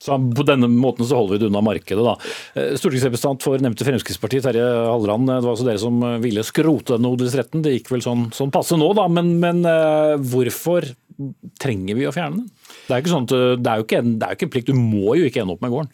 så 0.02 0.16
På 0.18 0.42
denne 0.42 0.66
måten 0.66 1.06
så 1.06 1.14
holder 1.20 1.36
vi 1.36 1.40
det 1.44 1.50
unna 1.52 1.62
markedet. 1.62 2.02
da. 2.02 2.16
Eh, 2.58 2.72
stortingsrepresentant 2.74 3.44
for 3.46 3.62
nevnte 3.62 3.86
Fremskrittspartiet, 3.86 4.42
Terje 4.48 4.64
Halleland. 4.66 5.28
Det 5.30 5.36
var 5.46 5.52
altså 5.52 5.68
dere 5.68 5.78
som 5.78 6.00
ville 6.24 6.42
skrote 6.42 6.96
denne 6.96 7.12
odelsretten. 7.14 7.62
Det 7.62 7.76
gikk 7.76 7.92
vel 7.94 8.02
sånn, 8.02 8.24
sånn 8.34 8.50
passe 8.50 8.74
nå, 8.82 8.88
da. 8.98 9.06
Men, 9.14 9.36
men 9.44 9.62
hvorfor 10.26 10.90
trenger 11.62 12.00
vi 12.00 12.08
å 12.10 12.16
fjerne 12.16 12.42
den? 12.42 12.50
Det 12.88 12.98
er, 12.98 13.12
sånn 13.14 13.30
jo 13.30 13.86
ikke 13.86 14.02
er 14.26 14.34
jo 14.34 14.40
ikke 14.40 14.50
en 14.50 14.56
plikt. 14.58 14.74
Du 14.74 14.82
må 14.82 15.14
jo 15.20 15.30
ikke 15.30 15.46
ende 15.46 15.54
opp 15.54 15.62
med 15.62 15.76
gården. 15.76 15.94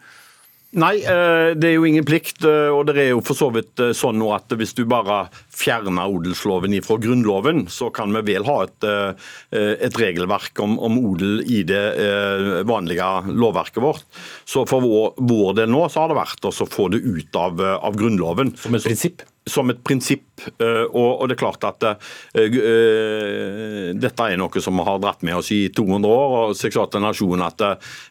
Nei, 0.76 0.98
eh, 1.00 1.54
det 1.56 1.70
er 1.70 1.78
jo 1.78 1.86
ingen 1.88 2.06
plikt. 2.06 2.42
Eh, 2.44 2.68
og 2.76 2.90
det 2.90 2.98
er 3.00 3.10
jo 3.14 3.22
for 3.24 3.40
så 3.40 3.48
vidt 3.56 3.80
eh, 3.80 3.94
sånn 3.96 4.20
at 4.36 4.52
hvis 4.60 4.76
du 4.76 4.84
bare 4.90 5.30
fjerner 5.56 6.12
odelsloven 6.12 6.76
fra 6.84 6.98
Grunnloven, 7.00 7.66
så 7.72 7.88
kan 7.96 8.12
vi 8.18 8.26
vel 8.34 8.46
ha 8.46 8.58
et, 8.66 8.88
et 9.56 9.98
regelverk 9.98 10.60
om, 10.62 10.76
om, 10.84 11.00
odel 11.00 11.40
i 11.48 11.64
det 11.66 11.82
vanlige 12.68 13.08
lovverket 13.32 13.82
vårt. 13.82 14.06
Så 14.46 14.68
for 14.70 14.84
vår, 14.84 15.16
vår 15.18 15.56
del 15.62 15.72
nå 15.72 15.88
så 15.90 16.04
har 16.04 16.12
det 16.12 16.20
vært 16.20 16.46
å 16.46 16.54
få 16.54 16.92
det 16.94 17.02
ut 17.02 17.40
av, 17.40 17.64
av 17.80 17.98
Grunnloven. 17.98 18.54
Som 18.60 18.78
et 18.78 18.86
prinsipp? 18.86 19.26
Som 19.48 19.70
et 19.72 19.80
prinsipp. 19.84 20.26
Eh, 20.62 20.84
og, 20.94 21.26
det 21.28 21.36
er 21.36 21.40
klart 21.42 21.64
at 21.66 21.84
uh, 21.88 21.96
dette 23.98 24.28
er 24.28 24.38
noe 24.38 24.62
som 24.62 24.78
vi 24.78 24.86
har 24.86 25.00
dratt 25.02 25.24
med 25.26 25.40
oss 25.40 25.50
i 25.56 25.68
200 25.74 26.12
år. 26.12 26.36
og 26.38 26.56
sa 26.58 26.86
til 26.86 27.02
nasjonen 27.02 27.46
at 27.46 27.64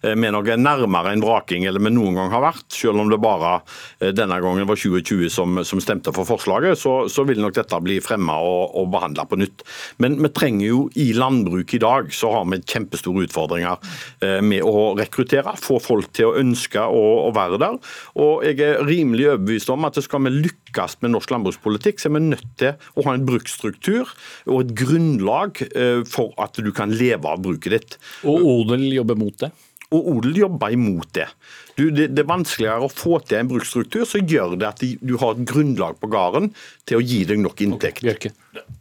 vi 0.03 0.27
er 0.27 0.35
noe 0.35 0.57
nærmere 0.59 1.13
en 1.15 1.23
vraking 1.23 1.67
eller 1.69 1.83
vi 1.85 1.93
noen 1.95 2.17
gang 2.19 2.33
har 2.33 2.43
vært. 2.45 2.67
Selv 2.75 3.03
om 3.03 3.11
det 3.13 3.21
bare 3.23 3.61
denne 4.01 4.41
gangen 4.43 4.67
var 4.69 4.79
2020 4.81 5.31
som, 5.33 5.61
som 5.67 5.83
stemte 5.83 6.13
for 6.17 6.29
forslaget, 6.29 6.79
så, 6.81 6.95
så, 7.13 7.25
vil 7.27 7.41
nok 7.43 7.55
dette 7.57 7.81
bli 7.83 7.99
fremma 8.03 8.39
og, 8.43 8.75
og 8.81 8.91
behandla 8.95 9.27
på 9.29 9.39
nytt. 9.41 9.65
Men 10.03 10.19
vi 10.23 10.33
trenger 10.35 10.67
jo 10.67 10.83
i 10.99 11.09
landbruk 11.17 11.77
i 11.77 11.83
dag 11.83 12.11
så 12.15 12.33
har 12.35 12.47
vi 12.51 12.61
kjempestore 12.63 13.27
utfordringer 13.27 14.43
med 14.47 14.67
å 14.67 14.93
rekruttere. 14.99 15.57
Få 15.61 15.79
folk 15.83 16.13
til 16.17 16.31
å 16.31 16.37
ønske 16.41 16.83
å, 16.83 17.05
å 17.29 17.33
være 17.37 17.61
der. 17.63 17.79
Og 18.23 18.47
jeg 18.47 18.61
er 18.65 18.85
rimelig 18.87 19.31
overbevist 19.33 19.73
om 19.75 19.87
at 19.89 20.01
skal 20.05 20.27
vi 20.27 20.35
lykkes 20.41 20.66
med 21.05 21.15
norsk 21.15 21.33
landbrukspolitikk, 21.35 22.01
så 22.01 22.11
er 22.11 22.17
vi 22.17 22.25
nødt 22.29 22.49
til 22.61 22.75
å 22.97 23.07
ha 23.07 23.15
en 23.17 23.27
bruksstruktur 23.29 24.11
og 24.47 24.59
et 24.63 24.75
grunnlag 24.79 25.63
eh, 25.69 26.03
for 26.09 26.35
at 26.43 26.59
du 26.63 26.73
kan 26.77 26.95
leve 26.95 27.31
av 27.31 27.43
bruket 27.45 27.77
ditt. 27.77 27.99
Og 28.29 28.45
odel 28.57 28.89
jobber 28.95 29.19
mot 29.21 29.39
det? 29.43 29.53
Og 29.95 30.09
odel 30.17 30.41
jobber 30.41 30.73
imot 30.75 31.13
det. 31.15 31.29
Du, 31.77 31.91
det, 31.95 32.09
det, 32.17 32.25
er 32.25 32.31
vanskeligere 32.31 32.89
å 32.89 32.91
få 32.91 33.21
til 33.23 33.39
en 33.39 33.51
bruksstruktur 33.51 34.07
som 34.09 34.27
gjør 34.27 34.57
det 34.59 34.67
at 34.67 34.83
du 34.83 35.15
har 35.21 35.37
et 35.37 35.47
grunnlag 35.47 36.01
på 36.01 36.11
gården 36.11 36.51
til 36.89 36.99
å 36.99 37.05
gi 37.05 37.23
deg 37.29 37.43
nok 37.43 37.63
inntekt. 37.63 38.03
Okay, 38.03 38.35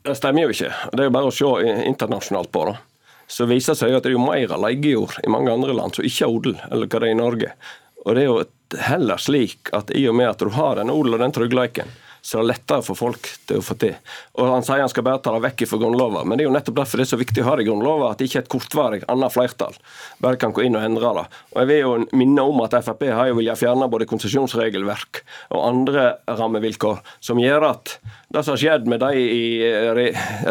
det 0.07 0.17
stemmer 0.17 0.47
jo 0.47 0.55
ikke. 0.55 0.71
Det 0.93 1.03
er 1.03 1.09
jo 1.11 1.15
bare 1.17 1.29
å 1.29 1.35
se 1.35 1.75
internasjonalt 1.91 2.51
på 2.55 2.65
det. 2.71 2.77
Så 3.29 3.47
viser 3.49 3.73
det 3.73 3.81
seg 3.81 3.95
at 3.97 4.05
det 4.05 4.13
er 4.13 4.17
jo 4.17 4.25
mer 4.25 4.53
leiejord 4.61 5.19
i 5.25 5.31
mange 5.33 5.53
andre 5.53 5.75
land 5.77 5.97
som 5.97 6.05
ikke 6.05 6.25
har 6.25 6.33
odel, 6.33 6.57
eller 6.71 6.89
hva 6.89 7.01
det 7.01 7.09
er 7.09 7.15
i 7.15 7.21
Norge. 7.21 7.53
Og 8.05 8.13
det 8.13 8.23
er 8.23 8.29
jo 8.29 8.41
heller 8.73 9.17
slik 9.17 9.69
at 9.73 9.91
i 9.95 10.07
og 10.09 10.15
med 10.15 10.29
at 10.29 10.39
du 10.39 10.49
har 10.49 10.75
den 10.79 10.89
odel 10.89 11.17
og 11.17 11.19
den 11.19 11.35
tryggleiken, 11.35 11.91
så 12.25 12.39
det 12.39 12.43
er 12.43 12.49
lettere 12.55 12.81
for 12.81 12.97
folk 12.97 13.27
til 13.45 13.61
å 13.61 13.65
få 13.65 13.77
til. 13.77 13.93
Og 14.39 14.49
Han 14.49 14.65
sier 14.65 14.81
han 14.81 14.89
skal 14.89 15.05
bare 15.05 15.21
ta 15.21 15.35
det 15.35 15.43
vekk 15.43 15.67
fra 15.69 15.77
Grunnloven, 15.83 16.25
men 16.25 16.39
det 16.39 16.45
er 16.45 16.49
jo 16.49 16.55
nettopp 16.55 16.79
derfor 16.79 17.01
det 17.01 17.05
er 17.05 17.11
så 17.11 17.21
viktig 17.21 17.43
å 17.43 17.49
ha 17.51 17.55
det 17.55 17.65
i 17.65 17.69
Grunnloven, 17.69 18.07
at 18.09 18.17
det 18.17 18.29
ikke 18.29 18.39
er 18.41 18.45
et 18.47 18.53
kortvarig 18.55 19.01
annet 19.11 19.35
flertall 19.35 19.77
bare 20.25 20.39
kan 20.41 20.53
gå 20.55 20.65
inn 20.65 20.77
og 20.77 20.85
endre 20.87 21.13
det. 21.19 21.25
Og 21.53 21.61
Jeg 21.61 21.69
vil 21.69 21.81
jo 21.83 21.93
minne 22.17 22.45
om 22.49 22.61
at 22.65 22.75
Frp 22.85 23.05
har 23.13 23.29
jo 23.29 23.37
villet 23.39 23.59
fjerne 23.59 23.89
både 23.91 24.09
konsesjonsregelverk 24.09 25.21
og 25.53 25.65
andre 25.67 26.05
rammevilkår 26.25 27.01
som 27.23 27.41
gjør 27.41 27.69
at 27.69 27.97
det 28.35 28.41
som 28.43 28.55
har 28.55 28.59
skjedd 28.59 28.87
med 28.89 28.99
de 28.99 29.21
i 29.21 29.45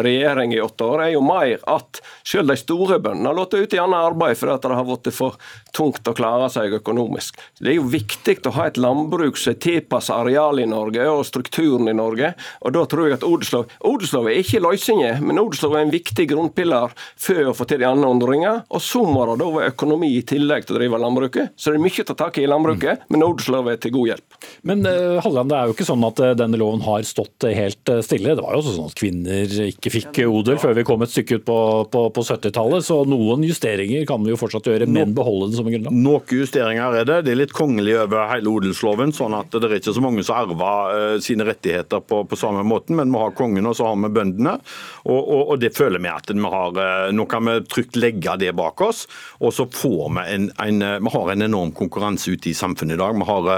regjering 0.01 0.55
i 0.55 0.61
åtte 0.63 0.87
år, 0.87 1.03
er 1.05 1.11
jo 1.13 1.21
mer 1.21 1.61
at 1.69 1.99
selv 2.25 2.49
de 2.49 2.57
store 2.57 2.97
bøndene 3.03 3.29
har 3.29 3.37
latt 3.37 3.53
ut 3.53 3.75
i 3.75 3.81
annet 3.81 4.07
arbeid 4.09 4.39
fordi 4.39 4.55
det 4.63 4.79
har 4.79 4.87
blitt 4.87 5.11
for 5.13 5.37
tungt 5.75 6.07
å 6.09 6.15
klare 6.17 6.47
seg 6.49 6.73
økonomisk. 6.79 7.37
Det 7.59 7.73
er 7.73 7.77
jo 7.77 7.89
viktig 7.91 8.39
å 8.47 8.55
ha 8.57 8.69
et 8.69 8.79
landbruk 8.81 9.37
som 9.37 9.53
er 9.53 9.61
tilpasset 9.61 10.15
areal 10.15 10.63
i 10.63 10.69
Norge 10.69 11.05
og 11.11 11.25
strukturen 11.65 11.89
i 11.89 11.93
Norge. 11.93 12.33
og 12.61 12.73
Da 12.73 12.85
tror 12.85 13.07
jeg 13.07 13.17
at 13.17 13.23
odelslov 13.23 13.65
Odelslov 13.85 14.27
er 14.29 14.39
ikke 14.41 14.61
løsningen, 14.61 15.23
men 15.25 15.39
odelslov 15.39 15.75
er 15.75 15.85
en 15.85 15.93
viktig 15.93 16.27
grunnpilar 16.29 16.93
for 17.17 17.49
å 17.49 17.53
få 17.55 17.65
til 17.67 17.79
de 17.79 17.87
andre 17.87 18.09
endringene. 18.09 18.63
Og 18.69 18.81
så 18.81 19.03
må 19.05 19.25
det 19.29 19.39
da 19.41 19.49
være 19.51 19.73
økonomi 19.73 20.11
i 20.17 20.23
tillegg 20.25 20.65
til 20.65 20.75
å 20.75 20.79
drive 20.79 20.99
landbruket. 21.01 21.53
Så 21.55 21.71
det 21.71 21.79
er 21.79 21.85
mye 21.85 22.03
å 22.03 22.07
ta 22.09 22.15
tak 22.25 22.37
i 22.39 22.45
i 22.45 22.49
landbruket, 22.49 23.05
men 23.09 23.25
odelslov 23.25 23.69
er 23.71 23.79
til 23.81 23.93
god 23.95 24.11
hjelp. 24.13 24.37
Men 24.67 24.85
uh, 24.85 25.21
Halland, 25.23 25.51
det 25.51 25.57
er 25.57 25.69
jo 25.69 25.75
ikke 25.75 25.87
sånn 25.87 26.05
at 26.07 26.21
uh, 26.21 26.31
denne 26.37 26.59
loven 26.61 26.83
har 26.85 27.05
stått 27.07 27.47
helt 27.47 27.91
uh, 27.91 28.01
stille. 28.05 28.35
Det 28.37 28.45
var 28.45 28.55
jo 28.55 28.61
også 28.61 28.75
sånn 28.77 28.91
at 28.91 28.97
kvinner 28.99 29.55
ikke 29.69 29.93
fikk 29.93 30.21
odel 30.25 30.59
før 30.61 30.75
vi 30.77 30.85
kom 30.87 31.05
et 31.05 31.13
stykke 31.13 31.39
ut 31.39 31.47
på, 31.47 31.59
på, 31.93 32.05
på 32.15 32.25
70-tallet. 32.25 32.85
Så 32.85 33.01
noen 33.09 33.45
justeringer 33.45 34.05
kan 34.09 34.23
vi 34.25 34.33
jo 34.33 34.39
fortsatt 34.39 34.69
gjøre, 34.69 34.89
men 34.89 35.15
beholde 35.17 35.51
det 35.51 35.59
som 35.59 35.69
en 35.69 35.77
grunnlag. 35.77 35.97
Noen 36.05 36.41
justeringer 36.41 36.99
er 37.01 37.09
det. 37.09 37.19
Det 37.27 37.33
er 37.33 37.41
litt 37.41 37.55
kongelig 37.55 37.97
over 38.05 38.29
hele 38.33 38.53
odelsloven, 38.53 39.15
sånn 39.15 39.37
at 39.37 39.53
det 39.53 39.69
er 39.69 39.77
ikke 39.79 39.95
så 39.95 40.03
mange 40.03 40.25
som 40.25 40.37
arver 40.37 41.21
sine 41.23 41.45
rettigheter 41.47 41.54
på, 41.63 42.23
på 42.25 42.35
samme 42.35 42.63
måten. 42.63 42.95
Men 42.99 43.11
vi 43.11 43.21
har 43.21 43.35
kongen 43.37 43.65
og 43.69 43.75
så 43.77 43.89
har 43.89 43.99
vi 44.01 44.11
bøndene. 44.15 44.57
Og, 45.05 45.19
og, 45.19 45.41
og 45.53 45.61
det 45.61 45.73
føler 45.77 46.01
vi 46.03 46.11
at 46.11 46.31
vi 46.31 46.51
har 46.51 46.81
Nå 47.15 47.25
kan 47.29 47.45
vi 47.47 47.55
trygt 47.69 47.95
legge 47.99 48.35
det 48.41 48.51
bak 48.57 48.81
oss. 48.81 49.05
Og 49.39 49.53
så 49.55 49.67
får 49.71 50.13
vi 50.17 50.25
en, 50.35 50.49
en, 50.61 50.85
vi 51.05 51.13
har 51.13 51.31
en 51.31 51.45
enorm 51.45 51.73
konkurranse 51.75 52.33
ute 52.35 52.51
i 52.51 52.55
samfunnet 52.57 52.97
i 52.97 53.01
dag. 53.01 53.15
Vi 53.15 53.29
har, 53.29 53.49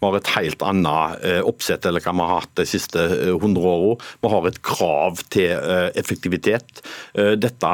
vi 0.00 0.06
har 0.06 0.18
et 0.18 0.32
helt 0.36 0.64
annet 0.66 1.26
oppsett 1.46 1.86
eller 1.86 2.04
hva 2.04 2.14
vi 2.16 2.26
har 2.26 2.42
hatt 2.42 2.54
de 2.60 2.66
siste 2.68 3.06
100 3.30 3.62
åra. 3.62 3.96
Vi 4.22 4.32
har 4.32 4.48
et 4.48 4.60
krav 4.66 5.22
til 5.32 5.54
effektivitet. 5.98 6.82
Dette 7.14 7.72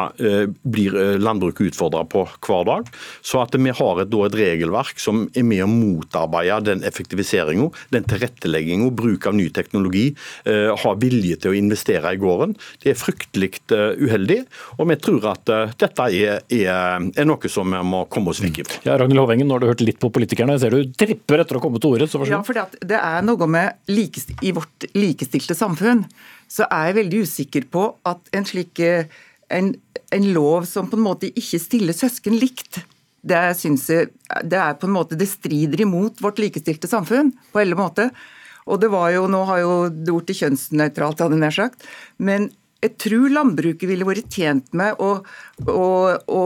blir 0.63 0.97
landbruket 1.23 1.73
utfordra 1.73 2.05
på 2.09 2.25
hver 2.47 2.67
dag. 2.69 2.91
Så 3.23 3.43
at 3.43 3.57
vi 3.57 3.73
har 3.73 4.03
et, 4.03 4.15
et 4.27 4.39
regelverk 4.39 5.01
som 5.03 5.27
er 5.37 5.47
med 5.47 5.65
å 5.65 5.71
motarbeide 5.71 6.61
den 6.71 6.85
effektiviseringa, 6.87 7.71
den 7.95 8.07
tilrettelegginga, 8.09 8.91
bruk 8.97 9.27
av 9.29 9.37
ny 9.39 9.49
teknologi, 9.55 9.72
ha 9.73 10.93
vilje 11.01 11.39
til 11.41 11.53
å 11.53 11.57
investere 11.57 12.13
i 12.13 12.21
gården, 12.21 12.55
det 12.83 12.93
er 12.93 12.99
fryktelig 12.99 13.51
uheldig. 13.73 14.43
Og 14.79 14.89
vi 14.91 14.99
tror 15.03 15.29
at 15.33 15.53
dette 15.81 16.09
er, 16.13 16.43
er, 16.53 17.09
er 17.17 17.29
noe 17.29 17.51
som 17.53 17.73
vi 17.73 17.83
må 17.87 18.05
komme 18.13 18.33
oss 18.33 18.43
vekk 18.45 18.63
fra. 18.67 18.81
Ja, 18.87 18.99
Ragnhild 19.01 19.23
Hovengen, 19.23 19.49
nå 19.49 19.57
har 19.57 19.65
du 19.65 19.71
hørt 19.71 19.85
litt 19.85 20.01
på 20.03 20.13
politikerne. 20.15 20.57
Jeg 20.59 20.65
ser 20.65 20.77
du 20.77 20.95
tripper 20.99 21.43
etter 21.45 21.59
å 21.59 21.63
komme 21.65 21.81
til 21.83 21.97
ordet. 21.97 22.11
så 22.13 22.23
Ja, 22.29 22.43
for 22.47 22.59
det 22.59 23.01
er 23.01 23.27
noe 23.27 23.49
med 23.51 23.93
likest, 23.93 24.35
I 24.43 24.55
vårt 24.57 24.89
likestilte 24.97 25.57
samfunn 25.59 26.05
så 26.53 26.67
er 26.69 26.91
jeg 26.91 26.99
veldig 27.01 27.23
usikker 27.27 27.69
på 27.73 27.87
at 28.09 28.33
en 28.37 28.49
slik 28.49 28.81
en, 28.83 29.73
en 30.13 30.27
lov 30.33 30.67
som 30.69 30.89
på 30.89 30.99
en 30.99 31.07
måte 31.07 31.31
ikke 31.33 31.61
stiller 31.61 31.97
søsken 31.97 32.37
likt, 32.41 32.83
det, 33.23 33.41
synes 33.59 33.87
jeg, 33.91 34.11
det 34.43 34.59
er 34.59 34.79
på 34.79 34.89
en 34.89 34.97
måte, 34.97 35.19
det 35.19 35.31
strider 35.31 35.85
imot 35.85 36.19
vårt 36.25 36.41
likestilte 36.43 36.91
samfunn 36.91 37.31
på 37.53 37.63
alle 37.63 37.79
måter. 37.79 38.11
Og 38.67 38.81
det 38.83 38.91
var 38.93 39.11
jo, 39.15 39.27
Nå 39.31 39.43
har 39.49 39.63
jo 39.63 39.73
det 39.91 40.13
blitt 40.13 40.39
kjønnsnøytralt, 40.39 41.23
hadde 41.23 41.39
jeg 41.39 41.43
nær 41.43 41.57
sagt. 41.57 41.87
Men 42.19 42.51
jeg 42.83 42.97
tror 42.99 43.31
landbruket 43.31 43.87
ville 43.87 44.07
vært 44.07 44.27
tjent 44.35 44.73
med 44.75 44.99
å, 44.99 45.13
å, 45.71 45.85
å, 46.19 46.43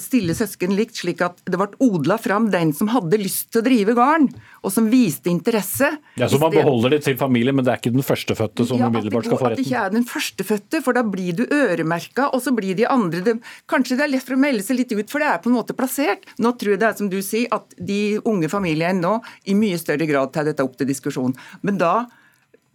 stille 0.00 0.34
søsken 0.34 0.74
likt, 0.74 0.96
slik 0.98 1.22
at 1.22 1.38
det 1.46 1.60
ble 1.60 1.68
odla 1.84 2.16
fram 2.18 2.48
den 2.50 2.72
som 2.74 2.90
hadde 2.90 3.20
lyst 3.20 3.52
til 3.52 3.62
å 3.62 3.66
drive 3.68 3.94
gården, 3.94 4.26
og 4.66 4.74
som 4.74 4.88
viste 4.90 5.30
interesse. 5.30 5.92
Ja, 6.18 6.26
Så 6.28 6.40
man 6.42 6.50
beholder 6.54 6.96
det 6.96 7.04
til 7.06 7.14
familien, 7.20 7.54
men 7.54 7.66
det 7.66 7.76
er 7.76 7.82
ikke 7.82 7.94
den 7.94 8.06
førstefødte 8.06 8.66
som 8.66 8.82
ja, 8.82 8.90
umiddelbart 8.90 9.30
skal 9.30 9.38
få 9.38 9.52
retten? 9.52 9.54
At 9.54 9.62
det 9.62 9.68
ikke 9.68 9.84
er 9.86 9.94
den 9.94 10.08
førstefødte, 10.10 10.82
for 10.82 10.98
da 10.98 11.06
blir 11.06 11.38
du 11.38 11.44
øremerka, 11.46 12.28
og 12.34 12.42
så 12.42 12.54
blir 12.56 12.74
de 12.78 12.88
andre 12.90 13.22
det, 13.22 13.38
Kanskje 13.70 14.00
det 14.00 14.08
er 14.08 14.14
lett 14.16 14.26
for 14.26 14.34
å 14.34 14.42
melde 14.42 14.66
seg 14.66 14.80
litt 14.80 14.92
ut, 14.96 15.06
for 15.12 15.22
det 15.22 15.30
er 15.30 15.42
på 15.44 15.52
en 15.52 15.58
måte 15.60 15.76
plassert. 15.78 16.26
Nå 16.42 16.56
tror 16.58 16.74
jeg 16.74 16.82
det 16.82 16.90
er 16.90 16.98
som 16.98 17.10
du 17.12 17.20
sier, 17.22 17.46
at 17.54 17.78
de 17.78 18.18
unge 18.26 18.50
familiene 18.50 18.98
nå 18.98 19.18
i 19.46 19.54
mye 19.54 19.78
større 19.78 20.08
grad 20.10 20.34
tar 20.34 20.48
dette 20.48 20.64
opp 20.64 20.74
til 20.78 20.90
diskusjon. 20.90 21.36
Men 21.62 21.78
da 21.78 22.08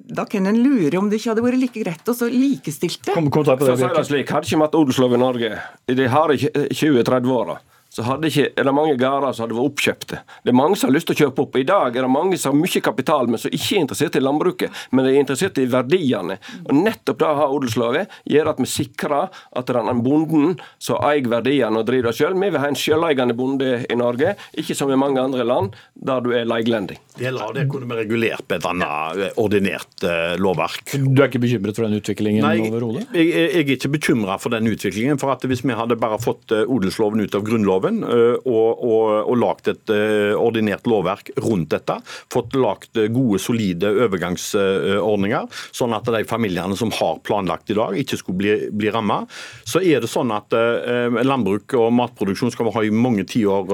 da 0.04 0.26
kan 0.26 0.47
en 0.47 0.60
lure 0.64 0.97
om 0.99 1.10
det 1.10 1.20
ikke 1.20 1.32
hadde 1.32 1.43
vært 1.45 1.60
like 1.62 1.84
greit 1.84 2.10
å 2.12 2.28
likestilt 2.28 3.06
det. 3.08 3.14
Kom, 3.16 3.30
kom 3.32 3.45
på 3.47 3.56
det, 3.70 3.78
det 3.80 4.06
slik, 4.08 4.32
Hadde 4.34 4.49
ikke 4.49 4.60
vi 4.60 4.66
hatt 4.66 4.76
odelslov 4.76 5.16
i 5.16 5.20
Norge. 5.22 5.51
I 5.88 5.95
de 5.95 6.08
harde 6.12 6.36
20-30 6.76 7.32
åra, 7.32 7.58
så 7.93 8.01
hadde 8.07 8.29
ikke, 8.31 8.47
er 8.57 8.65
det 8.65 8.71
mange 8.73 8.95
gårder 8.97 9.35
som 9.35 9.45
hadde 9.45 9.53
vært 9.53 9.69
oppkjøpte. 9.69 10.19
Det 10.41 10.49
er 10.49 10.57
mange 10.57 10.77
som 10.79 10.89
har 10.89 10.95
lyst 10.95 11.11
til 11.11 11.13
å 11.13 11.21
kjøpe 11.27 11.43
opp. 11.43 11.57
I 11.61 11.65
dag 11.69 11.93
er 11.93 12.07
det 12.07 12.09
mange 12.09 12.39
som 12.41 12.55
har 12.55 12.57
mye 12.63 12.81
kapital, 12.81 13.29
men 13.29 13.41
som 13.41 13.53
ikke 13.53 13.75
er 13.77 13.83
interessert 13.83 14.17
i 14.17 14.23
landbruket, 14.23 14.79
men 14.89 15.05
de 15.05 15.11
er 15.11 15.21
interessert 15.21 15.59
i 15.61 15.67
verdiene. 15.69 16.39
Og 16.65 16.73
Nettopp 16.79 17.19
det 17.21 17.29
har 17.37 17.53
odelsloven 17.53 18.15
gjør 18.33 18.49
at 18.49 18.63
vi 18.63 18.69
sikrer 18.71 19.29
at 19.29 19.69
det 19.69 19.75
den 19.77 20.01
bonden 20.05 20.55
som 20.81 21.05
eier 21.05 21.29
verdiene 21.29 21.83
og 21.83 21.85
driver 21.85 22.09
det 22.09 22.17
sjøl. 22.17 22.33
Vi 22.33 22.49
vil 22.49 22.63
ha 22.63 22.71
en 22.71 22.79
sjøleigende 22.79 23.37
bonde 23.37 23.69
i 23.85 23.99
Norge, 23.99 24.33
ikke 24.57 24.77
som 24.77 24.89
i 24.89 24.97
mange 24.97 25.21
andre 25.21 25.45
land 25.45 25.77
der 25.93 26.25
du 26.25 26.31
er 26.33 26.49
leiglending. 26.49 26.97
Deler 27.19 27.45
av 27.45 27.53
det 27.53 27.67
kunne 27.69 27.85
vi 27.91 27.99
regulert 27.99 28.47
med 28.49 28.57
et 28.57 28.67
annet 28.71 29.39
ordinært 29.41 30.07
uh, 30.07 30.33
lovverk. 30.41 30.95
Du 30.97 31.21
er 31.21 31.29
ikke 31.29 31.43
bekymret 31.43 31.77
for 31.77 31.85
den 31.85 32.01
utviklingen 32.01 32.47
overhodet? 32.49 33.05
Jeg, 33.13 33.29
jeg, 33.29 33.53
jeg, 33.53 33.67
er 33.67 33.77
ikke 33.77 33.93
bekymra 33.99 34.39
for 34.41 34.55
den 34.55 34.71
utviklingen. 34.71 35.21
for 35.21 35.35
at 35.35 35.45
Hvis 35.45 35.61
vi 35.61 35.77
hadde 35.77 35.99
bare 36.01 36.17
fått 36.21 36.49
odelsloven 36.63 37.21
ut 37.21 37.37
av 37.37 37.45
Grunnloven, 37.45 37.82
Eh, 37.84 38.36
og, 38.47 38.84
og, 38.84 39.07
og 39.29 39.39
lagt 39.39 39.69
et 39.71 39.91
ordinert 40.38 40.88
lovverk 40.89 41.31
rundt 41.43 41.71
dette. 41.73 41.97
Fått 42.34 42.55
lagt 42.57 42.97
eh, 42.99 43.09
gode, 43.13 43.39
solide 43.41 43.91
overgangsordninger, 44.05 45.49
sånn 45.75 45.95
at 45.95 46.09
de 46.13 46.23
familiene 46.29 46.77
som 46.79 46.93
har 46.95 47.19
planlagt 47.25 47.71
i 47.73 47.77
dag, 47.77 47.97
ikke 47.99 48.19
skulle 48.19 48.39
bli, 48.39 48.53
bli 48.71 48.91
ramma. 48.93 49.23
Så 49.67 49.81
er 49.84 50.03
det 50.03 50.11
sånn 50.11 50.31
at 50.34 50.53
landbruk 50.53 51.73
og 51.77 51.91
matproduksjon 51.95 52.51
skal 52.53 52.67
vi 52.67 52.73
ha 52.75 52.84
i 52.86 52.91
mange 52.93 53.25
tiår 53.29 53.71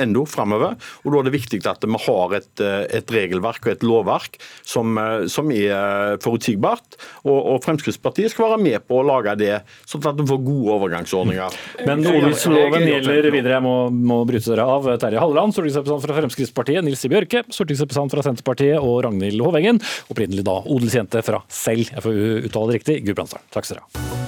enda 0.00 0.24
framover. 0.28 0.76
Og 1.04 1.12
da 1.12 1.20
er 1.20 1.28
det 1.28 1.34
viktig 1.34 1.60
at 1.68 1.84
vi 1.84 2.00
har 2.06 2.36
et, 2.38 2.62
et 2.62 3.12
regelverk 3.12 3.66
og 3.66 3.72
et 3.74 3.86
lovverk 3.86 4.38
som, 4.66 4.98
som 5.30 5.50
er 5.54 6.18
forutsigbart. 6.24 6.98
Og, 7.24 7.36
og, 7.36 7.58
Fremskrittspartiet 7.64 8.32
skal 8.32 8.54
være 8.54 8.62
med 8.64 8.86
på 8.88 9.00
å 9.00 9.06
lage 9.06 9.36
det, 9.40 9.54
sånn 9.88 10.04
at 10.10 10.20
vi 10.20 10.26
får 10.28 10.42
gode 10.44 10.78
overgangsordninger. 10.78 11.58
Men 11.88 12.04
odelsloven 12.08 12.86
gjelder 12.88 13.30
videre. 13.44 13.60
Jeg 13.60 13.66
må, 13.66 13.76
må 13.92 14.20
bryte 14.28 14.50
dere 14.50 14.66
av. 14.66 14.88
Terje 15.02 15.22
Halleland, 15.22 15.54
stortingsrepresentant 15.54 16.06
fra 16.06 16.18
Fremskrittspartiet. 16.20 16.84
Nils 16.86 17.04
I. 17.04 17.12
Bjørke, 17.12 17.44
stortingsrepresentant 17.52 18.16
fra 18.16 18.26
Senterpartiet. 18.26 18.80
Og 18.80 19.02
Ragnhild 19.06 19.44
Hovengen, 19.44 19.80
opprinnelig 20.12 20.46
da 20.46 20.60
odelsjente 20.64 21.24
fra 21.26 21.44
selv, 21.52 21.92
jeg 21.92 22.04
får 22.04 22.22
uttale 22.50 22.72
det 22.72 22.80
riktig, 22.80 23.00
Gudbrandsdalen. 23.08 23.50
Takk 23.54 23.68
skal 23.68 23.82
dere 23.82 23.88
ha. 23.88 24.23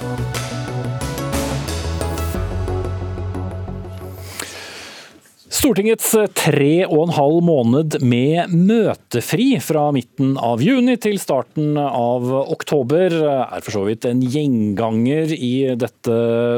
Stortingets 5.57 6.11
tre 6.37 6.83
og 6.85 6.99
en 7.07 7.13
halv 7.15 7.37
måned 7.41 7.95
med 8.05 8.51
møtefri 8.53 9.55
fra 9.63 9.87
midten 9.95 10.35
av 10.37 10.61
juni 10.61 10.93
til 11.01 11.15
starten 11.17 11.79
av 11.81 12.27
oktober 12.43 13.15
er 13.15 13.63
for 13.65 13.73
så 13.73 13.81
vidt 13.87 14.05
en 14.05 14.21
gjenganger 14.21 15.33
i 15.33 15.73
dette 15.79 16.17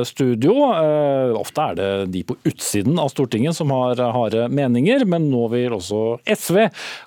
studio. 0.10 0.56
Eh, 0.74 1.32
ofte 1.40 1.68
er 1.70 1.78
det 1.78 1.88
de 2.12 2.26
på 2.28 2.36
utsiden 2.50 3.00
av 3.00 3.14
Stortinget 3.14 3.56
som 3.56 3.72
har 3.72 4.02
harde 4.18 4.50
meninger, 4.52 5.08
men 5.08 5.30
nå 5.32 5.46
vil 5.54 5.78
også 5.78 6.02
SV 6.28 6.60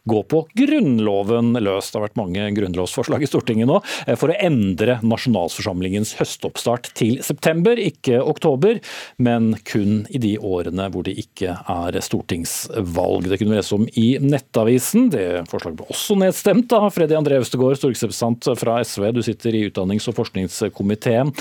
gå 0.08 0.22
på 0.32 0.42
Grunnloven 0.62 1.52
løs. 1.60 1.92
Det 1.92 2.00
har 2.00 2.06
vært 2.06 2.20
mange 2.22 2.48
grunnlovsforslag 2.56 3.26
i 3.26 3.28
Stortinget 3.28 3.68
nå 3.68 3.82
eh, 4.06 4.16
for 4.16 4.32
å 4.32 4.38
endre 4.40 4.96
nasjonalforsamlingens 5.04 6.16
høstoppstart 6.22 6.94
til 6.96 7.20
september, 7.26 7.76
ikke 7.76 8.24
oktober, 8.24 8.80
men 9.20 9.52
kun 9.68 10.06
i 10.08 10.24
de 10.24 10.38
årene 10.40 10.88
hvor 10.88 11.04
det 11.04 11.18
ikke 11.20 11.60
er 11.60 11.81
er 11.86 11.98
stortingsvalg. 12.04 13.28
Det 13.28 13.38
kunne 13.40 13.54
vi 13.54 13.60
lese 13.60 13.76
om 13.76 13.86
i 13.98 14.08
Nettavisen. 14.22 15.10
Det 15.12 15.26
forslaget 15.50 15.80
ble 15.80 15.90
også 15.92 16.16
nedstemt 16.20 16.72
av 16.76 16.88
Freddy 16.94 17.18
André 17.18 17.40
Øvstegård, 17.40 17.78
stortingsrepresentant 17.80 18.50
fra 18.60 18.80
SV. 18.84 19.10
Du 19.16 19.22
sitter 19.26 19.56
i 19.56 19.66
utdannings- 19.68 20.08
og 20.10 20.18
forskningskomiteen. 20.20 21.34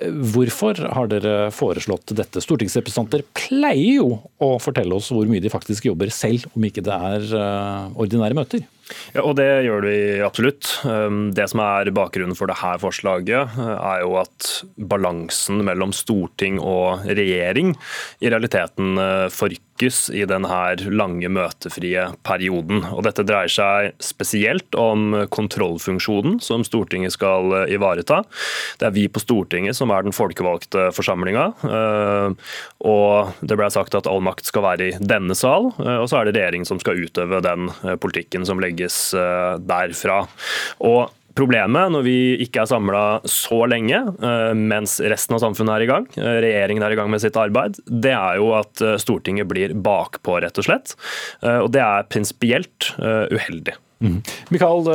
Hvorfor 0.00 0.78
har 0.94 1.08
dere 1.10 1.50
foreslått 1.52 2.14
dette? 2.16 2.40
Stortingsrepresentanter 2.40 3.24
pleier 3.36 3.98
jo 3.98 4.10
å 4.40 4.54
fortelle 4.62 4.96
oss 4.96 5.10
hvor 5.12 5.28
mye 5.28 5.42
de 5.44 5.52
faktisk 5.52 5.90
jobber 5.90 6.12
selv, 6.14 6.46
om 6.56 6.64
ikke 6.64 6.84
det 6.86 6.94
er 6.94 7.26
eh, 7.36 7.98
ordinære 8.00 8.38
møter. 8.38 8.64
Ja, 9.14 9.22
og 9.22 9.36
Det 9.38 9.48
gjør 9.66 9.84
vi 9.86 9.96
absolutt. 10.24 10.70
Um, 10.88 11.30
det 11.34 11.46
som 11.52 11.62
er 11.62 11.92
bakgrunnen 11.94 12.38
for 12.38 12.50
dette 12.50 12.72
forslaget, 12.82 13.54
uh, 13.58 13.74
er 13.76 14.04
jo 14.04 14.16
at 14.22 14.50
balansen 14.90 15.62
mellom 15.66 15.94
storting 15.94 16.58
og 16.58 17.06
regjering 17.06 17.74
i 18.20 18.32
realiteten 18.32 18.98
uh, 18.98 19.28
forrykker 19.32 19.69
lykkes 19.80 20.10
i 20.12 20.26
denne 20.28 20.76
lange 20.92 21.28
møtefrie 21.28 22.10
perioden. 22.22 22.84
Og 22.92 23.04
dette 23.04 23.24
dreier 23.24 23.48
seg 23.48 23.94
spesielt 24.00 24.74
om 24.76 25.26
kontrollfunksjonen 25.30 26.40
som 26.40 26.64
Stortinget 26.64 27.14
skal 27.14 27.52
eh, 27.64 27.74
ivareta. 27.74 28.22
Det 28.78 28.86
er 28.86 28.94
vi 28.94 29.08
på 29.08 29.20
Stortinget 29.20 29.76
som 29.76 29.90
er 29.90 30.04
den 30.04 30.12
folkevalgte 30.12 30.90
forsamlinga. 30.92 31.52
Eh, 31.64 32.50
og 32.84 33.32
det 33.40 33.56
ble 33.56 33.70
sagt 33.70 33.94
at 33.94 34.06
all 34.06 34.20
makt 34.20 34.46
skal 34.46 34.66
være 34.66 34.90
i 34.90 34.98
denne 35.00 35.34
sal, 35.34 35.72
eh, 35.80 35.96
og 36.00 36.10
så 36.10 36.20
er 36.20 36.28
det 36.28 36.36
regjeringen 36.36 36.68
som 36.68 36.80
skal 36.80 37.00
utøve 37.00 37.40
den 37.44 37.70
politikken 38.00 38.44
som 38.44 38.60
legges 38.60 39.14
derfra. 39.64 40.24
Og 40.84 41.08
Problemet 41.40 41.92
når 41.94 42.04
vi 42.04 42.16
ikke 42.44 42.64
er 42.64 42.68
samla 42.68 43.02
så 43.28 43.62
lenge, 43.70 43.96
eh, 43.96 44.52
mens 44.56 44.98
resten 45.00 45.38
av 45.38 45.44
samfunnet 45.44 45.78
er 45.78 45.84
i 45.86 45.88
gang, 45.88 46.08
eh, 46.20 46.40
regjeringen 46.44 46.84
er 46.84 46.92
i 46.92 46.98
gang 46.98 47.08
med 47.12 47.22
sitt 47.22 47.38
arbeid, 47.40 47.80
det 47.88 48.12
er 48.12 48.40
jo 48.40 48.50
at 48.58 48.82
eh, 48.84 48.98
Stortinget 49.00 49.48
blir 49.48 49.72
bakpå, 49.72 50.36
rett 50.44 50.60
og 50.60 50.66
slett. 50.66 50.92
Og 51.40 51.70
det 51.72 51.80
er 51.80 52.08
prinsipielt 52.10 52.90
uheldig. 53.00 53.72
Mm. 54.00 54.18
Michael 54.52 54.88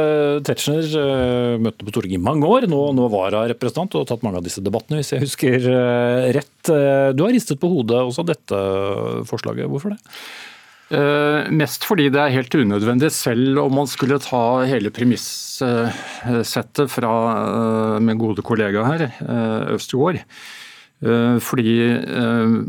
Tetzschner 0.45 1.59
møtte 1.61 1.85
på 1.85 1.93
Stortinget 1.93 2.19
i 2.19 2.25
mange 2.25 2.47
år, 2.49 2.67
nå, 2.69 2.81
nå 2.97 3.07
vararepresentant 3.13 3.95
og 3.95 4.03
har 4.03 4.09
tatt 4.11 4.25
mange 4.25 4.41
av 4.41 4.45
disse 4.45 4.63
debattene, 4.65 5.01
hvis 5.01 5.13
jeg 5.13 5.23
husker 5.25 5.69
rett. 6.35 6.73
Du 7.15 7.23
har 7.25 7.33
ristet 7.33 7.61
på 7.61 7.69
hodet 7.71 8.01
også 8.01 8.25
dette 8.27 8.59
forslaget, 9.29 9.69
hvorfor 9.71 9.95
det? 9.95 10.01
Uh, 10.93 11.49
mest 11.49 11.81
fordi 11.87 12.11
det 12.13 12.19
er 12.21 12.29
helt 12.35 12.53
unødvendig, 12.53 13.09
selv 13.09 13.57
om 13.63 13.73
man 13.79 13.87
skulle 13.89 14.19
ta 14.21 14.61
hele 14.69 14.91
premissettet 14.93 16.91
fra 16.93 17.13
uh, 17.41 17.97
min 17.97 18.19
gode 18.21 18.45
kollega 18.45 18.83
her, 18.85 19.07
uh, 19.25 19.73
Øvstegård. 19.73 20.21
Fordi 21.43 21.99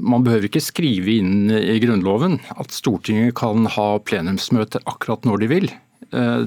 man 0.03 0.25
behøver 0.27 0.49
ikke 0.49 0.61
skrive 0.61 1.13
inn 1.23 1.47
i 1.47 1.79
Grunnloven 1.81 2.35
at 2.59 2.75
Stortinget 2.75 3.37
kan 3.39 3.65
ha 3.71 4.03
plenumsmøter 4.03 4.83
akkurat 4.91 5.25
når 5.25 5.37
de 5.41 5.49
vil. 5.53 5.71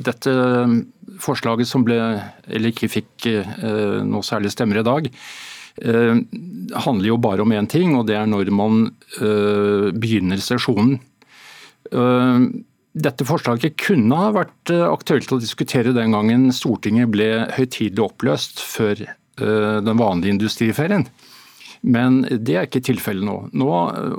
Dette 0.03 0.34
forslaget 1.24 1.72
som 1.72 1.88
ble, 1.88 2.20
eller 2.51 2.76
ikke 2.76 2.91
fikk 2.91 3.30
noe 4.05 4.22
særlig 4.28 4.51
stemmer 4.53 4.84
i 4.84 4.86
dag, 4.86 5.07
handler 6.84 7.07
jo 7.07 7.17
bare 7.24 7.47
om 7.47 7.55
én 7.55 7.72
ting, 7.72 7.95
og 7.95 8.05
det 8.11 8.20
er 8.20 8.28
når 8.30 8.51
man 8.53 8.91
begynner 9.95 10.38
sesjonen. 10.43 10.99
Eh, 11.92 12.44
dette 13.00 13.26
forslaget 13.28 13.78
kunne 13.80 14.18
ha 14.18 14.30
vært 14.36 14.74
eh, 14.74 14.86
aktuelt 14.86 15.32
å 15.34 15.40
diskutere 15.42 15.96
den 15.96 16.16
gangen 16.16 16.50
Stortinget 16.56 17.12
ble 17.14 17.30
høytidelig 17.56 18.06
oppløst 18.06 18.64
før 18.66 19.04
eh, 19.06 19.78
den 19.86 20.00
vanlige 20.00 20.36
industriferien. 20.38 21.08
Men 21.80 22.26
det 22.28 22.56
er 22.58 22.66
ikke 22.68 22.84
tilfellet 22.84 23.24
nå. 23.24 23.38
Nå 23.56 23.76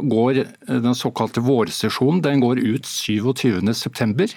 går 0.08 0.38
den 0.70 0.96
såkalte 0.96 1.42
vårsesjonen 1.44 2.22
den 2.24 2.40
går 2.40 2.62
ut 2.62 2.88
27.9. 2.88 4.30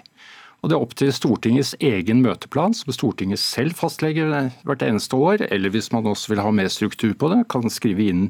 Og 0.63 0.71
Det 0.71 0.77
er 0.77 0.83
opp 0.85 0.93
til 0.95 1.09
Stortingets 1.11 1.73
egen 1.83 2.21
møteplan, 2.23 2.71
som 2.71 2.93
Stortinget 2.95 3.41
selv 3.41 3.75
fastlegger 3.75 4.31
hvert 4.63 4.85
eneste 4.85 5.19
år. 5.19 5.43
Eller 5.51 5.73
hvis 5.73 5.91
man 5.91 6.07
også 6.07 6.31
vil 6.31 6.39
ha 6.39 6.53
mer 6.55 6.71
struktur 6.71 7.11
på 7.19 7.33
det, 7.33 7.41
kan 7.51 7.67
skrive 7.67 8.05
inn 8.07 8.23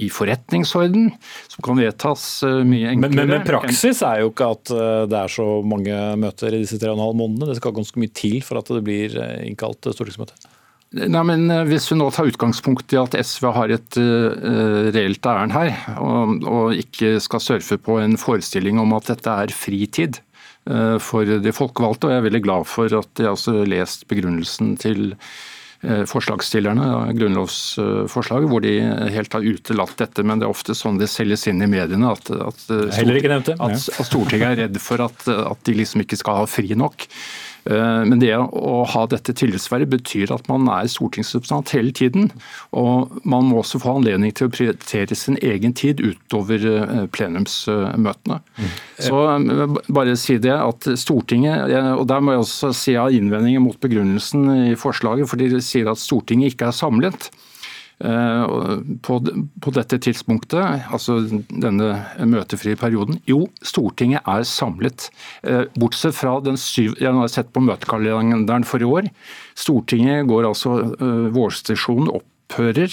i 0.00 0.08
forretningsorden, 0.08 1.10
som 1.52 1.66
kan 1.66 1.76
vedtas 1.76 2.24
eh, 2.48 2.62
mye 2.64 2.94
enklere. 2.94 3.12
Men, 3.12 3.20
men, 3.20 3.32
men 3.36 3.44
praksis 3.44 4.00
er 4.00 4.24
jo 4.24 4.32
ikke 4.32 4.48
at 4.56 4.72
eh, 4.72 5.04
det 5.12 5.20
er 5.20 5.36
så 5.36 5.48
mange 5.60 6.00
møter 6.24 6.56
i 6.56 6.64
disse 6.64 6.80
tre 6.80 6.88
og 6.88 6.96
en 6.96 7.04
halv 7.04 7.20
månedene. 7.20 7.52
Det 7.52 7.60
skal 7.60 7.76
ganske 7.76 8.00
mye 8.00 8.16
til 8.16 8.40
for 8.48 8.64
at 8.64 8.72
det 8.72 8.84
blir 8.88 9.20
eh, 9.20 9.44
innkalt 9.50 9.92
stortingsmøte. 9.92 10.40
Nei, 10.94 11.24
men 11.26 11.50
Hvis 11.66 11.88
vi 11.90 11.96
nå 11.98 12.06
tar 12.14 12.28
utgangspunkt 12.30 12.92
i 12.94 13.00
at 13.00 13.16
SV 13.18 13.48
har 13.56 13.72
et 13.74 13.96
uh, 13.98 14.92
reelt 14.94 15.26
ærend 15.26 15.50
her, 15.50 15.72
og, 15.98 16.44
og, 16.46 16.76
ikke 16.78 17.16
skal 17.24 17.42
surfe 17.42 17.80
på 17.82 17.96
en 17.98 18.14
forestilling 18.20 18.78
om 18.78 18.94
at 18.94 19.10
dette 19.10 19.32
er 19.42 19.50
fritid, 19.50 20.20
for 20.64 21.28
de 21.28 21.52
folkevalgte. 21.52 22.08
Og 22.08 22.14
jeg 22.14 22.22
er 22.22 22.28
veldig 22.28 22.44
glad 22.46 22.68
for 22.70 23.00
at 23.00 23.20
jeg 23.20 23.32
også 23.32 23.58
har 23.58 23.68
lest 23.68 24.06
begrunnelsen 24.10 24.74
til 24.80 25.12
eh, 25.12 26.04
forslagsstillerne 26.08 26.86
av 26.88 27.12
grunnlovsforslaget, 27.18 28.48
hvor 28.48 28.64
de 28.64 28.74
helt 29.14 29.36
har 29.36 29.44
utelatt 29.44 29.96
dette. 30.00 30.24
Men 30.24 30.40
det 30.40 30.48
er 30.48 30.54
ofte 30.54 30.76
sånn 30.78 31.00
det 31.00 31.10
selges 31.12 31.46
inn 31.50 31.60
i 31.64 31.70
mediene, 31.70 32.14
at, 32.16 32.30
at, 32.32 32.64
Stortinget, 32.64 33.50
at, 33.58 33.88
at 33.92 34.08
Stortinget 34.08 34.48
er 34.52 34.62
redd 34.66 34.80
for 34.82 35.04
at, 35.04 35.28
at 35.28 35.66
de 35.68 35.76
liksom 35.82 36.04
ikke 36.06 36.20
skal 36.20 36.42
ha 36.42 36.48
fri 36.48 36.72
nok. 36.78 37.08
Eh, 37.64 38.02
men 38.04 38.20
det 38.20 38.32
å 38.36 38.82
ha 38.88 39.04
dette 39.08 39.32
tillitsvervet 39.36 39.92
betyr 39.94 40.32
at 40.34 40.48
man 40.50 40.68
er 40.72 40.90
stortingsrepresentant 40.90 41.72
hele 41.76 41.94
tiden. 41.96 42.28
Og 42.76 43.14
man 43.24 43.48
må 43.48 43.62
også 43.62 43.80
få 43.82 43.96
anledning 43.98 44.34
til 44.36 44.48
å 44.48 44.54
prioritere 44.54 45.16
sin 45.18 45.38
egen 45.40 45.76
tid 45.76 46.02
utover 46.04 46.66
eh, 46.70 47.06
plenumsmøtene. 47.14 48.40
Mm. 48.58 48.74
Så 49.08 49.22
eh, 49.30 49.80
bare 50.00 50.18
si 50.20 50.38
det 50.42 50.54
at 50.56 50.90
Stortinget, 51.00 51.72
og 51.94 52.06
der 52.10 52.22
må 52.24 52.34
jeg 52.34 52.44
også 52.44 52.72
si 52.76 52.98
av 53.00 53.14
innvendinger 53.14 53.62
mot 53.64 53.80
begrunnelsen 53.80 54.46
i 54.70 54.78
forslaget, 54.78 55.28
for 55.30 55.40
de 55.40 55.62
sier 55.64 55.88
at 55.90 56.00
Stortinget 56.00 56.54
ikke 56.54 56.70
er 56.70 56.76
samlet. 56.76 57.30
Eh, 58.02 58.46
på, 59.06 59.20
på, 59.62 59.72
dette 59.74 59.98
tidspunktet, 60.02 60.90
altså 60.90 61.20
denne 61.48 61.92
møtefrie 62.26 62.78
perioden? 62.78 63.20
Jo, 63.30 63.44
Stortinget 63.62 64.26
er 64.26 64.46
samlet. 64.48 65.08
Eh, 65.46 65.64
bortsett 65.78 66.16
fra 66.18 66.40
den 66.42 66.58
syv, 66.60 66.96
Jeg 67.00 67.14
har 67.14 67.30
sett 67.30 67.52
på 67.54 67.62
møtekalenderen 67.62 68.66
for 68.66 68.82
i 68.82 68.88
år. 68.88 69.10
Stortinget 69.54 70.26
går 70.28 70.50
altså 70.50 70.76
eh, 70.98 71.26
Vårsesjonen 71.34 72.10
opphører 72.10 72.90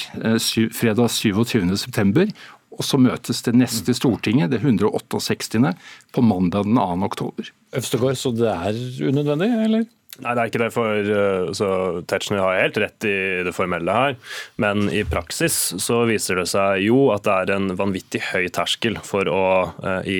fredag 0.72 1.10
27.9. 1.10 2.30
Og 2.72 2.86
så 2.88 2.98
møtes 3.02 3.42
det 3.44 3.56
neste 3.58 3.94
Stortinget, 3.98 4.54
det 4.54 4.62
168., 4.62 5.74
på 6.14 6.24
mandag 6.24 6.70
den 6.70 6.78
2. 6.80 6.86
oktober. 7.10 7.50
Øvstegård, 7.76 8.16
så 8.20 8.32
det 8.36 8.48
er 8.48 8.78
unødvendig, 9.10 9.50
eller? 9.66 9.90
Nei, 10.22 10.36
det 10.38 10.42
er 10.42 10.52
ikke 10.52 10.62
det. 10.62 10.70
for 10.76 11.12
eh, 11.18 11.52
så 11.58 11.70
Tetzschner 12.10 12.44
har 12.44 12.60
helt 12.60 12.80
rett 12.82 13.08
i 13.10 13.18
det 13.48 13.54
formelle 13.56 13.96
her. 13.96 14.18
Men 14.62 14.88
i 14.94 15.04
praksis 15.08 15.58
så 15.82 16.04
viser 16.10 16.42
det 16.42 16.48
seg 16.52 16.86
jo 16.86 17.10
at 17.16 17.26
det 17.26 17.38
er 17.38 17.56
en 17.58 17.76
vanvittig 17.80 18.24
høy 18.32 18.46
terskel 18.54 19.00
for 19.06 19.30
å 19.32 19.46
eh, 19.82 20.02
i 20.06 20.20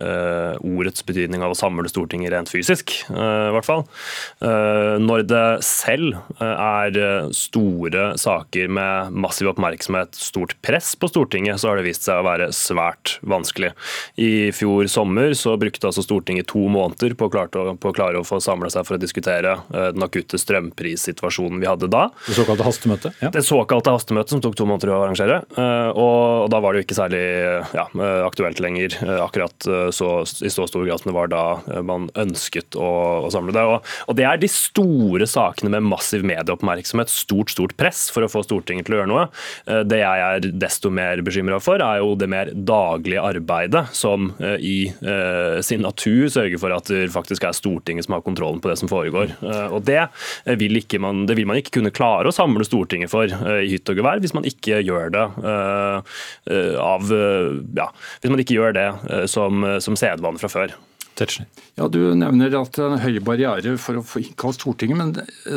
Uh, 0.00 0.56
ordets 0.64 1.02
betydning 1.04 1.42
av 1.44 1.52
å 1.52 1.56
samle 1.56 1.84
Stortinget 1.90 2.32
rent 2.32 2.48
fysisk, 2.48 2.94
uh, 3.12 3.50
i 3.50 3.52
hvert 3.52 3.66
fall. 3.66 3.82
Uh, 4.40 4.96
når 4.96 5.26
det 5.28 5.42
selv 5.68 6.16
er 6.40 6.96
store 7.36 8.06
saker 8.16 8.72
med 8.72 9.12
massiv 9.12 9.50
oppmerksomhet, 9.50 10.16
stort 10.16 10.54
press 10.64 10.94
på 10.96 11.10
Stortinget, 11.10 11.60
så 11.60 11.68
har 11.68 11.78
det 11.78 11.84
vist 11.90 12.08
seg 12.08 12.22
å 12.22 12.24
være 12.24 12.48
svært 12.56 13.18
vanskelig. 13.20 13.74
I 14.16 14.48
fjor 14.56 14.88
sommer 14.88 15.36
så 15.36 15.58
brukte 15.60 15.90
altså 15.90 16.06
Stortinget 16.06 16.48
to 16.54 16.64
måneder 16.72 17.12
på 17.12 17.28
å, 17.28 17.34
klare 17.34 17.52
å, 17.52 17.76
på 17.76 17.92
å, 17.92 17.96
klare 17.96 18.22
å 18.22 18.24
få 18.24 18.40
samle 18.40 18.72
seg 18.72 18.88
for 18.88 18.96
å 18.96 19.02
diskutere 19.02 19.58
den 19.68 20.06
akutte 20.06 20.40
strømprissituasjonen 20.40 21.60
vi 21.60 21.68
hadde 21.68 21.90
da. 21.92 22.06
Det 22.30 22.38
såkalte 22.38 22.64
hastemøtet? 22.64 23.20
Ja. 23.20 23.32
Det 23.34 23.44
såkalte 23.44 23.92
hastemøtet 23.92 24.32
som 24.32 24.42
tok 24.44 24.56
to 24.56 24.66
måneder 24.68 24.94
å 24.94 25.02
arrangere. 25.02 25.42
Og 25.92 26.48
da 26.52 26.62
var 26.64 26.72
det 26.72 26.82
jo 26.82 26.88
ikke 26.88 27.00
særlig 27.02 27.22
ja, 27.76 27.86
aktuelt 28.24 28.62
lenger 28.64 28.96
akkurat 29.20 29.68
så, 29.90 30.10
i 30.44 30.50
så 30.52 30.66
stor 30.70 30.86
grad 30.86 31.02
som 31.02 31.10
det 31.10 31.16
var 31.16 31.32
da 31.32 31.44
eh, 31.72 31.82
man 31.86 32.08
ønsket 32.18 32.78
å, 32.78 32.92
å 33.26 33.32
samle 33.32 33.54
det. 33.56 33.64
Og, 33.66 33.92
og, 34.06 34.16
Det 34.18 34.26
er 34.28 34.40
de 34.40 34.50
store 34.50 35.28
sakene 35.30 35.72
med 35.74 35.88
massiv 35.90 36.26
medieoppmerksomhet, 36.28 37.12
stort 37.12 37.52
stort 37.52 37.76
press 37.80 38.06
for 38.12 38.24
å 38.24 38.30
få 38.30 38.44
Stortinget 38.46 38.88
til 38.88 38.96
å 38.96 39.00
gjøre 39.00 39.10
noe. 39.10 39.26
Eh, 39.66 39.82
det 39.88 40.02
jeg 40.02 40.26
er 40.26 40.48
desto 40.62 40.92
mer 40.92 41.22
bekymra 41.24 41.60
for, 41.62 41.82
er 41.82 42.02
jo 42.02 42.14
det 42.18 42.28
mer 42.30 42.52
daglige 42.52 43.22
arbeidet 43.22 43.84
som 43.96 44.32
eh, 44.42 44.58
i 44.62 44.76
uh, 45.04 45.58
sin 45.64 45.82
natur 45.84 46.28
sørger 46.30 46.60
for 46.60 46.74
at 46.74 46.88
det 46.90 47.10
faktisk 47.14 47.46
er 47.46 47.56
Stortinget 47.56 48.06
som 48.06 48.16
har 48.16 48.24
kontrollen 48.24 48.60
på 48.62 48.70
det 48.70 48.78
som 48.80 48.90
foregår. 48.90 49.34
Uh, 49.42 49.74
og 49.76 49.86
det 49.88 50.04
vil, 50.60 50.78
man, 51.02 51.24
det 51.28 51.36
vil, 51.38 51.48
man, 51.48 51.60
ikke 51.60 51.78
kunne 51.78 51.94
klare 51.94 52.30
å 52.30 52.34
samle 52.34 52.66
Stortinget 52.66 53.12
for 53.12 53.30
uh, 53.30 53.60
i 53.62 53.72
hytt 53.74 53.90
og 53.90 53.98
gevær 53.98 54.22
hvis 54.22 54.34
man 54.36 54.46
ikke 54.48 54.80
gjør 54.82 55.12
det 55.12 55.24
av 56.82 57.10
ja, 57.76 57.86
hvis 58.22 58.32
man 58.32 58.40
ikke 58.42 58.56
gjør 58.56 58.74
det 58.76 58.86
som, 59.30 59.62
som 59.80 59.96
sedvane 59.98 60.40
fra 60.42 60.50
før. 60.52 60.74
Ja, 61.76 61.86
Du 61.92 61.98
nevner 62.16 62.54
at 62.56 62.72
det 62.74 62.82
er 62.82 62.94
en 62.94 63.02
høy 63.02 63.18
barriere 63.24 63.74
for 63.80 64.00
å 64.00 64.04
få 64.06 64.22
innkalt 64.22 64.58
Stortinget, 64.58 64.98
men 64.98 65.12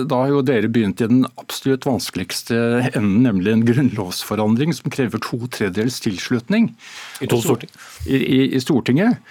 da 0.09 0.20
har 0.22 0.34
jo 0.34 0.43
dere 0.45 0.70
begynt 0.72 1.01
i 1.01 1.07
den 1.09 1.24
absolutt 1.39 1.88
vanskeligste 1.88 2.57
enden, 2.91 3.24
nemlig 3.24 3.53
en 3.53 3.66
grunnlovsforandring 3.68 4.76
som 4.76 4.91
krever 4.93 5.24
to 5.24 5.39
tredjedels 5.47 6.01
tilslutning 6.03 6.74
I, 7.24 7.30
to 7.32 7.39
i, 8.05 8.51
i 8.51 8.61
Stortinget. 8.61 9.24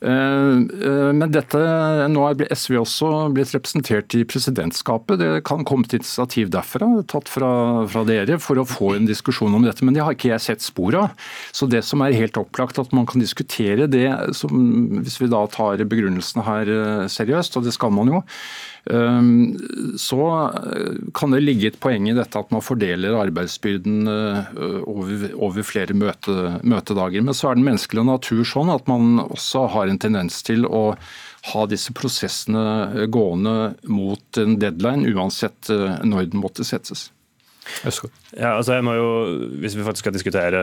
Men 0.00 1.32
dette, 1.32 1.60
nå 2.08 2.22
er 2.24 2.46
SV 2.56 2.78
også 2.80 3.10
blitt 3.36 3.52
representert 3.52 4.14
i 4.16 4.22
presidentskapet. 4.24 5.20
Det 5.20 5.42
kan 5.44 5.66
komme 5.68 5.84
et 5.84 5.98
initiativ 5.98 6.48
derfra, 6.54 6.88
tatt 7.10 7.28
fra, 7.28 7.50
fra, 7.90 8.04
dere, 8.08 8.38
for 8.40 8.60
å 8.60 8.64
få 8.68 8.94
en 8.96 9.08
diskusjon 9.08 9.54
om 9.58 9.66
dette. 9.66 9.84
Men 9.84 9.96
det 9.96 10.04
har 10.06 10.16
ikke 10.16 10.32
jeg 10.32 10.46
sett 10.46 10.64
spor 10.64 10.96
av. 11.02 11.28
Så 11.52 11.68
det 11.68 11.82
som 11.84 12.00
er 12.04 12.16
helt 12.16 12.40
opplagt 12.40 12.80
at 12.80 12.96
man 12.96 13.08
kan 13.10 13.20
diskutere 13.20 13.90
det, 13.92 14.08
som, 14.36 14.56
hvis 15.04 15.20
vi 15.20 15.28
da 15.32 15.44
tar 15.52 15.84
begrunnelsene 15.84 16.46
her 16.48 16.74
seriøst, 17.12 17.60
og 17.60 17.68
det 17.68 17.76
skal 17.76 17.92
man 17.92 18.08
jo, 18.14 18.24
så 20.00 20.22
eh, 20.48 20.94
kan 21.14 21.34
det 21.34 21.42
ligge 21.44 21.68
et 21.68 21.80
poeng 21.82 22.08
i 22.08 22.16
dette 22.16 22.40
at 22.40 22.52
man 22.54 22.64
fordeler 22.64 23.18
arbeidsbyrden 23.20 24.08
eh, 24.08 24.54
over, 24.88 25.62
flere 25.66 25.96
møte, 25.96 26.56
møtedager. 26.64 27.24
Men 27.26 27.36
så 27.36 27.50
er 27.50 27.60
den 27.60 27.68
menneskelige 27.68 28.08
natur 28.08 28.42
sånn 28.48 28.72
at 28.72 28.88
man 28.90 29.20
også 29.28 29.66
har 29.74 29.90
en 29.90 30.00
tendens 30.00 30.40
til 30.46 30.64
å 30.66 30.94
ha 31.52 31.62
disse 31.68 31.92
prosessene 31.96 33.06
gående 33.12 33.74
mot 33.88 34.40
en 34.40 34.58
deadline, 34.60 35.08
uansett 35.12 35.72
eh, 35.72 36.00
når 36.04 36.32
den 36.32 36.42
måtte 36.42 36.66
settes. 36.66 37.10
Ja, 38.38 38.54
altså 38.54 38.76
jeg 38.76 38.84
må 38.86 38.94
jo, 38.94 39.08
Hvis 39.62 39.74
vi 39.76 39.84
faktisk 39.84 40.04
skal 40.04 40.14
diskutere 40.14 40.60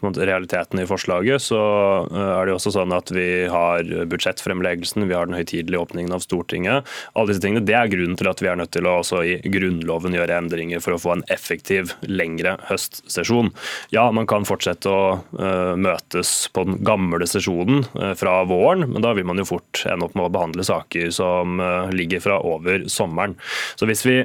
realiteten 0.00 0.80
i 0.80 0.86
forslaget, 0.88 1.42
så 1.44 1.60
eh, 2.08 2.30
er 2.34 2.46
det 2.46 2.52
jo 2.52 2.58
også 2.58 2.72
sånn 2.74 2.94
at 2.96 3.10
vi 3.14 3.26
har 3.50 3.86
budsjettfremleggelsen, 4.10 5.06
vi 5.08 5.16
har 5.16 5.28
den 5.28 5.36
høytidelige 5.38 5.82
åpningen 5.82 6.14
av 6.16 6.24
Stortinget. 6.24 6.88
Alle 7.14 7.32
disse 7.32 7.44
tingene, 7.44 7.64
Det 7.66 7.76
er 7.76 7.92
grunnen 7.92 8.16
til 8.18 8.30
at 8.30 8.42
vi 8.42 8.50
er 8.50 8.58
nødt 8.60 8.72
til 8.74 8.88
å 8.88 8.96
også 9.00 9.22
i 9.26 9.36
Grunnloven 9.52 10.16
gjøre 10.16 10.38
endringer 10.40 10.82
for 10.84 10.96
å 10.96 11.00
få 11.00 11.14
en 11.16 11.24
effektiv, 11.32 11.94
lengre 12.08 12.56
høstsesjon. 12.70 13.52
Ja, 13.94 14.08
man 14.14 14.28
kan 14.30 14.46
fortsette 14.48 14.90
å 14.90 15.02
uh, 15.20 15.76
møtes 15.78 16.48
på 16.54 16.64
den 16.66 16.80
gamle 16.86 17.28
sesjonen 17.30 17.84
uh, 17.94 18.12
fra 18.18 18.40
våren, 18.48 18.86
men 18.90 19.04
da 19.04 19.12
vil 19.16 19.28
man 19.28 19.40
jo 19.40 19.48
fort 19.52 19.84
ende 19.86 20.08
opp 20.08 20.16
med 20.18 20.28
å 20.28 20.32
behandle 20.34 20.66
saker 20.66 21.12
som 21.14 21.60
ligger 21.94 22.22
fra 22.22 22.38
over 22.46 22.84
sommeren. 22.90 23.36
Så 23.78 23.86
hvis 23.88 24.02
vi 24.06 24.16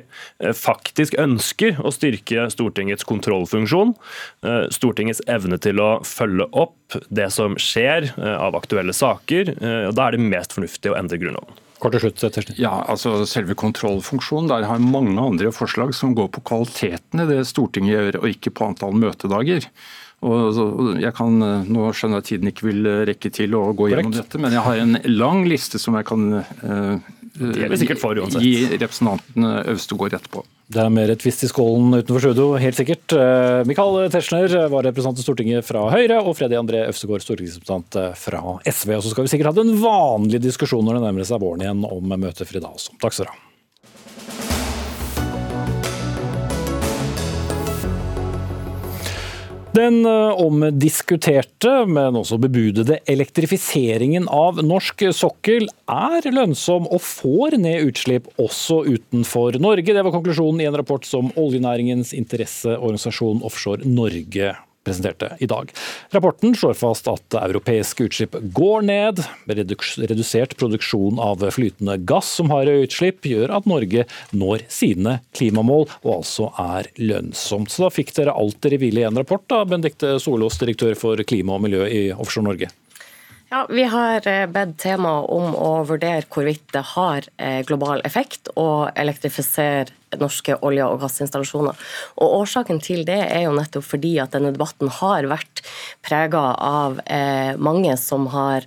faktisk 0.57 1.15
ønsker 1.21 1.79
å 1.83 1.91
styrke 1.93 2.14
Stortinget 2.15 2.75
Stortingets 2.75 3.03
kontrollfunksjon, 3.03 3.93
eh, 4.43 4.65
Stortingets 4.71 5.21
evne 5.27 5.57
til 5.61 5.79
å 5.79 6.03
følge 6.03 6.47
opp 6.51 6.97
det 7.09 7.31
som 7.31 7.55
skjer 7.55 8.11
eh, 8.15 8.37
av 8.37 8.55
aktuelle 8.55 8.93
saker. 8.93 9.55
Eh, 9.61 9.87
og 9.89 9.95
Da 9.95 10.07
er 10.07 10.15
det 10.15 10.25
mest 10.25 10.53
fornuftig 10.53 10.91
å 10.91 10.97
endre 10.97 11.17
Grunnloven. 11.17 11.61
Kort 11.79 11.91
til 11.91 12.05
slutt, 12.05 12.55
Ja, 12.57 12.85
altså 12.87 13.25
Selve 13.27 13.53
kontrollfunksjonen, 13.53 14.47
der 14.47 14.65
har 14.65 14.79
mange 14.79 15.19
andre 15.19 15.51
forslag 15.51 15.93
som 15.93 16.15
går 16.15 16.31
på 16.31 16.41
kvaliteten 16.41 17.21
i 17.21 17.27
det 17.27 17.45
Stortinget 17.45 17.93
gjør, 17.93 18.19
og 18.23 18.31
ikke 18.31 18.53
på 18.55 18.69
antall 18.71 18.95
møtedager. 18.95 19.67
Og 20.25 20.95
jeg 20.97 21.13
kan, 21.13 21.35
Nå 21.67 21.91
skjønner 21.93 22.17
jeg 22.17 22.23
at 22.23 22.29
tiden 22.31 22.49
ikke 22.49 22.69
vil 22.71 22.87
rekke 23.05 23.29
til 23.29 23.53
å 23.59 23.67
gå 23.75 23.91
gjennom 23.91 24.09
Korrekt. 24.09 24.31
dette, 24.31 24.41
men 24.41 24.55
jeg 24.55 24.63
har 24.65 24.81
en 24.81 24.97
lang 25.05 25.43
liste 25.45 25.77
som 25.77 25.99
jeg 25.99 26.07
kan 26.07 26.39
uh, 26.39 26.97
gi 28.39 28.55
representanten 28.79 29.51
Øvstegård 29.75 30.15
etterpå. 30.15 30.45
Det 30.65 30.81
er 30.81 30.89
mer 30.89 31.11
tvist 31.21 31.43
i 31.45 31.49
skålen 31.51 31.93
utenfor 31.93 32.23
studio, 32.23 32.47
helt 32.57 32.77
sikkert. 32.77 33.13
Eh, 33.13 33.61
Michael 33.69 34.09
Tetzschner 34.09 34.49
var 34.73 34.87
representant 34.87 35.21
i 35.21 35.25
Stortinget 35.25 35.67
fra 35.67 35.83
Høyre, 35.93 36.17
og 36.25 36.33
Freddy 36.39 36.57
André 36.57 36.81
Øvstegård, 36.87 37.21
stortingsrepresentant 37.21 37.99
eh, 38.01 38.15
fra 38.17 38.41
SV. 38.65 38.95
Og 38.97 39.05
så 39.05 39.13
skal 39.13 39.27
vi 39.27 39.35
sikkert 39.35 39.53
ha 39.53 39.59
den 39.61 39.75
vanlige 39.77 40.41
diskusjonen 40.47 40.89
når 40.89 40.97
det 40.97 41.05
nærmer 41.05 41.29
seg 41.29 41.43
våren 41.45 41.67
igjen 41.67 41.85
om 41.85 42.15
møtefri 42.17 42.63
da 42.63 42.73
også. 42.73 42.97
Takk 42.97 43.13
skal 43.13 43.27
dere 43.27 43.37
ha. 43.37 43.44
Den 49.75 50.05
eh, 50.05 50.41
omdiskuterte, 50.41 51.71
men 51.89 52.15
også 52.15 52.37
bebudede 52.39 53.01
elektrifiseringen 53.11 54.29
av 54.31 54.61
norsk 54.63 55.07
sokkel 55.15 55.67
er 55.91 56.29
lønnsom 56.31 56.87
og 56.87 57.03
får 57.03 57.57
ned 57.59 57.89
utslipp 57.89 58.29
også 58.39 58.83
utenfor 58.87 59.59
Norge. 59.59 59.91
Det 59.91 60.05
var 60.05 60.15
konklusjonen 60.15 60.63
i 60.63 60.69
en 60.69 60.79
rapport 60.79 61.03
som 61.07 61.33
oljenæringens 61.35 62.13
interesseorganisasjon 62.15 63.43
Offshore 63.43 63.83
Norge 63.89 64.53
presenterte 64.85 65.31
i 65.43 65.49
dag. 65.49 65.71
Rapporten 66.15 66.55
slår 66.55 66.77
fast 66.79 67.09
at 67.11 67.37
europeiske 67.39 68.07
utslipp 68.07 68.37
går 68.55 68.85
ned. 68.87 69.23
Redusert 69.49 70.55
produksjon 70.59 71.19
av 71.21 71.43
flytende 71.55 71.97
gass 72.07 72.29
som 72.39 72.53
har 72.53 72.69
utslipp, 72.71 73.25
gjør 73.25 73.57
at 73.57 73.69
Norge 73.69 74.05
når 74.35 74.65
sine 74.71 75.19
klimamål, 75.35 75.89
og 76.05 76.11
altså 76.19 76.51
er 76.61 76.89
lønnsomt. 77.01 77.73
Så 77.73 77.85
da 77.85 77.91
fikk 77.93 78.15
dere 78.17 78.35
alt 78.35 78.61
dere 78.63 78.81
ville 78.81 79.03
i 79.03 79.07
en 79.07 79.17
rapport, 79.19 79.43
da, 79.51 79.63
Benedicte 79.67 80.17
Solås, 80.21 80.59
direktør 80.61 80.97
for 80.99 81.21
klima 81.27 81.57
og 81.57 81.65
miljø 81.67 81.85
i 81.89 82.03
Offshore 82.13 82.49
Norge. 82.51 82.71
Ja, 83.49 83.67
Vi 83.69 83.83
har 83.83 84.27
eh, 84.27 84.47
bedt 84.49 84.79
temaet 84.81 85.29
om 85.29 85.53
å 85.53 85.83
vurdere 85.85 86.25
hvorvidt 86.33 86.65
det 86.73 86.81
har 86.95 87.27
eh, 87.37 87.61
global 87.67 88.01
effekt 88.07 88.49
å 88.57 88.87
elektrifisere 88.97 90.17
norske 90.17 90.55
olje- 90.65 90.87
og 90.89 91.03
gassinstallasjoner. 91.03 91.77
Og 92.17 92.33
Årsaken 92.39 92.81
til 92.81 93.03
det 93.05 93.19
er 93.27 93.45
jo 93.45 93.53
nettopp 93.53 93.85
fordi 93.85 94.15
at 94.23 94.33
denne 94.33 94.53
debatten 94.55 94.89
har 94.97 95.29
vært 95.29 95.61
prega 96.05 96.45
av 96.57 96.97
eh, 97.05 97.53
mange 97.61 97.93
som 98.01 98.25
har 98.33 98.65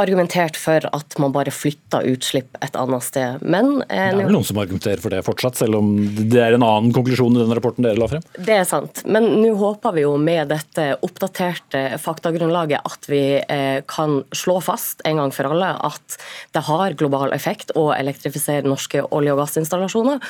argumentert 0.00 0.56
for 0.58 0.82
at 0.96 1.16
man 1.22 1.32
bare 1.34 1.52
flytter 1.54 2.06
utslipp 2.10 2.56
et 2.64 2.76
annet 2.78 3.04
sted. 3.06 3.42
Men, 3.42 3.82
eh, 3.82 4.10
det 4.10 4.24
er 4.24 4.26
vel 4.26 4.34
noen 4.34 4.46
som 4.46 4.58
argumenterer 4.58 5.02
for 5.02 5.14
det 5.14 5.22
fortsatt, 5.26 5.58
selv 5.60 5.78
om 5.78 5.92
det 6.16 6.40
er 6.40 6.56
en 6.56 6.66
annen 6.66 6.94
konklusjon 6.94 7.36
i 7.36 7.42
den 7.44 7.54
rapporten 7.54 7.86
dere 7.86 8.00
la 8.00 8.08
frem? 8.10 8.24
Det 8.34 8.56
er 8.56 8.66
sant, 8.68 9.04
men 9.06 9.28
nå 9.42 9.54
håper 9.60 9.94
vi 9.94 10.06
jo 10.06 10.16
med 10.18 10.50
dette 10.50 10.88
oppdaterte 11.04 11.84
faktagrunnlaget 12.02 12.82
at 12.84 13.08
vi 13.10 13.22
eh, 13.38 13.80
kan 13.86 14.22
slå 14.34 14.58
fast 14.64 15.04
en 15.04 15.22
gang 15.22 15.34
for 15.34 15.52
alle 15.52 15.70
at 15.86 16.18
det 16.56 16.66
har 16.66 16.98
global 16.98 17.32
effekt 17.36 17.70
å 17.78 17.92
elektrifisere 17.94 18.66
norske 18.66 19.06
olje- 19.14 19.34
og 19.34 19.44
gassinstallasjoner. 19.44 20.20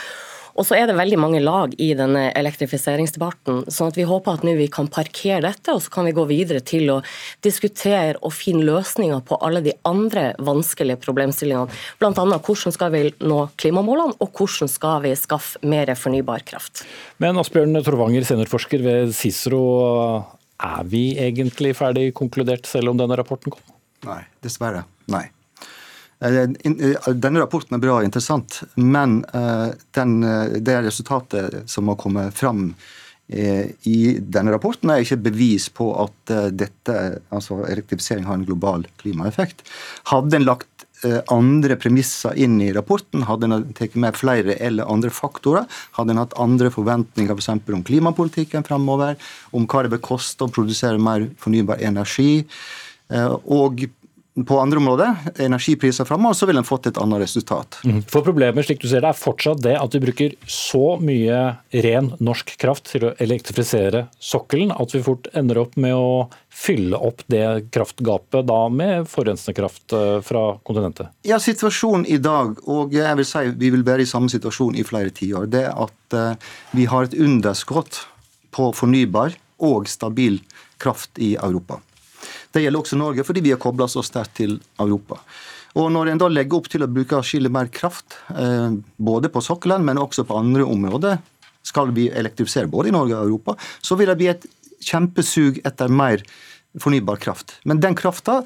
Og 0.55 0.67
så 0.67 0.77
er 0.79 0.87
det 0.87 0.97
veldig 0.99 1.19
mange 1.19 1.41
lag 1.43 1.75
i 1.83 1.91
denne 1.99 2.29
elektrifiseringsdebatten. 2.37 3.65
sånn 3.73 3.91
at 3.91 3.97
Vi 3.99 4.07
håper 4.07 4.39
at 4.39 4.45
nå 4.47 4.55
vi 4.57 4.69
kan 4.69 4.89
parkere 4.89 5.43
dette, 5.43 5.75
og 5.75 5.83
så 5.83 5.91
kan 5.91 6.05
vi 6.07 6.13
gå 6.13 6.25
videre 6.31 6.61
til 6.61 6.91
å 6.91 7.03
diskutere 7.43 8.17
og 8.23 8.33
finne 8.33 8.65
løsninger 8.65 9.21
på 9.27 9.39
alle 9.43 9.61
de 9.65 9.75
andre 9.85 10.35
vanskelige 10.39 11.01
problemstillingene. 11.03 11.71
Bl.a. 11.99 12.13
hvordan 12.15 12.73
skal 12.73 12.93
vi 12.95 13.03
nå 13.21 13.41
klimamålene, 13.57 14.19
og 14.21 14.31
hvordan 14.39 14.71
skal 14.71 15.03
vi 15.03 15.15
skaffe 15.19 15.59
mer 15.63 15.93
fornybar 15.95 16.45
kraft. 16.47 16.85
Men 17.19 17.39
Asbjørn 17.41 17.83
Trovanger, 17.85 18.25
seniorforsker 18.25 18.83
ved 18.85 19.15
Cicero. 19.15 19.63
Er 20.65 20.85
vi 20.87 21.17
egentlig 21.21 21.75
ferdig 21.77 22.13
konkludert, 22.15 22.67
selv 22.71 22.93
om 22.93 23.01
denne 23.01 23.19
rapporten 23.19 23.55
kom? 23.55 23.75
Nei, 24.07 24.23
dessverre. 24.45 24.85
Nei. 25.11 25.27
Eh, 26.21 26.43
eh, 26.43 27.13
denne 27.15 27.43
rapporten 27.43 27.77
er 27.77 27.83
bra 27.83 27.99
og 27.99 28.07
interessant, 28.07 28.63
men 28.77 29.23
eh, 29.35 29.71
den, 29.97 30.19
det 30.65 30.81
resultatet 30.87 31.65
som 31.71 31.91
har 31.91 32.01
kommet 32.01 32.37
fram 32.37 32.73
i 33.25 34.19
denne 34.21 34.53
rapporten, 34.53 34.91
er 34.93 35.01
ikke 35.01 35.17
bevis 35.31 35.71
på 35.73 35.87
at 35.97 36.33
dette, 36.53 36.97
altså 37.33 37.63
elektrifisering 37.73 38.27
har 38.29 38.37
en 38.37 38.45
global 38.45 38.85
klimaeffekt. 39.01 39.63
Hadde 40.11 40.37
en 40.37 40.45
lagt 40.45 40.85
andre 41.33 41.79
premisser 41.81 42.37
inn 42.37 42.59
i 42.61 42.69
rapporten, 42.77 43.25
hadde 43.25 43.49
en 43.49 43.65
tatt 43.73 43.97
med 43.97 44.21
flere 44.21 44.59
eller 44.61 44.93
andre 44.93 45.09
faktorer, 45.09 45.65
hadde 45.97 46.13
en 46.13 46.21
hatt 46.21 46.37
andre 46.37 46.69
forventninger 46.77 47.33
f.eks. 47.33 47.49
For 47.65 47.79
om 47.79 47.87
klimapolitikken 47.89 48.69
fremover, 48.69 49.17
om 49.57 49.65
hva 49.73 49.87
det 49.87 49.95
vil 49.97 50.05
koste 50.05 50.45
å 50.45 50.53
produsere 50.53 51.01
mer 51.01 51.31
fornybar 51.41 51.81
energi, 51.81 52.43
og 53.09 53.87
på 54.35 54.57
andre 54.59 54.81
områder, 54.81 55.15
energipriser 55.39 56.05
framover, 56.05 56.35
så 56.35 56.47
vil 56.51 56.59
en 56.59 56.67
fått 56.67 56.89
et 56.91 56.99
annet 56.99 57.23
resultat. 57.23 57.79
Mhm. 57.85 58.03
For 58.11 58.25
Problemet 58.27 58.67
slik 58.67 58.81
du 58.83 58.89
ser 58.89 59.05
det, 59.05 59.13
er 59.13 59.19
fortsatt 59.19 59.63
det 59.63 59.77
at 59.79 59.95
vi 59.95 60.01
bruker 60.03 60.35
så 60.51 60.97
mye 60.99 61.57
ren 61.85 62.11
norsk 62.19 62.57
kraft 62.59 62.91
til 62.91 63.07
å 63.07 63.13
elektrifisere 63.23 64.09
sokkelen 64.19 64.75
at 64.75 64.95
vi 64.95 65.05
fort 65.07 65.29
ender 65.39 65.61
opp 65.63 65.77
med 65.79 65.95
å 65.95 66.27
fylle 66.51 66.99
opp 66.99 67.23
det 67.31 67.71
kraftgapet 67.75 68.47
da 68.47 68.61
med 68.71 69.07
forurensende 69.11 69.55
kraft 69.55 69.95
eh, 69.95 70.19
fra 70.27 70.45
kontinentet? 70.67 71.15
Ja, 71.23 71.39
Situasjonen 71.39 72.07
i 72.07 72.19
dag, 72.19 72.59
og 72.67 72.95
jeg 72.95 73.21
vil 73.21 73.29
si 73.29 73.47
vi 73.55 73.71
vil 73.71 73.87
være 73.87 74.03
i 74.03 74.11
samme 74.11 74.33
situasjon 74.33 74.75
i 74.75 74.87
flere 74.87 75.15
tiår, 75.15 75.47
det 75.51 75.67
er 75.69 75.75
at 75.87 76.19
eh, 76.19 76.53
vi 76.75 76.91
har 76.91 77.07
et 77.07 77.15
underskudd 77.15 78.03
på 78.55 78.71
fornybar 78.75 79.35
og 79.63 79.87
stabil 79.91 80.41
kraft 80.83 81.19
i 81.23 81.35
Europa. 81.39 81.79
Det 82.53 82.63
gjelder 82.65 82.81
også 82.85 82.99
Norge, 83.01 83.27
fordi 83.27 83.43
vi 83.45 83.53
har 83.55 83.61
kobla 83.63 83.89
så 83.91 84.05
sterkt 84.07 84.37
til 84.41 84.59
Europa. 84.81 85.21
Og 85.75 85.91
Når 85.91 86.13
en 86.13 86.21
da 86.23 86.29
legger 86.31 86.61
opp 86.61 86.69
til 86.71 86.85
å 86.87 86.91
bruke 86.91 87.19
atskillig 87.19 87.51
mer 87.51 87.67
kraft, 87.67 88.19
eh, 88.31 88.77
både 88.97 89.31
på 89.31 89.43
sokkelen, 89.43 89.85
men 89.85 89.99
også 89.99 90.27
på 90.27 90.39
andre 90.39 90.63
områder, 90.63 91.19
skal 91.65 91.91
vi 91.97 92.11
elektrifisere 92.11 92.71
både 92.71 92.89
i 92.89 92.95
Norge 92.95 93.17
og 93.17 93.27
Europa, 93.27 93.57
så 93.83 93.97
vil 93.99 94.13
det 94.13 94.19
bli 94.21 94.29
et 94.31 94.47
kjempesug 94.85 95.61
etter 95.65 95.89
mer 95.89 96.23
fornybar 96.79 97.17
kraft. 97.17 97.57
Men 97.65 97.81
den 97.81 97.95
krafta 97.95 98.45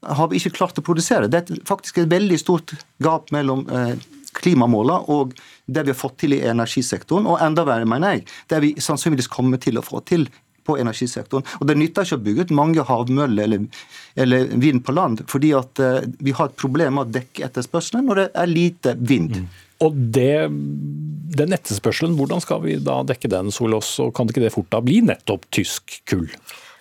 har 0.00 0.28
vi 0.30 0.38
ikke 0.40 0.56
klart 0.56 0.78
å 0.78 0.84
produsere. 0.84 1.28
Det 1.28 1.42
er 1.42 1.60
faktisk 1.68 1.98
et 1.98 2.08
veldig 2.08 2.38
stort 2.40 2.72
gap 3.02 3.28
mellom 3.34 3.66
eh, 3.68 3.96
klimamålene 4.40 5.10
og 5.12 5.34
det 5.66 5.84
vi 5.84 5.92
har 5.92 5.98
fått 5.98 6.20
til 6.22 6.36
i 6.36 6.44
energisektoren. 6.48 7.28
Og 7.28 7.42
enda 7.42 7.66
verre, 7.68 7.88
mener 7.88 8.16
jeg, 8.16 8.26
det 8.48 8.62
vi 8.64 8.72
sannsynligvis 8.80 9.30
kommer 9.32 9.60
til 9.60 9.80
å 9.80 9.84
få 9.84 10.00
til 10.08 10.28
på 10.70 10.78
energisektoren. 10.80 11.46
Og 11.60 11.66
Det 11.68 11.78
nytter 11.78 12.06
ikke 12.06 12.20
å 12.20 12.24
bygge 12.28 12.46
ut 12.46 12.54
mange 12.56 12.86
havmøller 12.86 13.48
eller, 13.48 13.66
eller, 14.14 14.54
vind 14.62 14.84
på 14.86 14.94
land, 14.96 15.24
fordi 15.30 15.52
at 15.58 15.82
uh, 15.82 16.00
vi 16.22 16.34
har 16.36 16.50
et 16.50 16.60
problem 16.60 16.98
med 16.98 17.08
å 17.08 17.18
dekke 17.18 17.48
etterspørselen 17.48 18.08
når 18.08 18.22
det 18.22 18.28
er 18.42 18.54
lite 18.54 18.96
vind. 19.00 19.42
Mm. 19.42 19.50
Og 19.80 20.00
det, 20.16 20.32
Den 21.40 21.54
etterspørselen, 21.56 22.16
hvordan 22.18 22.42
skal 22.44 22.60
vi 22.64 22.76
da 22.84 23.00
dekke 23.06 23.30
den, 23.32 23.52
Solås? 23.54 23.94
Og 24.02 24.12
kan 24.16 24.28
ikke 24.28 24.42
det 24.44 24.52
fort 24.52 24.68
da 24.74 24.82
bli 24.84 25.00
nettopp 25.06 25.46
tysk 25.54 26.00
kull? 26.10 26.28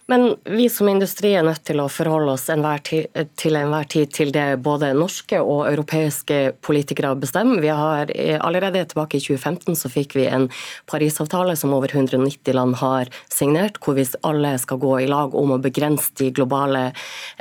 Men 0.10 0.36
vi 0.44 0.66
som 0.74 0.90
industri 0.90 1.36
er 1.38 1.44
nødt 1.46 1.62
til 1.70 1.78
å 1.84 1.90
forholde 1.92 2.34
oss 2.34 2.48
enhver 2.50 2.82
tid, 2.82 3.14
til 3.38 3.54
enhver 3.60 3.86
tid 3.94 4.10
til 4.16 4.32
det 4.34 4.58
både 4.66 4.88
norske 4.98 5.38
og 5.38 5.68
europeiske 5.70 6.38
politikere 6.66 7.12
bestemmer. 7.20 7.62
Vi 7.62 7.70
har 7.70 8.10
Allerede 8.40 8.82
tilbake 8.90 9.20
i 9.20 9.22
2015 9.22 9.78
så 9.78 9.90
fikk 9.92 10.16
vi 10.18 10.26
en 10.26 10.48
Parisavtale 10.90 11.54
som 11.60 11.76
over 11.78 11.94
190 11.94 12.56
land 12.58 12.80
har 12.82 13.12
signert, 13.30 13.78
hvor 13.84 14.00
vi 14.00 14.08
alle 14.26 14.56
skal 14.62 14.80
gå 14.82 14.96
i 15.04 15.10
lag 15.10 15.36
om 15.38 15.54
å 15.54 15.60
begrense 15.62 16.10
de 16.18 16.32
globale 16.34 16.88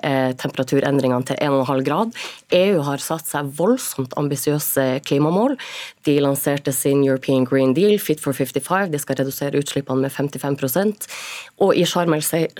eh, 0.02 0.34
temperaturendringene 0.36 1.24
til 1.30 1.40
1,5 1.40 1.82
grad. 1.88 2.12
EU 2.52 2.84
har 2.84 3.00
satt 3.00 3.32
seg 3.32 3.48
voldsomt 3.56 4.12
ambisiøse 4.20 4.86
klimamål. 5.08 5.56
De 6.04 6.18
lanserte 6.20 6.76
sin 6.76 7.00
European 7.06 7.48
Green 7.48 7.72
Deal, 7.76 7.96
Fit 8.02 8.20
for 8.20 8.36
55. 8.36 8.92
De 8.92 9.00
skal 9.00 9.22
redusere 9.22 9.60
utslippene 9.60 10.04
med 10.04 10.12
55% 10.12 11.08
Og 11.64 11.74
i 11.76 11.88
Sharm 11.88 12.12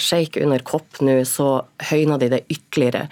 shake 0.03 0.43
under 0.45 0.63
kopp 0.67 1.01
nå, 1.05 1.21
så 1.29 1.63
høyner 1.91 2.21
de 2.21 2.31
det 2.33 2.45
ytterligere. 2.49 3.07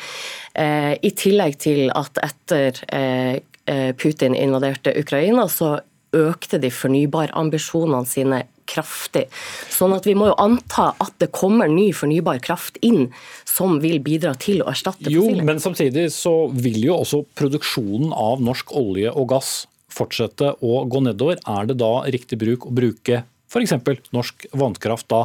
Eh, 0.54 0.94
I 0.96 1.12
tillegg 1.16 1.58
til 1.62 1.90
at 1.94 2.18
etter 2.24 2.82
eh, 2.94 3.36
eh, 3.66 3.92
Putin 3.98 4.36
invaderte 4.38 4.94
Ukraina, 4.98 5.48
så 5.52 5.76
økte 6.16 6.60
de 6.62 6.70
fornybarambisjonene 6.72 8.08
sine 8.08 8.44
kraftig. 8.66 9.26
Sånn 9.70 9.94
at 9.94 10.06
vi 10.08 10.16
må 10.18 10.30
jo 10.30 10.38
anta 10.42 10.88
at 11.02 11.14
det 11.22 11.30
kommer 11.34 11.70
ny 11.70 11.90
fornybar 11.94 12.40
kraft 12.42 12.80
inn 12.86 13.10
som 13.46 13.78
vil 13.82 14.00
bidra 14.02 14.34
til 14.40 14.62
å 14.64 14.70
erstatte 14.72 15.06
fossile. 15.06 15.38
Jo, 15.38 15.46
men 15.46 15.62
samtidig 15.62 16.08
så 16.14 16.48
vil 16.50 16.80
jo 16.88 16.98
også 17.02 17.22
produksjonen 17.38 18.14
av 18.16 18.42
norsk 18.42 18.74
olje 18.76 19.12
og 19.12 19.30
gass 19.34 19.54
fortsette 19.96 20.56
å 20.64 20.82
gå 20.90 21.02
nedover. 21.06 21.40
Er 21.46 21.70
det 21.70 21.78
da 21.80 21.92
riktig 22.10 22.40
bruk 22.42 22.68
å 22.68 22.74
bruke 22.74 23.22
f.eks. 23.46 23.76
norsk 24.14 24.48
vannkraft 24.58 25.08
da 25.12 25.24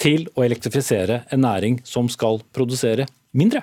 til 0.00 0.26
å 0.36 0.44
elektrifisere 0.44 1.22
en 1.32 1.44
næring 1.44 1.80
som 1.86 2.08
skal 2.12 2.42
produsere 2.54 3.06
mindre. 3.36 3.62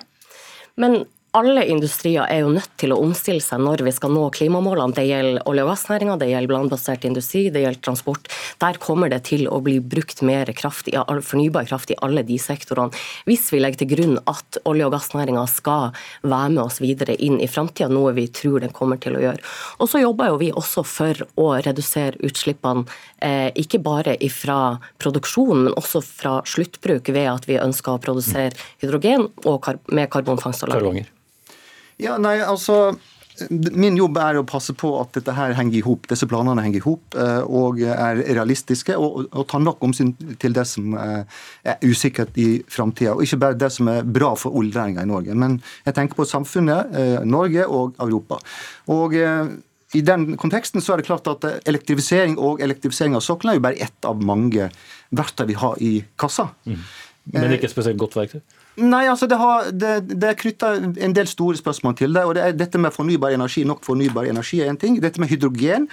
Men 0.80 1.04
alle 1.34 1.64
industrier 1.66 2.28
er 2.30 2.44
jo 2.44 2.52
nødt 2.54 2.70
til 2.78 2.92
å 2.94 2.98
omstille 3.02 3.42
seg 3.42 3.58
når 3.62 3.82
vi 3.88 3.92
skal 3.94 4.12
nå 4.14 4.28
klimamålene. 4.36 4.94
Det 4.94 5.04
gjelder 5.08 5.48
olje- 5.50 5.64
og 5.64 5.70
gassnæringa, 5.72 6.14
det 6.20 6.28
gjelder 6.30 6.54
landbasert 6.54 7.06
industri, 7.08 7.48
det 7.50 7.64
gjelder 7.64 7.82
transport. 7.82 8.28
Der 8.62 8.78
kommer 8.78 9.10
det 9.10 9.24
til 9.26 9.48
å 9.50 9.58
bli 9.64 9.80
brukt 9.80 10.22
mer 10.22 10.46
kraft, 10.54 10.86
fornybar 10.94 11.66
kraft 11.66 11.90
i 11.90 11.98
alle 12.06 12.22
de 12.22 12.38
sektorene. 12.38 12.94
Hvis 13.26 13.48
vi 13.50 13.58
legger 13.58 13.82
til 13.82 13.90
grunn 13.96 14.20
at 14.30 14.60
olje- 14.64 14.86
og 14.86 14.94
gassnæringa 14.94 15.42
skal 15.50 15.90
være 16.22 16.52
med 16.54 16.62
oss 16.62 16.78
videre 16.78 17.16
inn 17.18 17.40
i 17.42 17.50
framtida, 17.50 17.90
noe 17.90 18.14
vi 18.14 18.28
tror 18.28 18.62
den 18.62 18.70
kommer 18.70 19.02
til 19.02 19.18
å 19.18 19.24
gjøre. 19.24 19.42
Og 19.82 19.90
så 19.90 20.04
jobber 20.04 20.30
jo 20.30 20.38
vi 20.38 20.52
også 20.54 20.86
for 20.86 21.26
å 21.34 21.48
redusere 21.66 22.20
utslippene, 22.22 22.86
eh, 23.18 23.50
ikke 23.58 23.82
bare 23.82 24.14
fra 24.30 24.78
produksjon, 25.02 25.64
men 25.64 25.74
også 25.74 25.98
fra 26.04 26.42
sluttbruk, 26.46 27.10
ved 27.10 27.26
at 27.26 27.46
vi 27.46 27.58
ønsker 27.58 27.98
å 27.98 28.00
produsere 28.00 28.54
hydrogen 28.78 29.30
og 29.44 29.66
med 29.90 30.10
karbonfangst 30.10 30.62
og 30.62 30.68
lagring. 30.70 31.06
Ja, 32.02 32.18
nei, 32.18 32.38
altså... 32.44 32.94
Min 33.50 33.96
jobb 33.98 34.14
er 34.22 34.36
å 34.38 34.44
passe 34.46 34.70
på 34.78 34.92
at 35.00 35.16
dette 35.16 35.32
her 35.34 35.56
henger 35.58 35.80
i 35.80 35.82
hop, 35.82 36.04
disse 36.06 36.26
planene 36.30 36.62
henger 36.62 36.78
i 36.78 36.82
hop 36.84 37.16
eh, 37.18 37.40
og 37.42 37.80
er 37.82 38.20
realistiske, 38.22 38.94
og, 38.94 39.24
og 39.34 39.48
tar 39.50 39.64
nok 39.64 39.82
omsyn 39.82 40.12
til 40.38 40.54
det 40.54 40.62
som 40.70 40.94
eh, 40.94 41.40
er 41.66 41.82
usikkert 41.82 42.38
i 42.38 42.60
framtida. 42.70 43.16
Og 43.16 43.24
ikke 43.26 43.40
bare 43.42 43.58
det 43.58 43.72
som 43.74 43.90
er 43.90 44.06
bra 44.06 44.30
for 44.38 44.54
oljenæringa 44.54 45.02
i 45.02 45.10
Norge. 45.10 45.34
Men 45.34 45.58
jeg 45.82 45.98
tenker 45.98 46.20
på 46.20 46.28
samfunnet, 46.30 46.94
eh, 46.94 47.16
Norge 47.26 47.66
og 47.66 47.98
Europa. 48.06 48.38
Og 48.94 49.18
i 49.18 50.06
den 50.06 50.36
konteksten 50.38 50.82
så 50.82 50.94
er 50.94 51.02
det 51.02 51.10
klart 51.10 51.26
at 51.30 51.66
elektrifisering 51.66 52.38
og 52.38 52.62
elektrifisering 52.62 53.18
av 53.18 53.26
sokkelen 53.26 53.56
er 53.56 53.58
jo 53.58 53.66
bare 53.66 53.82
ett 53.82 54.06
av 54.06 54.22
mange 54.22 54.70
verktøy 55.10 55.48
vi 55.50 55.58
har 55.58 55.82
i 55.82 55.96
kassa. 56.22 56.52
Mm. 56.70 56.84
Men 57.34 57.58
ikke 57.58 57.72
spesielt 57.72 57.98
godt 57.98 58.14
verktøy? 58.18 58.42
Nei, 58.76 59.04
altså 59.06 59.28
det, 59.30 59.38
har, 59.38 59.68
det, 59.70 59.92
det 60.10 60.28
er 60.28 60.38
knytta 60.38 60.72
en 61.06 61.14
del 61.14 61.28
store 61.30 61.58
spørsmål 61.60 61.94
til 62.00 62.14
det. 62.16 62.24
og 62.26 62.34
det 62.34 62.42
er 62.42 62.56
Dette 62.58 62.78
med 62.78 62.94
fornybar 62.94 63.34
energi, 63.34 63.62
nok 63.64 63.84
fornybar 63.86 64.26
energi 64.26 64.60
er 64.64 64.70
en 64.72 64.80
ting. 64.80 64.96
Dette 65.02 65.22
med 65.22 65.30
hydrogen 65.30 65.86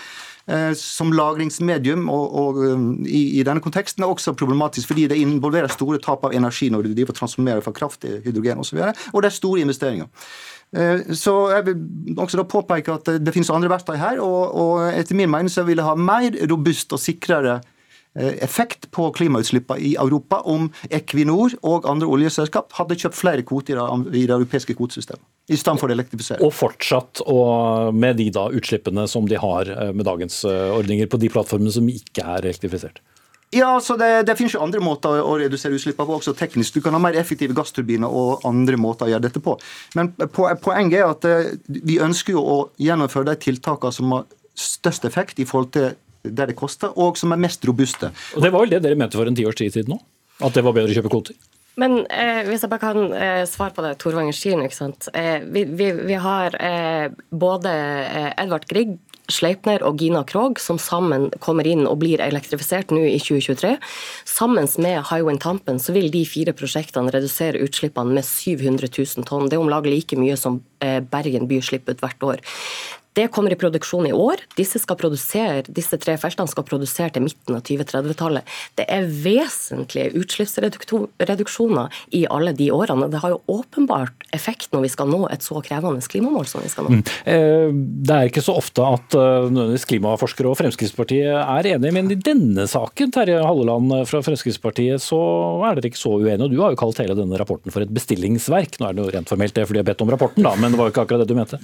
eh, 0.49 0.71
som 0.77 1.11
lagringsmedium 1.13 2.09
og, 2.09 2.37
og 2.41 2.61
um, 2.65 2.87
i, 3.05 3.21
i, 3.37 3.43
denne 3.45 3.61
konteksten 3.61 4.03
er 4.03 4.09
også 4.09 4.33
problematisk, 4.33 4.89
fordi 4.89 5.05
det 5.11 5.19
involverer 5.21 5.69
store 5.69 6.01
tap 6.01 6.25
av 6.25 6.33
energi 6.33 6.71
når 6.73 6.87
du 6.87 6.95
driver 6.95 7.17
transformerer 7.17 7.61
fra 7.61 7.75
kraft 7.75 8.01
til 8.01 8.17
hydrogen 8.25 8.63
osv. 8.63 8.79
Og, 8.79 8.95
så 8.95 9.13
og 9.13 9.21
det 9.21 9.29
er 9.29 9.37
store 9.37 9.67
investeringer. 9.67 10.09
Eh, 10.73 11.13
så 11.13 11.35
jeg 11.53 11.67
vil 11.69 12.17
også 12.17 12.41
da 12.41 12.47
påpeke 12.49 12.97
at 12.97 13.13
det 13.21 13.35
finnes 13.35 13.53
andre 13.53 13.69
verktøy 13.69 13.99
her, 14.01 14.23
og, 14.25 14.57
og 14.57 14.89
etter 14.89 15.21
min 15.21 15.29
mening 15.29 15.53
så 15.53 15.67
vil 15.69 15.77
jeg 15.77 15.85
ha 15.85 15.93
mer 15.99 16.33
robust 16.49 16.97
og 16.97 17.03
sikrere 17.03 17.59
Eh, 17.59 17.79
effekt 18.13 18.89
på 18.91 19.05
klimautslippene 19.15 19.79
i 19.79 19.93
Europa 19.95 20.41
om 20.49 20.67
Equinor 20.91 21.53
og 21.63 21.85
andre 21.87 22.09
oljeselskap 22.11 22.73
hadde 22.75 22.97
kjøpt 22.99 23.15
flere 23.15 23.45
kvoter 23.47 23.79
i 24.11 24.25
det 24.25 24.35
europeiske 24.35 24.75
kvotesystemet. 24.75 25.23
I 25.51 25.57
stedet 25.59 25.79
for 25.79 25.91
å 25.91 25.95
elektrifisere. 25.95 26.43
Og 26.43 26.51
fortsatt 26.55 27.23
og 27.31 27.95
med 27.95 28.19
de 28.19 28.27
da 28.33 28.49
utslippene 28.51 29.07
som 29.09 29.27
de 29.27 29.39
har 29.39 29.71
eh, 29.71 29.93
med 29.95 30.05
dagens 30.07 30.43
eh, 30.47 30.67
ordninger 30.75 31.09
på 31.11 31.19
de 31.21 31.31
plattformene 31.31 31.73
som 31.73 31.87
ikke 31.91 32.23
er 32.23 32.45
elektrifisert? 32.45 33.01
Ja, 33.51 33.73
altså 33.75 33.97
det, 33.99 34.27
det 34.29 34.37
finnes 34.39 34.53
jo 34.55 34.61
andre 34.63 34.79
måter 34.83 35.23
å 35.23 35.33
redusere 35.39 35.75
utslippene 35.75 36.07
på, 36.07 36.19
også 36.21 36.35
teknisk. 36.39 36.77
Du 36.77 36.85
kan 36.85 36.95
ha 36.95 37.01
mer 37.03 37.17
effektive 37.19 37.55
gassturbiner 37.55 38.07
og 38.07 38.45
andre 38.47 38.79
måter 38.79 39.09
å 39.09 39.11
gjøre 39.11 39.25
dette 39.25 39.41
på. 39.43 39.57
Men 39.99 40.13
poenget 40.31 41.01
er 41.01 41.09
at 41.09 41.27
vi 41.67 41.99
ønsker 41.99 42.37
jo 42.37 42.45
å 42.47 42.59
gjennomføre 42.79 43.33
de 43.33 43.35
tiltakene 43.49 43.97
som 43.97 44.15
har 44.15 44.29
størst 44.55 45.03
effekt 45.09 45.43
i 45.43 45.47
forhold 45.49 45.73
til 45.75 45.91
det 46.23 46.51
det 46.51 46.57
koster, 46.57 46.93
og 46.97 47.17
som 47.19 47.33
er 47.33 47.41
mest 47.41 47.65
robuste. 47.67 48.11
Og 48.35 48.43
Det 48.43 48.51
var 48.51 48.65
vel 48.65 48.75
det 48.75 48.83
dere 48.83 48.99
mente 48.99 49.17
for 49.19 49.29
en 49.29 49.37
tiårs 49.37 49.57
tid 49.57 49.73
siden 49.73 49.95
nå? 49.95 50.01
At 50.41 50.53
det 50.57 50.63
var 50.65 50.73
bedre 50.73 50.93
å 50.93 50.97
kjøpe 50.97 51.11
kvoter? 51.13 51.37
Men 51.79 52.01
eh, 52.11 52.41
hvis 52.49 52.65
jeg 52.65 52.71
bare 52.71 52.83
kan 52.83 53.13
eh, 53.15 53.43
svare 53.47 53.73
på 53.75 53.83
det 53.85 53.93
Torvanger 54.01 54.35
sier 54.35 54.59
ikke 54.59 54.75
sant. 54.75 55.07
Eh, 55.15 55.39
vi, 55.45 55.63
vi, 55.63 55.91
vi, 56.03 56.17
har 56.19 56.57
eh, 56.59 57.13
både 57.31 57.71
eh, 57.71 58.33
Edvard 58.43 58.67
Grieg 58.67 58.97
Sleipner 59.31 59.83
og 59.87 60.01
Gina 60.01 60.23
Krog, 60.27 60.59
som 60.59 60.79
sammen 60.81 61.29
kommer 61.43 61.67
inn 61.69 61.85
og 61.87 62.01
blir 62.01 62.21
elektrifisert 62.23 62.91
nå 62.91 63.03
i 63.07 63.19
2023. 63.21 63.75
Sammen 64.27 64.67
med 64.83 65.05
Highwind 65.07 65.41
Tampen 65.43 65.79
så 65.79 65.95
vil 65.95 66.11
de 66.11 66.25
fire 66.27 66.55
prosjektene 66.57 67.13
redusere 67.13 67.61
utslippene 67.63 68.17
med 68.17 68.27
700 68.27 68.91
000 68.91 69.27
tonn. 69.29 69.47
Det 69.47 69.57
er 69.57 69.63
om 69.63 69.71
lag 69.71 69.87
like 69.87 70.19
mye 70.19 70.35
som 70.39 70.59
eh, 70.83 70.99
Bergen 70.99 71.47
by 71.47 71.61
slipper 71.63 71.95
ut 71.95 72.03
hvert 72.03 72.27
år. 72.33 72.43
Det 73.13 73.27
kommer 73.27 73.51
i 73.51 73.57
produksjon 73.59 74.07
i 74.07 74.13
år. 74.15 74.39
Disse, 74.55 74.79
disse, 75.67 75.97
tre 75.99 76.13
feltene 76.19 76.47
skal 76.47 76.63
produsere 76.67 77.11
til 77.11 77.25
midten 77.25 77.57
av 77.57 77.63
2030-tallet. 77.67 78.47
Det 78.79 78.85
er 78.87 79.09
vesentlige 79.25 80.13
utslippsreduksjoner 80.21 81.97
i 82.15 82.23
alle 82.31 82.53
de 82.55 82.69
årene. 82.71 83.09
Det 83.11 83.19
har 83.19 83.33
jo 83.33 83.41
åpenbart 83.51 84.29
effekt 84.31 84.71
når 84.71 84.85
vi 84.85 84.91
skal 84.93 85.11
nå 85.11 85.25
et 85.27 85.43
så 85.43 85.59
krevende 85.65 85.99
klimamål 86.11 86.47
som 86.47 86.63
vi 86.63 86.71
skal 86.71 86.87
nå. 86.87 87.01
Mm. 87.01 87.03
Eh, 87.33 87.67
det 88.07 88.15
er 88.15 88.31
ikke 88.31 88.45
så 88.45 88.55
ofte 88.61 88.85
at 88.87 89.17
eh, 89.19 89.75
klimaforskere 89.91 90.47
og 90.47 90.57
Fremskrittspartiet 90.61 91.35
er 91.35 91.71
enige, 91.73 91.93
men 91.95 92.11
i 92.13 92.19
denne 92.19 92.63
saken 92.69 93.11
Terje 93.11 93.41
Halleland 93.43 93.91
fra 94.07 94.23
Fremskrittspartiet, 94.23 95.03
så 95.03 95.19
er 95.67 95.75
dere 95.75 95.91
ikke 95.91 95.99
så 95.99 96.15
uenige. 96.15 96.51
Du 96.51 96.61
har 96.63 96.71
jo 96.71 96.79
kalt 96.79 97.03
hele 97.03 97.17
denne 97.17 97.39
rapporten 97.39 97.75
for 97.75 97.83
et 97.83 97.91
bestillingsverk. 97.91 98.79
Nå 98.79 98.87
er 98.87 98.95
det 98.95 99.03
jo 99.03 99.11
rent 99.17 99.31
formelt 99.31 99.55
det 99.57 99.67
fordi 99.67 99.81
jeg 99.81 99.85
har 99.85 99.91
bedt 99.91 100.05
om 100.05 100.15
rapporten, 100.15 100.47
da, 100.47 100.55
men 100.55 100.71
det 100.71 100.79
var 100.79 100.87
jo 100.87 100.95
ikke 100.95 101.05
akkurat 101.05 101.25
det 101.25 101.29
du 101.31 101.37
mente? 101.37 101.59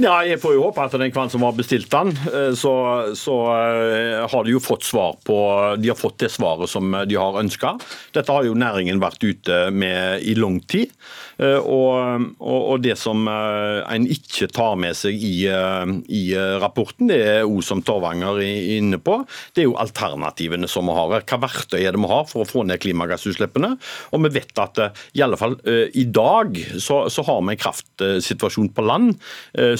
Ja, 0.00 0.16
jeg 0.26 0.40
får 0.40 0.56
jo 0.56 0.64
håpe 0.64 0.77
at 0.84 0.96
den 1.00 1.12
kvann 1.14 1.30
som 1.32 1.44
har 1.46 1.56
bestilt 1.56 1.90
den, 1.92 2.12
eh, 2.32 2.52
så, 2.58 2.74
så, 3.18 3.36
eh, 3.54 4.26
har 4.30 4.44
de 4.44 4.54
jo 4.54 4.62
fått 4.62 4.86
svar 4.86 5.16
på 5.26 5.38
De 5.78 5.90
har 5.90 5.98
fått 5.98 6.18
det 6.22 6.30
svaret 6.32 6.70
som 6.70 6.92
de 7.08 7.18
har 7.18 7.40
ønska. 7.40 7.74
Dette 8.14 8.34
har 8.34 8.46
jo 8.46 8.58
næringen 8.58 9.02
vært 9.02 9.24
ute 9.24 9.68
med 9.74 10.22
i 10.22 10.34
lang 10.38 10.60
tid. 10.60 10.92
Eh, 11.38 11.58
og, 11.58 12.28
og, 12.38 12.76
det 12.82 12.94
som 13.00 13.26
en 13.28 14.06
ikke 14.10 14.46
tar 14.54 14.76
med 14.78 14.94
seg 14.96 15.18
i, 15.18 15.48
i 15.48 16.22
rapporten, 16.62 17.08
det 17.10 17.18
er 17.18 17.46
òg 17.48 17.62
som 17.66 17.82
Torvanger 17.82 18.38
er 18.44 18.68
inne 18.78 19.00
på, 19.02 19.18
det 19.54 19.64
er 19.64 19.68
jo 19.68 19.76
alternativene 19.80 20.70
som 20.70 20.86
vi 20.88 20.94
har. 20.94 21.24
Hva 21.26 21.40
verktøy 21.42 21.80
er 21.80 21.96
det 21.96 22.02
vi 22.02 22.10
har 22.12 22.28
for 22.30 22.44
å 22.44 22.48
få 22.48 22.64
ned 22.68 22.80
klimagassutslippene? 22.84 23.74
Og 24.14 24.24
vi 24.26 24.32
vet 24.38 24.62
at 24.62 24.80
i 25.18 25.24
alle 25.24 25.38
fall 25.40 25.58
i 25.66 26.06
dag 26.06 26.54
så, 26.78 27.00
så 27.10 27.24
har 27.26 27.42
vi 27.42 27.54
en 27.56 27.60
kraftsituasjon 27.60 28.70
på 28.76 28.86
land 28.86 29.16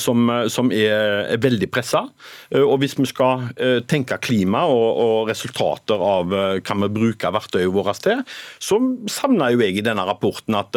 som, 0.01 0.27
som 0.51 0.73
er 0.75 0.89
er, 0.99 1.39
veldig 1.43 1.69
pressa. 1.73 2.05
Eh, 2.51 2.63
og 2.63 2.81
hvis 2.83 2.97
vi 2.99 3.09
skal 3.11 3.49
eh, 3.57 3.81
tenke 3.89 4.19
klima 4.23 4.65
og, 4.71 4.87
og 5.05 5.31
resultater 5.31 6.03
av 6.03 6.33
hva 6.33 6.59
eh, 6.59 6.83
vi 6.85 6.91
bruker 6.99 7.35
verktøyet 7.35 7.75
vårt 7.75 8.03
til, 8.05 8.23
så 8.63 8.81
savner 9.11 9.55
jo 9.55 9.63
jeg 9.65 9.79
i 9.79 9.85
denne 9.85 10.05
rapporten 10.09 10.57
at 10.59 10.77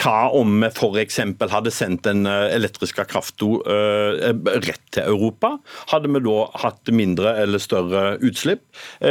Hva 0.00 0.30
om 0.32 0.62
vi 0.62 0.68
f.eks. 0.70 1.18
hadde 1.52 1.72
sendt 1.74 2.06
den 2.06 2.24
elektriske 2.24 3.04
krafta 3.10 3.48
rett 4.64 4.86
til 4.94 5.04
Europa? 5.04 5.54
Hadde 5.90 6.08
vi 6.14 6.22
da 6.24 6.36
hatt 6.62 6.90
mindre 6.94 7.34
eller 7.42 7.60
større 7.60 8.16
utslipp? 8.24 8.62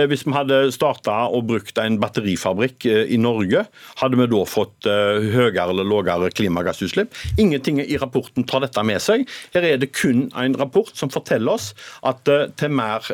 Hvis 0.09 0.25
vi 0.25 0.33
hadde 0.33 0.61
starta 0.73 1.27
og 1.29 1.45
brukt 1.51 1.77
en 1.81 1.99
batterifabrikk 2.01 2.87
i 2.89 3.19
Norge, 3.21 3.65
hadde 4.01 4.19
vi 4.19 4.29
da 4.31 4.41
fått 4.49 4.89
høyere 4.89 5.67
eller 5.69 5.87
lavere 5.87 6.31
klimagassutslipp? 6.33 7.13
Ingenting 7.37 7.81
i 7.83 7.99
rapporten 8.01 8.47
tar 8.49 8.65
dette 8.65 8.83
med 8.85 9.01
seg. 9.03 9.27
Her 9.53 9.67
er 9.69 9.81
det 9.81 9.91
kun 9.93 10.27
en 10.33 10.57
rapport 10.57 10.89
som 10.97 11.13
forteller 11.13 11.53
oss 11.53 11.71
at, 12.01 12.29
mer, 12.65 13.05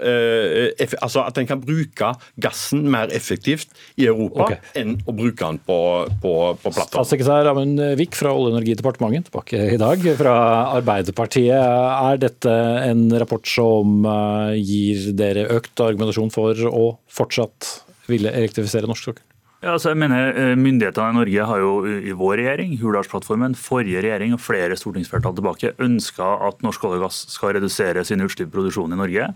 altså 1.02 1.26
at 1.26 1.42
en 1.42 1.50
kan 1.50 1.64
bruke 1.64 2.14
gassen 2.42 2.88
mer 2.92 3.12
effektivt 3.16 3.76
i 4.00 4.08
Europa 4.08 4.48
okay. 4.48 4.64
enn 4.80 4.96
å 5.04 5.16
bruke 5.16 5.44
den 5.44 5.60
på, 5.66 5.80
på, 6.24 6.34
på 6.62 6.72
plattform. 6.72 7.04
Statssekretær 7.04 7.52
Amund 7.66 7.82
Wiik 7.97 8.16
fra 8.16 8.30
Olje- 8.30 8.53
og 8.53 8.59
energidepartementet 8.59 9.32
tilbake 9.32 9.59
i 9.74 9.78
dag 9.82 10.01
fra 10.20 10.34
Arbeiderpartiet. 10.78 11.57
Er 11.57 12.20
dette 12.22 12.51
en 12.86 13.07
rapport 13.18 13.45
som 13.47 14.05
eh, 14.05 14.57
gir 14.61 15.13
dere 15.18 15.47
økt 15.55 15.82
argumentasjon 15.82 16.34
for 16.34 16.53
å 16.70 16.97
fortsatt 17.09 17.72
ville 18.11 18.30
elektrifisere 18.30 18.86
norsk 18.89 19.09
sokkel? 19.09 19.26
Ja, 19.63 19.74
altså 19.74 19.95
jeg 19.95 19.97
mener 20.03 20.30
eh, 20.38 20.53
Myndighetene 20.59 21.16
i 21.16 21.18
Norge 21.18 21.49
har 21.49 21.63
jo 21.63 21.74
i 21.89 22.13
vår 22.13 22.38
regjering, 22.43 22.78
Hurdalsplattformen, 22.84 23.57
forrige 23.57 24.03
regjering 24.05 24.38
og 24.38 24.43
flere 24.45 24.78
stortingsflertall 24.78 25.34
tilbake 25.39 25.74
ønska 25.82 26.30
at 26.51 26.61
norsk 26.61 26.86
olje 26.86 27.01
og 27.01 27.07
gass 27.07 27.24
skal 27.34 27.55
redusere 27.57 28.05
sine 28.05 28.30
utslipp 28.30 28.53
i 28.53 28.70
i 28.70 29.01
Norge. 29.01 29.32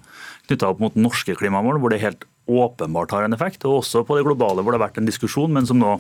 Knytta 0.45 0.69
opp 0.69 0.83
mot 0.85 0.95
norske 0.95 1.33
klimamål, 1.33 1.81
hvor 1.81 1.89
det 1.89 2.03
helt 2.05 2.29
åpenbart 2.49 3.11
har 3.11 3.25
en 3.25 3.33
effekt. 3.33 3.65
Og 3.65 3.81
også 3.81 4.05
på 4.05 4.17
det 4.17 4.27
globale, 4.27 4.61
hvor 4.61 4.73
det 4.73 4.81
har 4.81 4.89
vært 4.89 5.01
en 5.01 5.09
diskusjon, 5.09 5.49
men 5.53 5.65
som 5.65 5.81
nå 5.81 5.97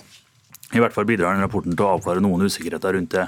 i 0.73 0.81
hvert 0.81 0.93
fall 0.93 1.07
bidrar 1.09 1.33
den 1.35 1.45
rapporten 1.45 1.75
til 1.75 1.85
å 1.85 1.95
avklare 1.97 2.23
noen 2.23 2.45
usikkerheter 2.45 2.95
rundt 2.97 3.15
det. 3.15 3.25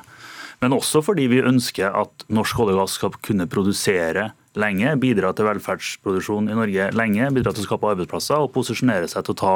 Men 0.61 0.75
også 0.77 1.01
fordi 1.01 1.25
vi 1.31 1.41
ønsker 1.41 1.89
at 1.97 2.27
norsk 2.29 2.59
olje 2.61 2.75
og 2.75 2.83
gass 2.83 2.99
skal 2.99 3.15
kunne 3.25 3.49
produsere 3.49 4.29
lenge, 4.59 4.93
bidra 5.01 5.31
til 5.33 5.47
velferdsproduksjon 5.47 6.51
i 6.51 6.57
Norge 6.57 6.91
lenge, 6.97 7.31
bidra 7.33 7.53
til 7.55 7.63
å 7.63 7.69
skape 7.69 7.91
arbeidsplasser 7.95 8.45
og 8.45 8.51
posisjonere 8.53 9.09
seg 9.09 9.25
til 9.25 9.35
å 9.35 9.41
ta 9.41 9.55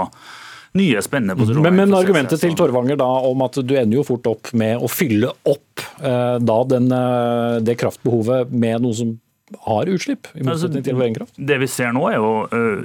nye 0.75 1.01
spennende 1.03 1.37
posisjoner. 1.39 1.69
Men, 1.69 1.77
men 1.83 1.97
argumentet 1.97 2.41
til 2.41 2.55
Torvanger 2.57 2.97
da 2.99 3.07
om 3.29 3.43
at 3.45 3.59
du 3.61 3.75
ender 3.77 3.99
jo 3.99 4.07
fort 4.07 4.27
opp 4.31 4.51
med 4.57 4.81
å 4.81 4.89
fylle 4.91 5.29
opp 5.47 5.83
eh, 6.01 6.37
da 6.41 6.57
den, 6.71 6.89
eh, 6.91 7.59
det 7.63 7.77
kraftbehovet 7.79 8.51
med 8.55 8.83
noe 8.83 8.97
som 8.97 9.13
har 9.53 9.89
utslipp, 9.93 10.25
i 10.33 10.41
altså, 10.41 10.65
motsetning 10.65 10.83
til 10.87 10.95
vår 10.97 11.03
egen 11.05 11.15
kraft? 11.19 11.35
Det 11.37 11.57
vi 11.61 11.67
ser 11.69 11.91
nå 11.93 12.01
er 12.09 12.15
jo, 12.17 12.31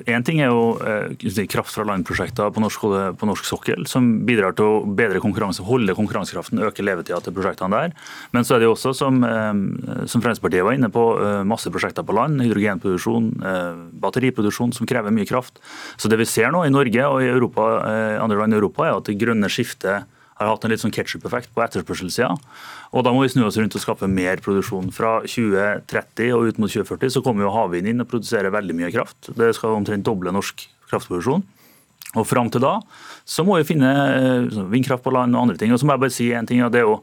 Én 0.05 0.21
uh, 0.21 0.27
ting 0.27 0.43
er 0.45 0.51
jo 0.53 0.75
uh, 0.77 1.47
kraft 1.49 1.73
fra 1.73 1.87
land-prosjekter 1.89 2.53
på, 2.53 2.61
på, 3.17 3.29
norsk 3.31 3.49
sokkel, 3.49 3.87
som 3.89 4.11
bidrar 4.29 4.53
til 4.59 4.69
å 4.69 4.83
bedre 4.85 5.23
konkurranse, 5.25 5.65
holde 5.65 5.97
konkurransekraften, 5.97 6.61
øke 6.69 6.85
levetida 6.85 7.23
til 7.25 7.37
prosjektene 7.37 7.73
der. 7.73 7.97
Men 8.37 8.45
så 8.45 8.57
er 8.57 8.63
det 8.63 8.69
jo 8.69 8.75
også, 8.77 8.93
som, 9.01 9.25
um, 9.25 9.65
som 10.05 10.21
Fremskrittspartiet 10.21 10.67
var 10.67 10.77
inne 10.77 10.93
på, 10.93 11.07
masse 11.49 11.73
prosjekter 11.73 12.05
på 12.07 12.15
land. 12.17 12.43
Hydrogenproduksjon, 12.45 13.33
batteriproduksjon 14.03 14.75
som 14.77 14.89
krever 14.89 15.15
mye 15.15 15.29
kraft. 15.29 15.59
Så 16.01 16.13
det 16.13 16.21
vi 16.21 16.29
ser 16.29 16.53
nå 16.53 16.67
i 16.67 16.73
Norge 16.73 17.09
og 17.09 17.25
i 17.25 17.31
Europa, 17.33 17.67
andre 18.21 18.41
land 18.41 18.55
i 18.55 18.61
Europa, 18.61 18.87
er 18.87 19.01
at 19.01 19.09
det 19.09 19.19
grønne 19.21 19.49
skiftet 19.53 20.09
har 20.41 20.55
hatt 20.55 20.65
en 20.65 20.73
litt 20.73 20.83
sånn 20.83 20.95
ketsjup-effekt 20.95 21.53
på 21.55 21.63
etterspørselssida. 21.65 22.33
Og 22.97 23.05
da 23.07 23.13
må 23.15 23.23
vi 23.25 23.31
snu 23.33 23.45
oss 23.47 23.59
rundt 23.61 23.77
og 23.77 23.83
skaffe 23.83 24.09
mer 24.11 24.41
produksjon. 24.45 24.91
Fra 24.95 25.19
2030 25.27 26.35
og 26.37 26.49
ut 26.49 26.61
mot 26.63 26.73
2040 26.73 27.15
så 27.17 27.23
kommer 27.25 27.47
jo 27.47 27.55
havvind 27.55 27.91
inn 27.93 28.03
og 28.03 28.11
produserer 28.11 28.55
veldig 28.55 28.77
mye 28.79 28.93
kraft. 28.95 29.33
Det 29.37 29.53
skal 29.57 29.77
omtrent 29.77 30.07
doble 30.09 30.33
norsk 30.35 30.65
kraftproduksjon. 30.91 31.45
Og 32.19 32.27
fram 32.27 32.49
til 32.51 32.65
da 32.65 32.79
så 33.29 33.45
må 33.47 33.61
vi 33.61 33.69
finne 33.69 33.91
eh, 33.91 34.63
vindkraft 34.73 35.05
på 35.05 35.13
land 35.15 35.37
og 35.37 35.45
andre 35.45 35.61
ting. 35.61 35.75
Og 35.75 35.79
så 35.79 35.87
må 35.87 35.95
jeg 35.95 36.05
bare 36.07 36.17
si 36.17 36.31
en 36.35 36.49
ting, 36.49 36.65
og 36.67 36.73
det 36.75 36.83
er 36.83 36.89
jo 36.89 36.97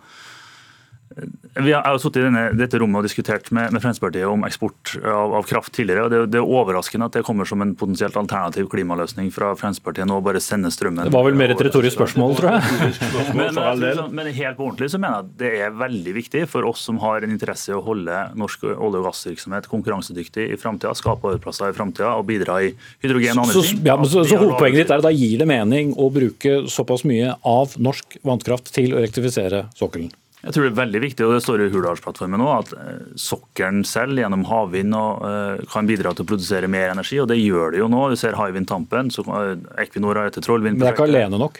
vi 1.57 1.73
har 1.73 1.87
jo 1.95 1.99
sittet 2.01 2.19
i 2.21 2.25
denne, 2.27 2.43
dette 2.57 2.77
rommet 2.81 2.99
og 3.01 3.07
diskutert 3.07 3.47
med, 3.55 3.71
med 3.73 3.81
Fremskrittspartiet 3.81 4.27
om 4.29 4.43
eksport 4.45 4.91
av, 4.99 5.33
av 5.39 5.45
kraft 5.47 5.71
tidligere. 5.73 6.05
og 6.05 6.11
det, 6.11 6.19
det, 6.33 6.41
er 6.41 6.51
overraskende 6.59 7.07
at 7.09 7.15
det 7.17 7.23
kommer 7.25 7.47
som 7.49 7.63
en 7.63 7.73
potensielt 7.79 8.17
alternativ 8.19 8.67
klimaløsning 8.71 9.31
fra 9.33 9.53
Fremskrittspartiet 9.57 10.09
nå 10.09 10.19
å 10.19 10.25
bare 10.25 10.41
sende 10.43 10.69
strømmen 10.73 11.07
Det 11.07 11.15
var 11.15 11.25
vel 11.25 11.39
mer 11.39 11.53
et 11.55 11.63
retorisk 11.67 11.97
spørsmål, 11.97 12.35
tror 12.37 12.57
jeg. 12.57 12.91
men, 13.39 13.57
men, 13.57 14.03
men, 14.19 14.31
helt 14.37 14.59
på 14.59 14.67
ordentlig 14.67 14.91
så 14.93 15.01
mener 15.01 15.15
jeg 15.15 15.25
at 15.25 15.31
det 15.41 15.53
er 15.63 15.79
veldig 15.79 16.15
viktig 16.19 16.43
for 16.51 16.67
oss 16.69 16.83
som 16.89 17.01
har 17.01 17.25
en 17.25 17.33
interesse 17.33 17.71
i 17.71 17.77
å 17.77 17.81
holde 17.85 18.21
norsk 18.37 18.67
olje- 18.75 19.01
og 19.01 19.09
gassvirksomhet 19.09 19.71
konkurransedyktig 19.71 20.49
i 20.53 20.59
framtida, 20.61 20.93
skape 20.97 21.31
arbeidsplasser 21.31 21.73
i 21.73 21.77
framtida 21.77 22.13
og 22.19 22.27
bidra 22.29 22.59
i 22.67 22.73
hydrogen 23.05 23.41
og 23.41 23.47
andre 23.47 23.65
ting. 23.65 23.81
Ja, 23.87 23.97
så, 24.05 24.27
så 24.27 24.43
hovedpoenget 24.43 24.83
ditt 24.83 24.93
er 24.93 25.01
at 25.01 25.07
da 25.07 25.15
gir 25.15 25.41
det 25.41 25.49
mening 25.49 25.95
å 25.97 26.11
bruke 26.13 26.59
såpass 26.69 27.07
mye 27.07 27.33
av 27.47 27.79
norsk 27.81 28.19
vannkraft 28.27 28.73
til 28.75 28.93
å 28.93 29.01
elektrifisere 29.01 29.65
sokkelen? 29.77 30.11
Jeg 30.45 30.53
tror 30.53 30.67
det 30.67 30.69
er 30.69 30.77
veldig 30.77 30.99
viktig, 31.01 31.25
og 31.25 31.31
det 31.33 31.41
står 31.41 31.63
i 31.63 31.69
Hurdalsplattformen 31.73 32.39
nå, 32.39 32.49
at 32.53 32.73
eh, 32.77 32.99
sokkelen 33.17 33.81
selv 33.89 34.21
gjennom 34.21 34.45
havvind 34.45 34.93
eh, 34.93 35.63
kan 35.71 35.89
bidra 35.89 36.13
til 36.13 36.27
å 36.27 36.29
produsere 36.29 36.69
mer 36.69 36.93
energi, 36.93 37.17
og 37.23 37.31
det 37.31 37.39
gjør 37.39 37.73
det 37.73 37.81
jo 37.81 37.87
nå. 37.89 38.03
Du 38.13 38.19
ser 38.21 38.37
Hywind 38.37 38.69
Tampen, 38.69 39.09
så 39.13 39.25
eh, 39.33 39.55
Equinor 39.81 40.21
har 40.21 40.29
etter 40.29 40.45
Trollvind. 40.45 40.77
Men 40.77 40.85
det 40.85 40.91
er 40.91 40.99
ikke 40.99 41.09
alene 41.09 41.41
nok? 41.41 41.57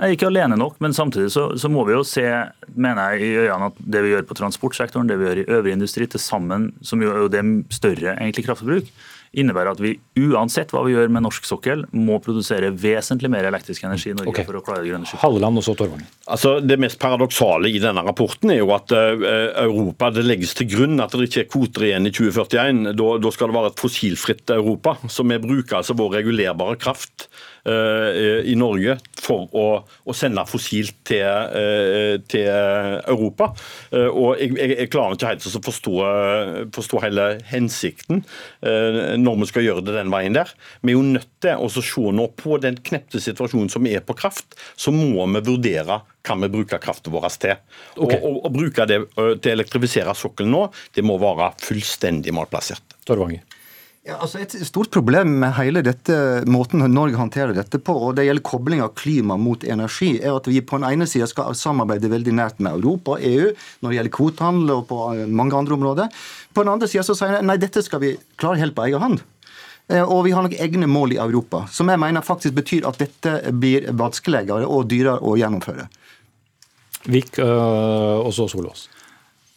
Nei, 0.00 0.14
Ikke 0.16 0.30
alene 0.30 0.56
nok, 0.56 0.78
men 0.80 0.96
samtidig 0.96 1.28
så, 1.34 1.50
så, 1.60 1.68
må 1.72 1.84
vi 1.88 1.92
jo 1.92 2.02
se 2.08 2.24
mener 2.72 3.14
jeg, 3.14 3.26
i 3.26 3.44
øynene 3.44 3.68
at 3.68 3.80
det 3.94 4.04
vi 4.06 4.14
gjør 4.14 4.28
på 4.30 4.38
transportsektoren, 4.38 5.10
det 5.10 5.18
vi 5.20 5.28
gjør 5.28 5.42
i 5.42 5.48
øvrig 5.58 5.76
industri, 5.76 6.08
til 6.08 6.22
sammen, 6.22 6.70
som 6.80 7.02
jo 7.04 7.12
er 7.12 7.32
det 7.32 7.44
større 7.74 8.16
egentlig 8.16 8.46
kraftforbruk, 8.46 8.88
innebærer 9.30 9.76
at 9.76 9.80
vi 9.82 9.92
uansett 10.18 10.72
hva 10.74 10.82
vi 10.82 10.94
gjør 10.96 11.10
med 11.12 11.22
norsk 11.22 11.44
sokkel, 11.46 11.84
må 11.94 12.18
produsere 12.22 12.72
vesentlig 12.74 13.30
mer 13.30 13.46
elektrisk 13.46 13.84
energi 13.86 14.10
i 14.10 14.16
Norge 14.16 14.32
okay. 14.32 14.46
for 14.48 14.58
å 14.58 14.62
klare 14.66 14.82
det 14.82 14.90
grønne 14.90 15.06
skiftet. 15.06 15.22
Halleland 15.22 15.60
og 15.60 15.66
så 15.66 15.74
Torvang. 15.78 16.02
Altså, 16.26 16.56
det 16.64 16.78
mest 16.82 16.98
paradoksale 17.02 17.70
i 17.70 17.82
denne 17.82 18.02
rapporten 18.06 18.50
er 18.50 18.58
jo 18.58 18.72
at 18.74 18.90
uh, 18.90 19.22
Europa, 19.62 20.10
det 20.16 20.26
legges 20.26 20.56
til 20.58 20.66
grunn 20.72 20.98
at 21.02 21.14
det 21.14 21.30
ikke 21.30 21.44
er 21.44 21.50
kvoter 21.52 21.86
igjen 21.90 22.10
i 22.10 22.14
2041. 22.14 22.82
Da, 22.98 23.12
da 23.22 23.34
skal 23.36 23.52
det 23.52 23.58
være 23.60 23.72
et 23.72 23.84
fossilfritt 23.84 24.54
Europa. 24.56 24.96
Så 25.06 25.26
vi 25.30 25.38
bruker 25.42 25.78
altså 25.78 25.94
vår 25.98 26.18
regulerbare 26.18 26.80
kraft 26.82 27.28
uh, 27.28 27.50
i 27.60 28.54
Norge 28.56 28.96
for 29.20 29.50
å, 29.52 29.64
å 29.84 30.14
sende 30.16 30.46
fossilt 30.48 30.94
til, 31.10 31.24
uh, 31.26 32.14
til 32.30 32.48
Europa. 32.48 33.50
og 33.92 34.40
jeg, 34.40 34.54
jeg, 34.56 34.76
jeg, 34.78 34.90
klarer 34.92 35.16
ikke 35.16 35.32
helt 35.32 35.46
å 35.46 35.62
forstå, 35.66 35.94
forstå 36.74 37.02
hele 37.04 37.26
hensikten 37.50 38.22
når 38.60 39.40
vi 39.42 39.48
skal 39.50 39.66
gjøre 39.66 39.84
det 39.86 39.96
den 39.98 40.12
veien 40.12 40.36
der. 40.36 40.52
Vi 40.80 40.94
er 40.94 40.98
jo 40.98 41.04
nødt 41.04 41.28
til 41.42 41.60
å 41.60 41.68
se 41.70 42.14
nå 42.16 42.26
på 42.38 42.58
den 42.62 42.78
knepte 42.86 43.20
situasjonen 43.22 43.70
som 43.72 43.86
er 43.88 44.02
på 44.04 44.16
kraft, 44.18 44.56
så 44.76 44.92
må 44.94 45.26
vi 45.34 45.44
vurdere 45.50 46.00
hva 46.26 46.36
vi 46.42 46.50
bruker 46.52 46.82
kraften 46.82 47.14
vår 47.14 47.28
til. 47.40 47.56
Okay. 47.96 48.20
Og, 48.20 48.42
Å 48.46 48.52
bruke 48.52 48.86
det 48.88 49.00
til 49.16 49.50
å 49.50 49.54
elektrifisere 49.54 50.16
sokkelen 50.16 50.52
nå, 50.54 50.66
det 50.96 51.04
må 51.06 51.18
være 51.20 51.52
fullstendig 51.64 52.34
malplassert. 52.36 52.98
Torvanger. 53.08 53.44
Ja, 54.08 54.14
altså 54.16 54.38
Et 54.40 54.54
stort 54.64 54.88
problem 54.94 55.34
med 55.42 55.52
hele 55.58 55.82
dette 55.84 56.14
måten 56.48 56.80
Norge 56.88 57.18
håndterer 57.20 57.52
dette 57.52 57.76
på, 57.84 57.92
og 57.92 58.14
det 58.16 58.24
gjelder 58.24 58.46
kobling 58.48 58.80
av 58.80 58.94
klima 58.96 59.36
mot 59.36 59.60
energi, 59.60 60.14
er 60.16 60.38
at 60.38 60.48
vi 60.48 60.62
på 60.64 60.78
den 60.80 60.86
ene 60.88 61.08
sida 61.10 61.26
skal 61.28 61.52
samarbeide 61.58 62.08
veldig 62.08 62.32
nært 62.38 62.62
med 62.64 62.78
Europa 62.78 63.18
og 63.18 63.26
EU 63.28 63.50
når 63.50 63.90
det 63.90 63.98
gjelder 63.98 64.14
kvotehandel 64.16 64.72
og 64.78 64.86
på 64.88 65.00
mange 65.28 65.58
andre 65.58 65.76
områder. 65.76 66.22
På 66.56 66.64
den 66.64 66.72
andre 66.72 66.88
sida 66.88 67.04
sier 67.04 67.36
de 67.36 67.42
nei, 67.44 67.58
dette 67.60 67.84
skal 67.84 68.00
vi 68.00 68.14
klare 68.40 68.62
helt 68.62 68.76
på 68.78 68.86
egen 68.88 69.04
hånd. 69.04 69.20
Eh, 69.90 70.00
og 70.00 70.24
vi 70.24 70.32
har 70.32 70.46
noen 70.46 70.62
egne 70.64 70.88
mål 70.88 71.18
i 71.18 71.20
Europa, 71.20 71.66
som 71.68 71.92
jeg 71.92 72.00
mener 72.00 72.24
faktisk 72.24 72.56
betyr 72.56 72.88
at 72.88 73.00
dette 73.02 73.52
blir 73.52 73.90
vanskeligere 73.92 74.64
og 74.64 74.88
dyrere 74.88 75.20
å 75.20 75.36
gjennomføre. 75.36 75.90
Vik 77.10 77.36
øh, 77.44 78.24
og 78.24 78.32
så 78.36 78.48
Solås. 78.48 78.88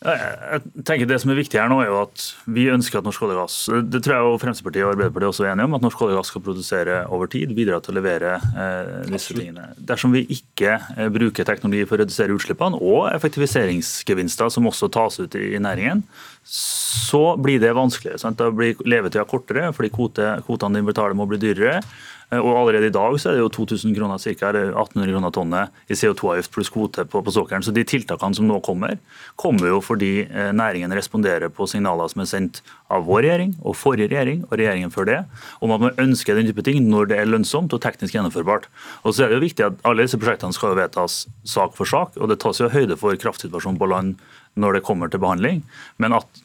Jeg 0.04 0.84
tenker 0.84 1.08
Det 1.08 1.18
som 1.22 1.32
er 1.32 1.38
viktig 1.40 1.60
her 1.60 1.70
nå 1.72 1.78
er 1.80 1.88
jo 1.88 2.00
at 2.02 2.24
vi 2.52 2.66
ønsker 2.74 3.00
at 3.00 3.08
norsk 3.08 3.24
olje 3.24 3.38
og 3.38 3.42
gass 3.46 3.58
Det 3.88 4.02
tror 4.04 4.16
jeg 4.16 4.32
og 4.34 4.40
Fremskrittspartiet 4.42 4.84
og 4.84 4.92
Arbeiderpartiet 4.94 5.30
også 5.30 5.46
er 5.46 5.54
enige 5.54 5.70
om, 5.70 5.78
at 5.78 5.86
norsk 5.86 6.04
olje 6.04 6.18
og 6.18 6.20
gass 6.20 6.32
skal 6.34 6.44
produsere 6.44 6.98
over 7.14 7.32
tid, 7.32 7.54
bidra 7.56 7.80
til 7.84 7.94
å 7.94 7.98
levere 8.00 8.34
eh, 8.36 8.92
disse 9.08 9.36
tingene. 9.36 9.70
Dersom 9.80 10.16
vi 10.16 10.26
ikke 10.36 10.76
eh, 10.76 11.10
bruker 11.14 11.48
teknologi 11.48 11.86
for 11.88 11.98
å 11.98 12.04
redusere 12.04 12.36
utslippene, 12.36 12.80
og 12.84 13.08
effektiviseringsgevinster 13.14 14.52
som 14.54 14.68
også 14.70 14.92
tas 14.94 15.22
ut 15.22 15.38
i, 15.40 15.54
i 15.56 15.62
næringen, 15.64 16.04
så 16.44 17.38
blir 17.40 17.62
det 17.64 17.72
vanskeligere. 17.78 18.20
Sant? 18.22 18.42
Da 18.42 18.52
blir 18.52 18.80
levetida 18.88 19.24
kortere 19.30 19.72
fordi 19.76 19.94
kvote, 19.94 20.34
kvotene 20.48 20.82
de 20.82 20.90
betaler 20.90 21.16
må 21.18 21.28
bli 21.30 21.40
dyrere. 21.42 21.80
Eh, 22.34 22.42
og 22.42 22.58
Allerede 22.58 22.90
i 22.90 22.94
dag 22.94 23.16
så 23.20 23.30
er 23.30 23.38
det 23.38 23.44
jo 23.44 23.52
2000 23.54 23.94
kroner 23.98 24.22
ca. 24.22 24.52
1800 24.54 25.12
kroner 25.12 25.34
tonnet 25.34 25.92
i 25.92 25.98
CO2-avgift 25.98 26.54
pluss 26.54 26.72
kvote 26.74 27.06
på, 27.10 27.22
på 27.24 27.34
sokkelen. 27.34 27.66
Så 27.66 27.74
de 27.76 27.86
tiltakene 27.88 28.38
som 28.38 28.48
nå 28.50 28.60
kommer, 28.66 28.98
kommer 29.40 29.70
jo 29.70 29.82
fordi 29.84 30.26
eh, 30.26 30.52
næringen 30.56 30.94
responderer 30.96 31.54
på 31.54 31.68
signaler 31.70 32.12
som 32.12 32.24
er 32.24 32.30
sendt 32.30 32.62
av 32.94 33.06
vår 33.08 33.26
regjering 33.26 33.56
og 33.64 33.78
forrige 33.78 34.12
regjering 34.12 34.44
og 34.50 34.58
regjeringen 34.60 34.94
før 34.94 35.10
det, 35.10 35.20
om 35.66 35.74
at 35.76 35.82
man 35.82 36.04
ønsker 36.04 36.38
den 36.38 36.50
type 36.50 36.66
ting 36.66 36.86
når 36.90 37.12
det 37.12 37.20
er 37.20 37.30
lønnsomt 37.30 37.74
og 37.74 37.82
teknisk 37.84 38.16
gjennomførbart. 38.18 38.70
Og 39.04 39.16
så 39.16 39.26
er 39.26 39.34
det 39.34 39.40
jo 39.40 39.48
viktig 39.48 39.68
at 39.68 39.82
Alle 39.88 40.06
disse 40.06 40.20
prosjektene 40.20 40.56
skal 40.56 40.74
jo 40.74 40.80
vedtas 40.80 41.24
sak 41.48 41.76
for 41.78 41.90
sak, 41.90 42.16
og 42.18 42.30
det 42.32 42.40
tas 42.42 42.62
jo 42.62 42.72
høyde 42.72 42.98
for 43.00 43.18
kraftsituasjonen 43.20 43.80
på 43.80 43.90
land 43.90 44.16
når 44.60 44.78
det 44.78 44.84
kommer 44.86 45.10
til 45.10 45.22
behandling. 45.24 45.62
Men 46.02 46.16
at 46.18 46.44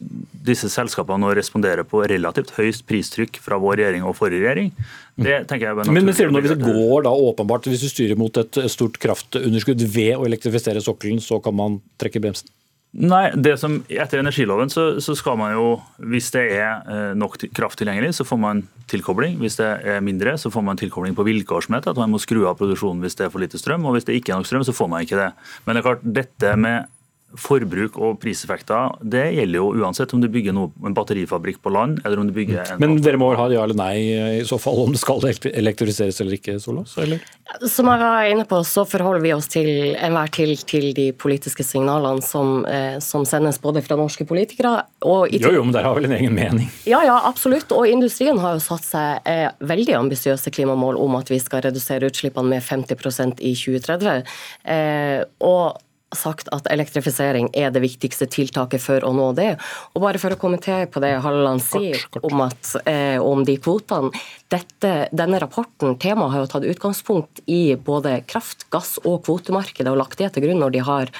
disse 0.48 0.70
selskapene 0.72 1.20
nå 1.22 1.34
responderer 1.36 1.84
på 1.88 2.02
relativt 2.08 2.54
høyst 2.56 2.86
pristrykk 2.88 3.40
fra 3.44 3.58
vår 3.60 3.82
regjering 3.82 4.06
og 4.08 4.16
forrige 4.18 4.44
regjering, 4.46 4.72
Det 5.18 5.48
tenker 5.50 5.66
jeg 5.66 5.90
Men, 5.90 6.04
men 6.06 6.14
sier 6.14 6.30
du 6.30 6.36
når 6.36 6.46
det 6.46 6.60
går 6.62 7.02
da 7.08 7.10
åpenbart, 7.10 7.66
hvis 7.66 7.82
du 7.82 7.88
styrer 7.90 8.14
mot 8.16 8.36
et 8.38 8.60
stort 8.70 9.00
kraftunderskudd 9.02 9.82
ved 9.82 10.14
å 10.14 10.28
elektrifisere 10.28 10.80
sokkelen, 10.80 11.18
så 11.18 11.40
kan 11.42 11.56
man 11.58 11.80
trekke 11.98 12.22
bremsen? 12.22 12.52
Nei, 12.96 13.28
det 13.36 13.58
som, 13.60 13.82
Etter 13.92 14.22
energiloven 14.22 14.70
så, 14.72 14.84
så, 15.04 15.12
skal 15.18 15.36
man 15.36 15.52
jo, 15.52 15.66
hvis 16.08 16.30
det 16.32 16.44
er 16.56 16.86
eh, 16.88 17.10
nok 17.18 17.36
kraft 17.52 17.76
tilgjengelig, 17.82 18.14
så 18.16 18.24
får 18.24 18.40
man 18.40 18.62
tilkobling. 18.88 19.36
Hvis 19.42 19.58
det 19.60 19.68
er 19.84 20.00
mindre, 20.04 20.38
så 20.40 20.48
får 20.50 20.64
man 20.64 20.80
tilkobling 20.80 21.16
på 21.18 21.26
vilkårsmøte. 21.28 21.92
At 21.92 22.00
man 22.00 22.14
må 22.14 22.20
skru 22.22 22.46
av 22.48 22.56
produksjonen 22.58 23.04
hvis 23.04 23.18
det 23.18 23.26
er 23.26 23.34
for 23.34 23.44
lite 23.44 23.60
strøm. 23.60 23.84
Og 23.84 23.98
hvis 23.98 24.08
det 24.08 24.16
ikke 24.16 24.32
er 24.32 24.40
nok 24.40 24.48
strøm, 24.48 24.64
så 24.64 24.76
får 24.76 24.88
man 24.88 25.04
ikke 25.04 25.20
det. 25.20 25.28
Men 25.66 25.76
det 25.76 25.82
er 25.82 25.88
klart, 25.90 26.06
dette 26.22 26.54
med 26.64 26.88
forbruk 27.36 27.98
og 28.00 28.16
priseffekter, 28.22 28.94
det 29.04 29.26
gjelder 29.36 29.60
jo 29.60 29.82
uansett 29.82 30.12
om 30.16 30.20
du 30.22 30.28
bygger 30.32 30.54
noe, 30.56 30.70
en 30.86 30.94
batterifabrikk 30.96 31.60
på 31.64 31.72
land, 31.74 32.00
eller 32.06 32.22
om 32.22 32.28
du 32.28 32.32
bygger 32.32 32.62
en 32.62 32.80
Men 32.80 32.96
dere 33.04 33.20
må 33.20 33.28
ha 33.36 33.48
ja 33.52 33.64
eller 33.66 33.76
nei 33.76 33.94
i 34.38 34.44
så 34.48 34.56
fall, 34.60 34.80
om 34.86 34.94
det 34.94 35.00
skal 35.02 35.20
elektrifiseres 35.28 36.20
eller 36.24 36.38
ikke, 36.38 36.56
Solås? 36.62 36.96
Eller? 37.02 37.20
Som 37.68 37.90
jeg 37.92 38.00
var 38.00 38.28
inne 38.30 38.46
på, 38.48 38.60
så 38.64 38.84
forholder 38.88 39.24
vi 39.24 39.32
oss 39.36 39.48
til 39.52 39.68
enhver 39.96 40.32
til, 40.32 40.54
til 40.68 40.88
de 40.96 41.10
politiske 41.12 41.66
signalene 41.66 42.24
som, 42.24 42.62
eh, 42.64 42.96
som, 43.04 43.26
sendes 43.28 43.60
både 43.60 43.82
fra 43.84 43.98
norske 44.00 44.24
politikere 44.28 44.86
og 45.04 45.28
i 45.28 45.42
Jo, 45.42 45.52
jo, 45.58 45.64
men 45.66 45.76
dere 45.76 45.90
har 45.90 45.98
vel 45.98 46.08
en 46.08 46.16
egen 46.16 46.32
mening? 46.36 46.70
Ja, 46.88 47.02
ja, 47.04 47.18
absolutt. 47.28 47.74
Og 47.76 47.88
industrien 47.90 48.40
har 48.40 48.56
jo 48.56 48.64
satt 48.64 48.86
seg 48.86 49.28
eh, 49.28 49.50
veldig 49.68 49.98
ambisiøse 49.98 50.52
klimamål 50.54 50.96
om 51.00 51.18
at 51.20 51.28
vi 51.32 51.40
skal 51.42 51.66
redusere 51.66 52.08
utslippene 52.08 52.56
med 52.56 52.64
50% 52.64 53.44
i 53.44 53.52
2030. 53.58 54.24
Eh, 54.64 55.20
og 55.44 55.84
sagt 56.16 56.48
at 56.54 56.68
elektrifisering 56.72 57.50
er 57.56 57.72
det 57.74 57.82
viktigste 57.84 58.28
tiltaket 58.32 58.82
for 58.82 59.04
å 59.04 59.12
nå 59.16 59.30
det. 59.36 59.50
Og 59.94 60.02
bare 60.04 60.20
for 60.22 60.34
å 60.34 60.40
kommentere 60.40 60.88
på 60.90 61.02
det 61.04 61.14
Halleland 61.24 61.62
sier 61.64 62.00
om, 62.22 62.40
at, 62.46 62.74
eh, 62.88 63.18
om 63.20 63.44
de 63.44 63.58
kvotene. 63.60 64.12
Dette, 64.48 64.92
denne 65.12 65.36
rapporten, 65.42 65.98
Temaet 66.00 66.32
har 66.32 66.40
jo 66.40 66.48
tatt 66.48 66.64
utgangspunkt 66.64 67.42
i 67.52 67.76
både 67.76 68.14
kraft, 68.24 68.64
gass 68.72 68.94
og 69.02 69.26
kvotemarkedet 69.26 69.92
og 69.92 69.98
lagt 70.00 70.16
det 70.22 70.30
til 70.32 70.46
grunn 70.46 70.62
når 70.62 70.72
de 70.72 70.84
har 70.86 71.12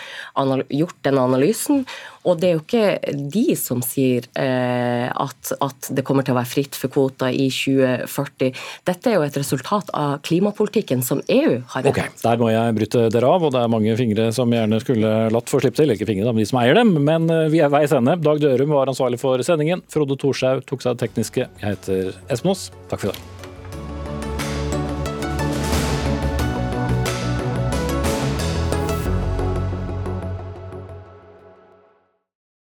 gjort 0.72 1.02
denne 1.04 1.26
analysen. 1.28 1.84
Og 2.28 2.40
det 2.40 2.48
er 2.48 2.56
jo 2.56 2.62
ikke 2.62 3.12
de 3.32 3.44
som 3.58 3.80
sier 3.84 4.26
eh, 4.38 5.06
at, 5.08 5.52
at, 5.64 5.90
det 5.94 6.04
kommer 6.06 6.26
til 6.26 6.34
å 6.34 6.38
være 6.38 6.50
fritt 6.50 6.76
for 6.78 6.92
kvoter 6.92 7.32
i 7.32 7.48
2040. 7.52 8.56
Dette 8.88 9.10
er 9.10 9.16
jo 9.18 9.26
et 9.26 9.38
resultat 9.38 9.92
av 9.96 10.18
klimapolitikken 10.26 11.04
som 11.04 11.22
EU 11.24 11.60
har. 11.74 11.88
Ok, 11.88 12.02
Der 12.24 12.40
må 12.40 12.50
jeg 12.52 12.76
bryte 12.80 13.06
dere 13.14 13.32
av, 13.32 13.44
og 13.44 13.54
det 13.54 13.62
er 13.62 13.72
mange 13.72 13.96
fingre 14.00 14.28
som 14.36 14.52
gjerne 14.52 14.80
skulle 14.84 15.14
latt 15.34 15.52
få 15.52 15.62
slippe 15.62 15.80
til. 15.80 15.94
Ikke 15.94 16.08
fingre, 16.08 16.32
men 16.32 16.44
de 16.44 16.48
som 16.50 16.60
eier 16.62 16.80
dem. 16.80 16.96
Men 16.96 17.28
eh, 17.32 17.46
vi 17.52 17.62
er 17.64 17.72
veis 17.72 17.94
ende. 17.96 18.18
Dag 18.24 18.42
Dørum 18.44 18.76
var 18.76 18.92
ansvarlig 18.92 19.20
for 19.22 19.44
sendingen. 19.46 19.84
Frode 19.92 20.18
Thorshaug 20.20 20.64
tok 20.68 20.84
seg 20.84 20.94
av 20.94 20.98
det 20.98 21.08
tekniske. 21.08 21.48
Jeg 21.48 21.66
heter 21.76 22.14
Espen 22.28 22.56
Aas. 22.56 22.68
Takk 22.88 23.04
for 23.04 23.10
i 23.10 23.14
dag. 23.14 23.17